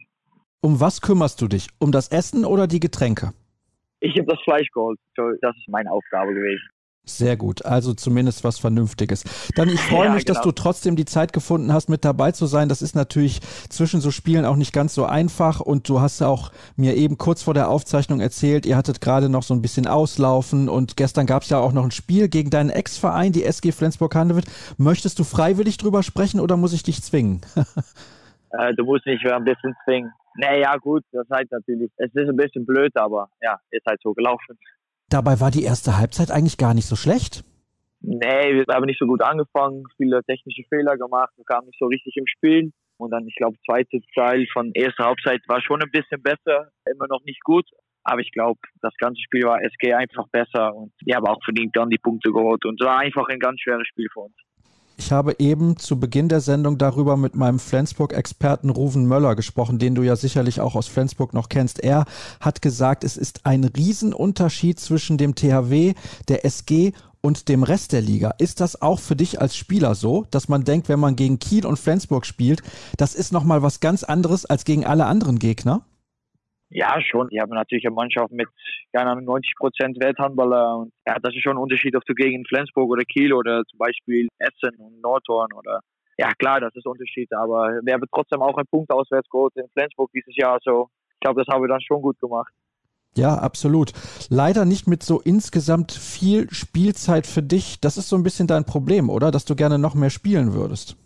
[0.61, 1.67] Um was kümmerst du dich?
[1.77, 3.33] Um das Essen oder die Getränke?
[4.05, 4.99] Ich habe das Fleisch geholt.
[5.15, 6.61] Das ist meine Aufgabe gewesen.
[7.07, 9.23] Sehr gut, also zumindest was Vernünftiges.
[9.55, 10.39] Dann ich freue ja, mich, genau.
[10.39, 12.67] dass du trotzdem die Zeit gefunden hast, mit dabei zu sein.
[12.67, 16.51] Das ist natürlich zwischen so Spielen auch nicht ganz so einfach und du hast auch
[16.75, 20.67] mir eben kurz vor der Aufzeichnung erzählt, ihr hattet gerade noch so ein bisschen Auslaufen
[20.67, 24.45] und gestern gab es ja auch noch ein Spiel gegen deinen Ex-Verein, die SG Flensburg-Handewitt.
[24.79, 27.41] Möchtest du freiwillig drüber sprechen oder muss ich dich zwingen?
[28.49, 30.11] äh, du musst mich ein bisschen zwingen.
[30.37, 34.01] Nee, ja gut, das heißt natürlich, es ist ein bisschen blöd, aber ja, ist halt
[34.01, 34.57] so gelaufen.
[35.09, 37.43] Dabei war die erste Halbzeit eigentlich gar nicht so schlecht.
[38.01, 41.85] Nee, wir haben nicht so gut angefangen, viele technische Fehler gemacht, wir kamen nicht so
[41.85, 42.71] richtig im Spiel.
[42.97, 47.07] Und dann, ich glaube, zweite Teil von erster Halbzeit war schon ein bisschen besser, immer
[47.09, 47.65] noch nicht gut.
[48.03, 51.75] Aber ich glaube, das ganze Spiel war SG einfach besser und die haben auch verdient
[51.75, 52.63] dann die Punkte geholt.
[52.63, 54.35] Und es war einfach ein ganz schweres Spiel für uns.
[54.97, 59.93] Ich habe eben zu Beginn der Sendung darüber mit meinem Flensburg-Experten Ruven Möller gesprochen, den
[59.93, 61.79] du ja sicherlich auch aus Flensburg noch kennst.
[61.83, 62.05] Er
[62.39, 65.93] hat gesagt, es ist ein Riesenunterschied zwischen dem THW,
[66.29, 68.35] der SG und dem Rest der Liga.
[68.37, 71.65] Ist das auch für dich als Spieler so, dass man denkt, wenn man gegen Kiel
[71.65, 72.61] und Flensburg spielt,
[72.97, 75.81] das ist nochmal was ganz anderes als gegen alle anderen Gegner?
[76.75, 77.29] Ja, schon.
[77.29, 78.49] Die haben natürlich eine Mannschaft mit
[78.91, 80.79] keine Ahnung, 90 Prozent Welthandballer.
[80.79, 83.79] Und ja, das ist schon ein Unterschied, ob du gegen Flensburg oder Kiel oder zum
[83.79, 85.79] Beispiel Essen und Nordhorn oder
[86.17, 87.31] ja klar, das ist ein Unterschied.
[87.33, 90.59] Aber wir haben trotzdem auch einen Punkt auswärts geholt in Flensburg dieses Jahr.
[90.63, 92.51] So, ich glaube, das haben wir dann schon gut gemacht.
[93.15, 93.93] Ja, absolut.
[94.29, 97.79] Leider nicht mit so insgesamt viel Spielzeit für dich.
[97.79, 99.31] Das ist so ein bisschen dein Problem, oder?
[99.31, 100.97] Dass du gerne noch mehr spielen würdest.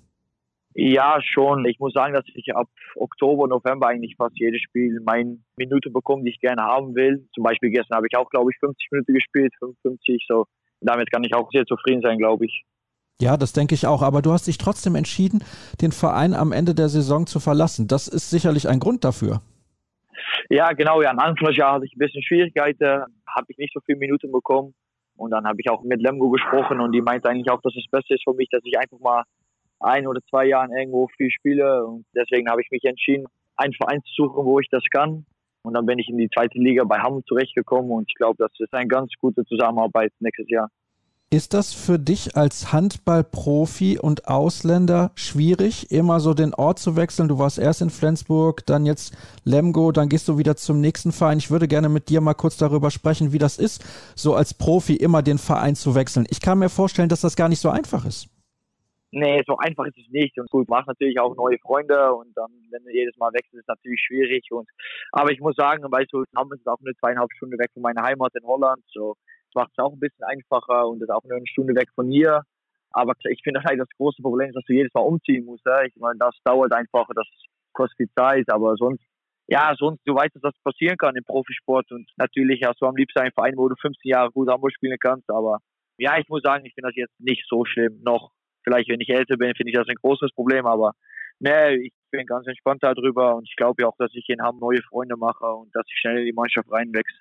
[0.76, 1.66] Ja, schon.
[1.66, 6.24] Ich muss sagen, dass ich ab Oktober, November eigentlich fast jedes Spiel meine Minute bekomme,
[6.24, 7.28] die ich gerne haben will.
[7.34, 10.26] Zum Beispiel gestern habe ich auch, glaube ich, 50 Minuten gespielt, 55.
[10.28, 10.46] So,
[10.82, 12.64] damit kann ich auch sehr zufrieden sein, glaube ich.
[13.22, 14.02] Ja, das denke ich auch.
[14.02, 15.44] Aber du hast dich trotzdem entschieden,
[15.82, 17.88] den Verein am Ende der Saison zu verlassen.
[17.88, 19.42] Das ist sicherlich ein Grund dafür.
[20.50, 21.02] Ja, genau.
[21.02, 23.98] Ja, am Anfang des Jahres hatte ich ein bisschen Schwierigkeiten, habe ich nicht so viele
[23.98, 24.74] Minuten bekommen.
[25.18, 27.86] Und dann habe ich auch mit Lemgo gesprochen und die meinte eigentlich auch, dass es
[27.92, 29.24] besser ist für mich, dass ich einfach mal
[29.80, 31.86] ein oder zwei Jahren irgendwo viel spiele.
[31.86, 33.26] Und deswegen habe ich mich entschieden,
[33.58, 35.26] einen Verein zu suchen, wo ich das kann.
[35.62, 38.52] Und dann bin ich in die zweite Liga bei Hamm zurechtgekommen und ich glaube, das
[38.60, 40.70] ist eine ganz gute Zusammenarbeit nächstes Jahr.
[41.32, 47.28] Ist das für dich als Handballprofi und Ausländer schwierig, immer so den Ort zu wechseln?
[47.28, 51.38] Du warst erst in Flensburg, dann jetzt Lemgo, dann gehst du wieder zum nächsten Verein.
[51.38, 53.86] Ich würde gerne mit dir mal kurz darüber sprechen, wie das ist,
[54.16, 56.26] so als Profi immer den Verein zu wechseln.
[56.32, 58.28] Ich kann mir vorstellen, dass das gar nicht so einfach ist.
[59.12, 60.40] Nee, so einfach ist es nicht.
[60.40, 63.62] Und gut, machst natürlich auch neue Freunde und dann, wenn du jedes Mal wechselst, ist
[63.62, 64.46] es natürlich schwierig.
[64.52, 64.70] Und,
[65.12, 68.04] aber ich muss sagen, weißt du, Hamm ist auch eine zweieinhalb Stunden weg von meiner
[68.04, 68.84] Heimat in Holland.
[68.88, 69.16] So,
[69.48, 72.08] das macht es auch ein bisschen einfacher und ist auch nur eine Stunde weg von
[72.10, 72.44] hier.
[72.92, 75.66] Aber ich finde halt das große Problem, ist, dass du jedes Mal umziehen musst.
[75.66, 75.84] Ja?
[75.84, 77.28] Ich meine, das dauert einfach, das
[77.74, 79.04] kostet viel Zeit, aber sonst,
[79.48, 82.96] ja, sonst, du weißt, dass das passieren kann im Profisport und natürlich hast du am
[82.96, 85.60] liebsten einen Verein, wo du 15 Jahre gut Handball spielen kannst, aber
[85.98, 88.32] ja, ich muss sagen, ich finde das jetzt nicht so schlimm noch
[88.64, 90.94] vielleicht, wenn ich älter bin, finde ich das ein großes Problem, aber
[91.40, 94.60] nee, ich bin ganz entspannt darüber und ich glaube ja auch, dass ich in Hamm
[94.60, 97.18] neue Freunde mache und dass ich schnell in die Mannschaft reinwächse.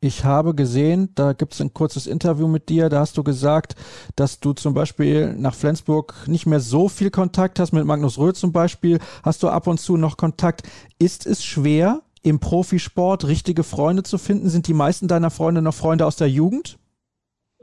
[0.00, 3.74] Ich habe gesehen, da gibt es ein kurzes Interview mit dir, da hast du gesagt,
[4.16, 8.36] dass du zum Beispiel nach Flensburg nicht mehr so viel Kontakt hast, mit Magnus Röth
[8.36, 10.68] zum Beispiel, hast du ab und zu noch Kontakt.
[10.98, 14.50] Ist es schwer, im Profisport richtige Freunde zu finden?
[14.50, 16.78] Sind die meisten deiner Freunde noch Freunde aus der Jugend?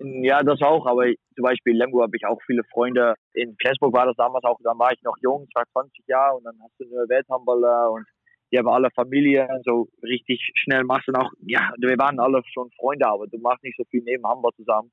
[0.04, 1.06] Ja, das auch, aber
[1.36, 3.14] zum Beispiel Lemgo habe ich auch viele Freunde.
[3.34, 6.38] In Flensburg war das damals auch, dann war ich noch jung, ich war 20 Jahre
[6.38, 8.06] und dann hast du eine Welthandballer und
[8.52, 12.70] die haben alle Familien, so richtig schnell machst du auch, ja, wir waren alle schon
[12.80, 14.92] Freunde, aber du machst nicht so viel neben Handball zusammen.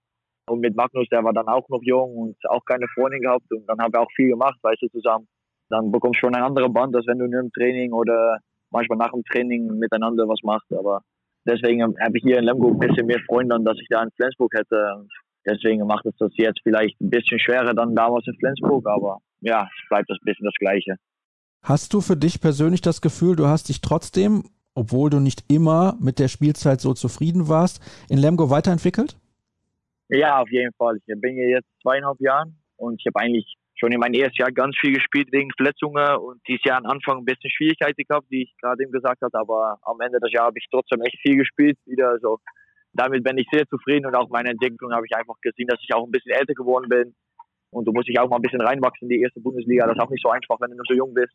[0.49, 3.67] Und mit Magnus, der war dann auch noch jung und auch keine Freundin gehabt und
[3.67, 5.27] dann haben wir auch viel gemacht, weißt du, zusammen.
[5.71, 8.39] Dann bekommst du schon ein anderes Band, als wenn du nur im Training oder
[8.71, 11.03] manchmal nach dem Training miteinander was machst, aber
[11.49, 14.53] deswegen habe ich hier in Lemgo ein bisschen mehr Freunde, als ich da in Flensburg
[14.55, 15.07] hätte.
[15.47, 19.63] Deswegen macht es das jetzt vielleicht ein bisschen schwerer dann damals in Flensburg, aber ja,
[19.63, 20.97] es bleibt das bisschen das Gleiche.
[21.63, 24.45] Hast du für dich persönlich das Gefühl, du hast dich trotzdem,
[24.75, 29.17] obwohl du nicht immer mit der Spielzeit so zufrieden warst, in Lemgo weiterentwickelt?
[30.09, 30.97] Ja, auf jeden Fall.
[30.97, 34.53] Ich bin hier jetzt zweieinhalb Jahren und ich habe eigentlich schon in meinem ersten Jahr
[34.53, 38.43] ganz viel gespielt wegen Verletzungen und dieses Jahr am Anfang ein bisschen Schwierigkeiten gehabt, wie
[38.43, 41.37] ich gerade eben gesagt habe, aber am Ende des Jahres habe ich trotzdem echt viel
[41.37, 42.11] gespielt wieder.
[42.11, 42.39] Also
[42.93, 45.95] damit bin ich sehr zufrieden und auch meine Entwicklung habe ich einfach gesehen, dass ich
[45.95, 47.15] auch ein bisschen älter geworden bin
[47.71, 49.87] und du musst dich auch mal ein bisschen reinwachsen in die erste Bundesliga.
[49.87, 51.35] Das ist auch nicht so einfach, wenn du noch so jung bist.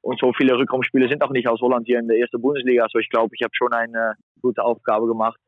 [0.00, 2.82] Und so viele Rückraumspiele sind auch nicht aus Holland hier in der ersten Bundesliga.
[2.82, 5.38] Also ich glaube, ich habe schon eine gute Aufgabe gemacht.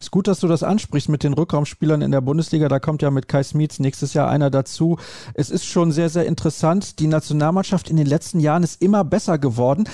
[0.00, 2.68] Ist gut, dass du das ansprichst mit den Rückraumspielern in der Bundesliga.
[2.68, 4.98] Da kommt ja mit Kai Smits nächstes Jahr einer dazu.
[5.32, 6.98] Es ist schon sehr, sehr interessant.
[6.98, 9.84] Die Nationalmannschaft in den letzten Jahren ist immer besser geworden.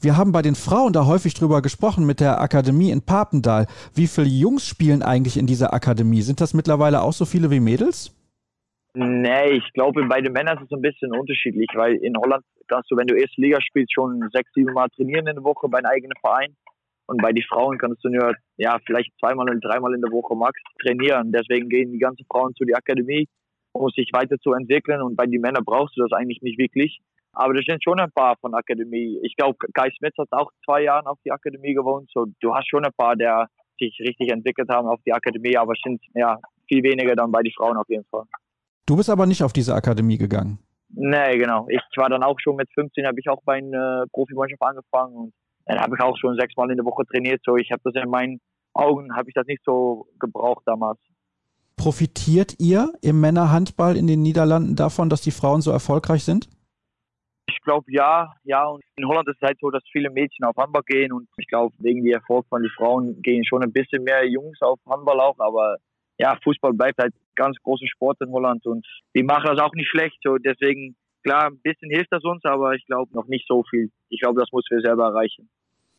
[0.00, 3.66] Wir haben bei den Frauen da häufig drüber gesprochen mit der Akademie in Papendal.
[3.94, 6.22] Wie viele Jungs spielen eigentlich in dieser Akademie?
[6.22, 8.12] Sind das mittlerweile auch so viele wie Mädels?
[8.94, 12.90] Nee, ich glaube, bei den Männern ist es ein bisschen unterschiedlich, weil in Holland kannst
[12.90, 15.78] du, wenn du erste Liga spielst, schon sechs, sieben Mal trainieren in der Woche bei
[15.78, 16.56] einem eigenen Verein.
[17.10, 20.36] Und bei den Frauen kannst du nur, ja, vielleicht zweimal oder dreimal in der Woche
[20.36, 21.32] max trainieren.
[21.32, 23.26] Deswegen gehen die ganzen Frauen zu der Akademie,
[23.72, 25.02] um sich weiterzuentwickeln.
[25.02, 27.00] Und bei den Männern brauchst du das eigentlich nicht wirklich.
[27.32, 29.18] Aber das sind schon ein paar von der Akademie.
[29.24, 32.08] Ich glaube, Kai Smith hat auch zwei Jahre auf die Akademie gewohnt.
[32.14, 33.48] So, du hast schon ein paar, der
[33.80, 36.38] sich richtig entwickelt haben auf die Akademie, aber es sind ja
[36.68, 38.26] viel weniger dann bei den Frauen auf jeden Fall.
[38.86, 40.60] Du bist aber nicht auf diese Akademie gegangen.
[40.90, 41.66] Nee, genau.
[41.70, 45.32] Ich war dann auch schon mit 15, habe ich auch bei einer Profimannschaft angefangen und
[45.66, 47.40] dann habe ich auch schon sechsmal in der Woche trainiert.
[47.44, 48.40] So, ich habe das in meinen
[48.74, 50.98] Augen, habe ich das nicht so gebraucht damals.
[51.76, 56.48] Profitiert ihr im Männerhandball in den Niederlanden davon, dass die Frauen so erfolgreich sind?
[57.48, 58.66] Ich glaube ja, ja.
[58.66, 61.46] Und in Holland ist es halt so, dass viele Mädchen auf Handball gehen und ich
[61.46, 65.20] glaube, wegen dem Erfolg von den Frauen gehen schon ein bisschen mehr Jungs auf Handball
[65.20, 65.38] auch.
[65.38, 65.76] Aber
[66.18, 69.88] ja, Fußball bleibt halt ganz großer Sport in Holland und die machen das auch nicht
[69.88, 70.18] schlecht.
[70.22, 73.90] So deswegen klar, ein bisschen hilft das uns, aber ich glaube noch nicht so viel.
[74.08, 75.48] Ich glaube, das muss wir selber erreichen.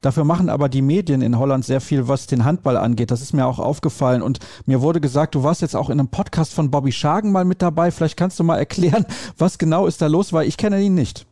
[0.02, 3.12] Dafür machen aber die Medien in Holland sehr viel, was den Handball angeht.
[3.12, 4.24] Das ist mir auch aufgefallen.
[4.24, 7.46] Und mir wurde gesagt, du warst jetzt auch in einem Podcast von Bobby Schagen mal
[7.46, 7.92] mit dabei.
[7.92, 9.06] Vielleicht kannst du mal erklären,
[9.38, 11.28] was genau ist da los, weil ich kenne ihn nicht.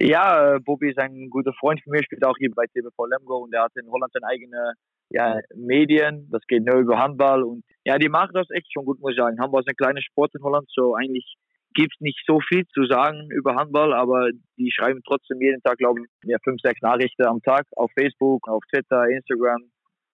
[0.00, 3.38] Ja, äh, Bobby ist ein guter Freund von mir, spielt auch hier bei TVV Lemgo
[3.38, 4.72] und der hat in Holland seine eigene
[5.10, 6.28] ja, Medien.
[6.32, 9.18] Das geht nur über Handball und ja, die machen das echt schon gut, muss ich
[9.18, 9.40] sagen.
[9.40, 11.36] Handball ist ein kleiner Sport in Holland, so eigentlich
[11.76, 16.00] gibt nicht so viel zu sagen über Handball, aber die schreiben trotzdem jeden Tag, glaube
[16.00, 19.62] ich, ja, fünf, sechs Nachrichten am Tag auf Facebook, auf Twitter, Instagram.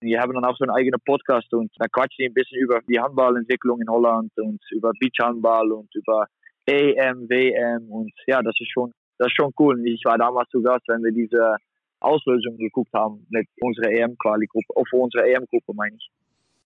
[0.02, 2.80] Die haben dann auch so einen eigenen Podcast und da quatschen die ein bisschen über
[2.88, 6.26] die Handballentwicklung in Holland und über Beachhandball und über
[6.66, 9.80] EM, WM und ja, das ist schon, das ist schon cool.
[9.86, 11.56] Ich war damals zu Gast, wenn wir diese
[12.00, 16.10] Auslösung geguckt haben mit unserer EM-Quali-Gruppe, auf unsere EM-Gruppe meine ich.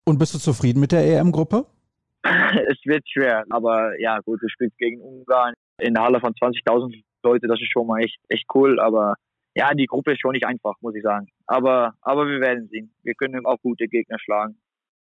[0.05, 1.65] Und bist du zufrieden mit der EM-Gruppe?
[2.67, 7.03] es wird schwer, aber ja, gut, du spielst gegen Ungarn in der Halle von 20.000
[7.23, 9.15] Leute, das ist schon mal echt, echt cool, aber
[9.55, 11.27] ja, die Gruppe ist schon nicht einfach, muss ich sagen.
[11.47, 12.93] Aber, aber wir werden sehen.
[13.03, 14.57] Wir können auch gute Gegner schlagen.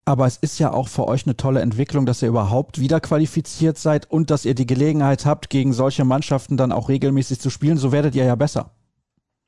[0.03, 3.77] Aber es ist ja auch für euch eine tolle Entwicklung, dass ihr überhaupt wieder qualifiziert
[3.77, 7.77] seid und dass ihr die Gelegenheit habt, gegen solche Mannschaften dann auch regelmäßig zu spielen.
[7.77, 8.71] So werdet ihr ja besser.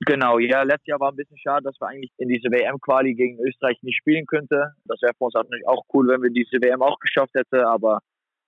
[0.06, 3.40] Genau, ja, letztes Jahr war ein bisschen schade, dass wir eigentlich in diese WM-Quali gegen
[3.40, 4.62] Österreich nicht spielen könnten.
[4.86, 8.00] Das wäre für uns natürlich auch cool, wenn wir diese WM auch geschafft hätten, aber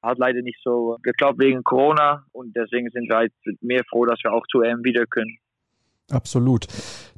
[0.02, 4.20] hat leider nicht so geklappt wegen Corona und deswegen sind wir halt mehr froh, dass
[4.24, 5.38] wir auch zur WM wieder können.
[6.12, 6.68] Absolut.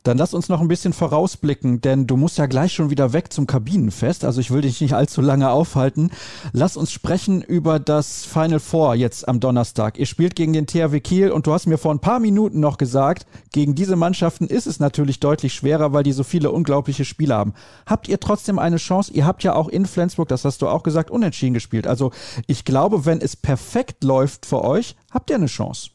[0.03, 3.33] Dann lass uns noch ein bisschen vorausblicken, denn du musst ja gleich schon wieder weg
[3.33, 4.23] zum Kabinenfest.
[4.23, 6.11] Also ich will dich nicht allzu lange aufhalten.
[6.53, 9.99] Lass uns sprechen über das Final Four jetzt am Donnerstag.
[9.99, 12.77] Ihr spielt gegen den THW Kiel und du hast mir vor ein paar Minuten noch
[12.77, 17.35] gesagt, gegen diese Mannschaften ist es natürlich deutlich schwerer, weil die so viele unglaubliche Spiele
[17.35, 17.53] haben.
[17.85, 19.11] Habt ihr trotzdem eine Chance?
[19.11, 21.87] Ihr habt ja auch in Flensburg, das hast du auch gesagt, unentschieden gespielt.
[21.87, 22.11] Also
[22.45, 25.89] ich glaube, wenn es perfekt läuft für euch, habt ihr eine Chance.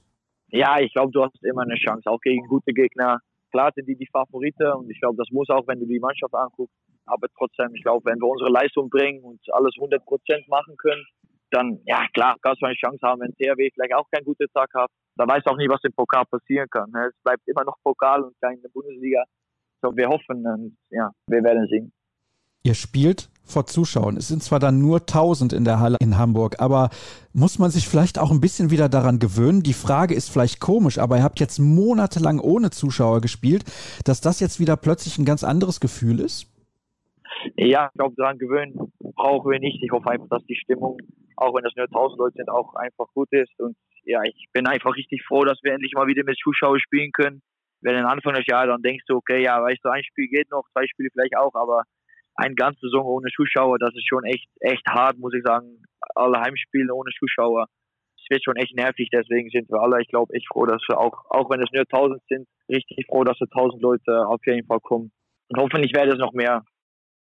[0.52, 3.20] Ja, ich glaube, du hast immer eine Chance, auch gegen gute Gegner.
[3.50, 6.34] Klar sind die die Favoriten und ich glaube, das muss auch, wenn du die Mannschaft
[6.34, 6.76] anguckst.
[7.06, 11.04] Aber trotzdem, ich glaube, wenn wir unsere Leistung bringen und alles 100 Prozent machen können,
[11.50, 14.70] dann, ja, klar, kannst du eine Chance haben, wenn THW vielleicht auch keinen guten Tag
[14.74, 14.90] hat.
[15.16, 16.90] Da weiß auch nicht, was im Pokal passieren kann.
[16.90, 17.08] Ne?
[17.08, 19.24] Es bleibt immer noch Pokal und keine Bundesliga.
[19.82, 21.92] So, wir hoffen und ja, wir werden sehen.
[22.62, 24.16] Ihr spielt vor Zuschauern.
[24.16, 26.90] Es sind zwar dann nur 1000 in der Halle in Hamburg, aber
[27.32, 29.62] muss man sich vielleicht auch ein bisschen wieder daran gewöhnen?
[29.62, 33.64] Die Frage ist vielleicht komisch, aber ihr habt jetzt monatelang ohne Zuschauer gespielt,
[34.04, 36.48] dass das jetzt wieder plötzlich ein ganz anderes Gefühl ist?
[37.56, 39.82] Ja, ich glaube, daran gewöhnen brauchen wir nicht.
[39.82, 40.98] Ich hoffe einfach, dass die Stimmung,
[41.36, 43.58] auch wenn das nur 1000 Leute sind, auch einfach gut ist.
[43.58, 47.12] Und ja, ich bin einfach richtig froh, dass wir endlich mal wieder mit Zuschauern spielen
[47.12, 47.42] können.
[47.80, 50.50] Wenn am Anfang des Jahres dann denkst du, okay, ja, weißt du, ein Spiel geht
[50.50, 51.82] noch, zwei Spiele vielleicht auch, aber
[52.34, 55.82] eine ganze Saison ohne Zuschauer, das ist schon echt, echt hart, muss ich sagen.
[56.14, 57.66] Alle Heimspiele ohne Zuschauer.
[58.16, 60.98] Es wird schon echt nervig, deswegen sind wir alle, ich glaube, echt froh, dass wir
[60.98, 64.66] auch, auch wenn es nur 1000 sind, richtig froh, dass wir 1000 Leute auf jeden
[64.66, 65.10] Fall kommen.
[65.48, 66.64] Und hoffentlich werden es noch mehr.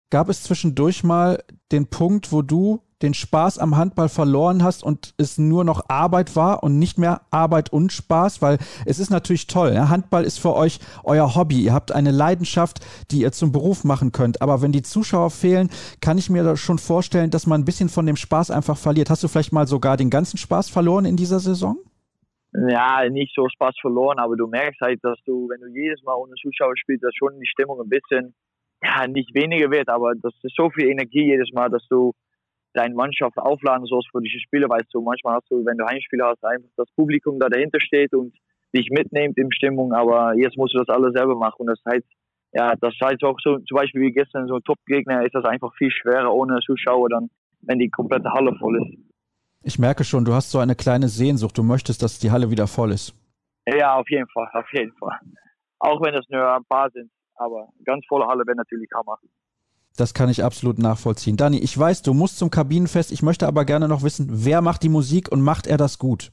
[0.09, 5.13] Gab es zwischendurch mal den Punkt, wo du den Spaß am Handball verloren hast und
[5.17, 9.47] es nur noch Arbeit war und nicht mehr Arbeit und Spaß, weil es ist natürlich
[9.47, 9.73] toll.
[9.73, 9.89] Ja?
[9.89, 11.61] Handball ist für euch euer Hobby.
[11.61, 12.79] Ihr habt eine Leidenschaft,
[13.11, 14.41] die ihr zum Beruf machen könnt.
[14.41, 15.69] Aber wenn die Zuschauer fehlen,
[16.01, 19.09] kann ich mir schon vorstellen, dass man ein bisschen von dem Spaß einfach verliert.
[19.09, 21.77] Hast du vielleicht mal sogar den ganzen Spaß verloren in dieser Saison?
[22.69, 26.15] Ja, nicht so Spaß verloren, aber du merkst halt, dass du, wenn du jedes Mal
[26.15, 28.33] ohne Zuschauer spielst, dass schon die Stimmung ein bisschen
[28.81, 32.13] ja, nicht weniger wird, aber das ist so viel Energie jedes Mal, dass du
[32.75, 36.25] deine Mannschaft aufladen sollst für diese Spiele, weißt du, manchmal hast du, wenn du Heimspiele
[36.25, 38.33] hast, einfach das Publikum da dahinter steht und
[38.75, 42.05] dich mitnimmt in Stimmung, aber jetzt musst du das alles selber machen und das heißt,
[42.53, 45.73] ja, das heißt auch so, zum Beispiel wie gestern, so ein Top-Gegner ist das einfach
[45.77, 47.29] viel schwerer ohne Zuschauer dann,
[47.61, 48.97] wenn die komplette Halle voll ist.
[49.63, 52.67] Ich merke schon, du hast so eine kleine Sehnsucht, du möchtest, dass die Halle wieder
[52.67, 53.13] voll ist.
[53.67, 55.19] Ja, auf jeden Fall, auf jeden Fall.
[55.79, 59.17] Auch wenn das nur ein paar sind, aber ganz volle Halle wäre natürlich Hammer.
[59.95, 61.37] Das kann ich absolut nachvollziehen.
[61.37, 63.11] Dani, ich weiß, du musst zum Kabinenfest.
[63.11, 66.31] Ich möchte aber gerne noch wissen, wer macht die Musik und macht er das gut?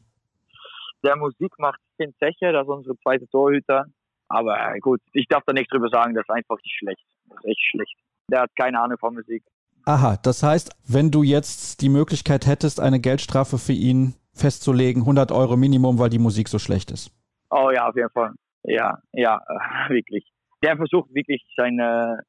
[1.04, 3.86] Der Musik macht Finn Zeche, das ist unsere zweite Torhüter.
[4.28, 7.04] Aber äh, gut, ich darf da nichts drüber sagen, das ist einfach nicht schlecht.
[7.28, 7.96] Das ist echt schlecht.
[8.30, 9.42] Der hat keine Ahnung von Musik.
[9.84, 15.32] Aha, das heißt, wenn du jetzt die Möglichkeit hättest, eine Geldstrafe für ihn festzulegen, 100
[15.32, 17.10] Euro Minimum, weil die Musik so schlecht ist.
[17.50, 18.32] Oh ja, auf jeden Fall.
[18.62, 19.40] Ja, ja,
[19.88, 20.24] wirklich.
[20.62, 22.20] Der versucht wirklich seine,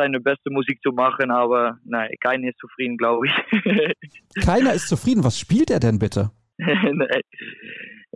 [0.00, 3.34] seine beste Musik zu machen, aber nein, keiner ist zufrieden, glaube ich.
[4.44, 5.24] keiner ist zufrieden.
[5.24, 6.30] Was spielt er denn bitte?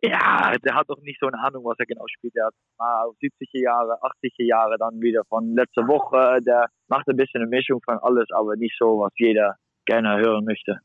[0.02, 2.34] Ja, der hat doch nicht so eine Ahnung, was er genau spielt.
[2.34, 6.42] Der hat mal 70er Jahre, 80er Jahre dann wieder von letzter Woche.
[6.42, 9.56] Der macht ein bisschen eine Mischung von alles, aber nicht so, was jeder
[9.86, 10.78] gerne hören möchte.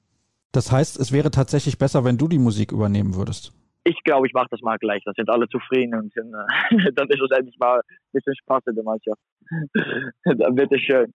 [0.54, 3.52] Das heißt, es wäre tatsächlich besser, wenn du die Musik übernehmen würdest.
[3.84, 5.02] Ich glaube, ich mache das mal gleich.
[5.06, 8.64] Dann sind alle zufrieden und sind, äh, dann ist es endlich mal ein bisschen Spaß
[8.68, 9.20] in der Mannschaft.
[10.26, 11.14] dann wird es schön.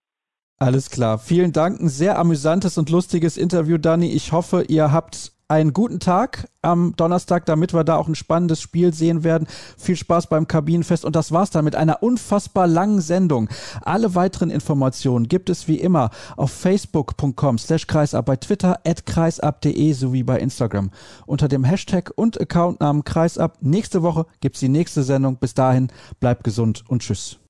[0.57, 1.19] Alles klar.
[1.19, 1.79] Vielen Dank.
[1.79, 4.11] Ein sehr amüsantes und lustiges Interview, Dani.
[4.11, 8.61] Ich hoffe, ihr habt einen guten Tag am Donnerstag, damit wir da auch ein spannendes
[8.61, 9.47] Spiel sehen werden.
[9.77, 13.49] Viel Spaß beim Kabinenfest und das war's dann mit einer unfassbar langen Sendung.
[13.81, 19.93] Alle weiteren Informationen gibt es wie immer auf facebook.com slash kreisab, bei Twitter at kreisab.de
[19.93, 20.89] sowie bei Instagram
[21.25, 23.57] unter dem Hashtag und Accountnamen kreisab.
[23.61, 25.37] Nächste Woche gibt's die nächste Sendung.
[25.37, 25.89] Bis dahin
[26.19, 27.37] bleibt gesund und tschüss.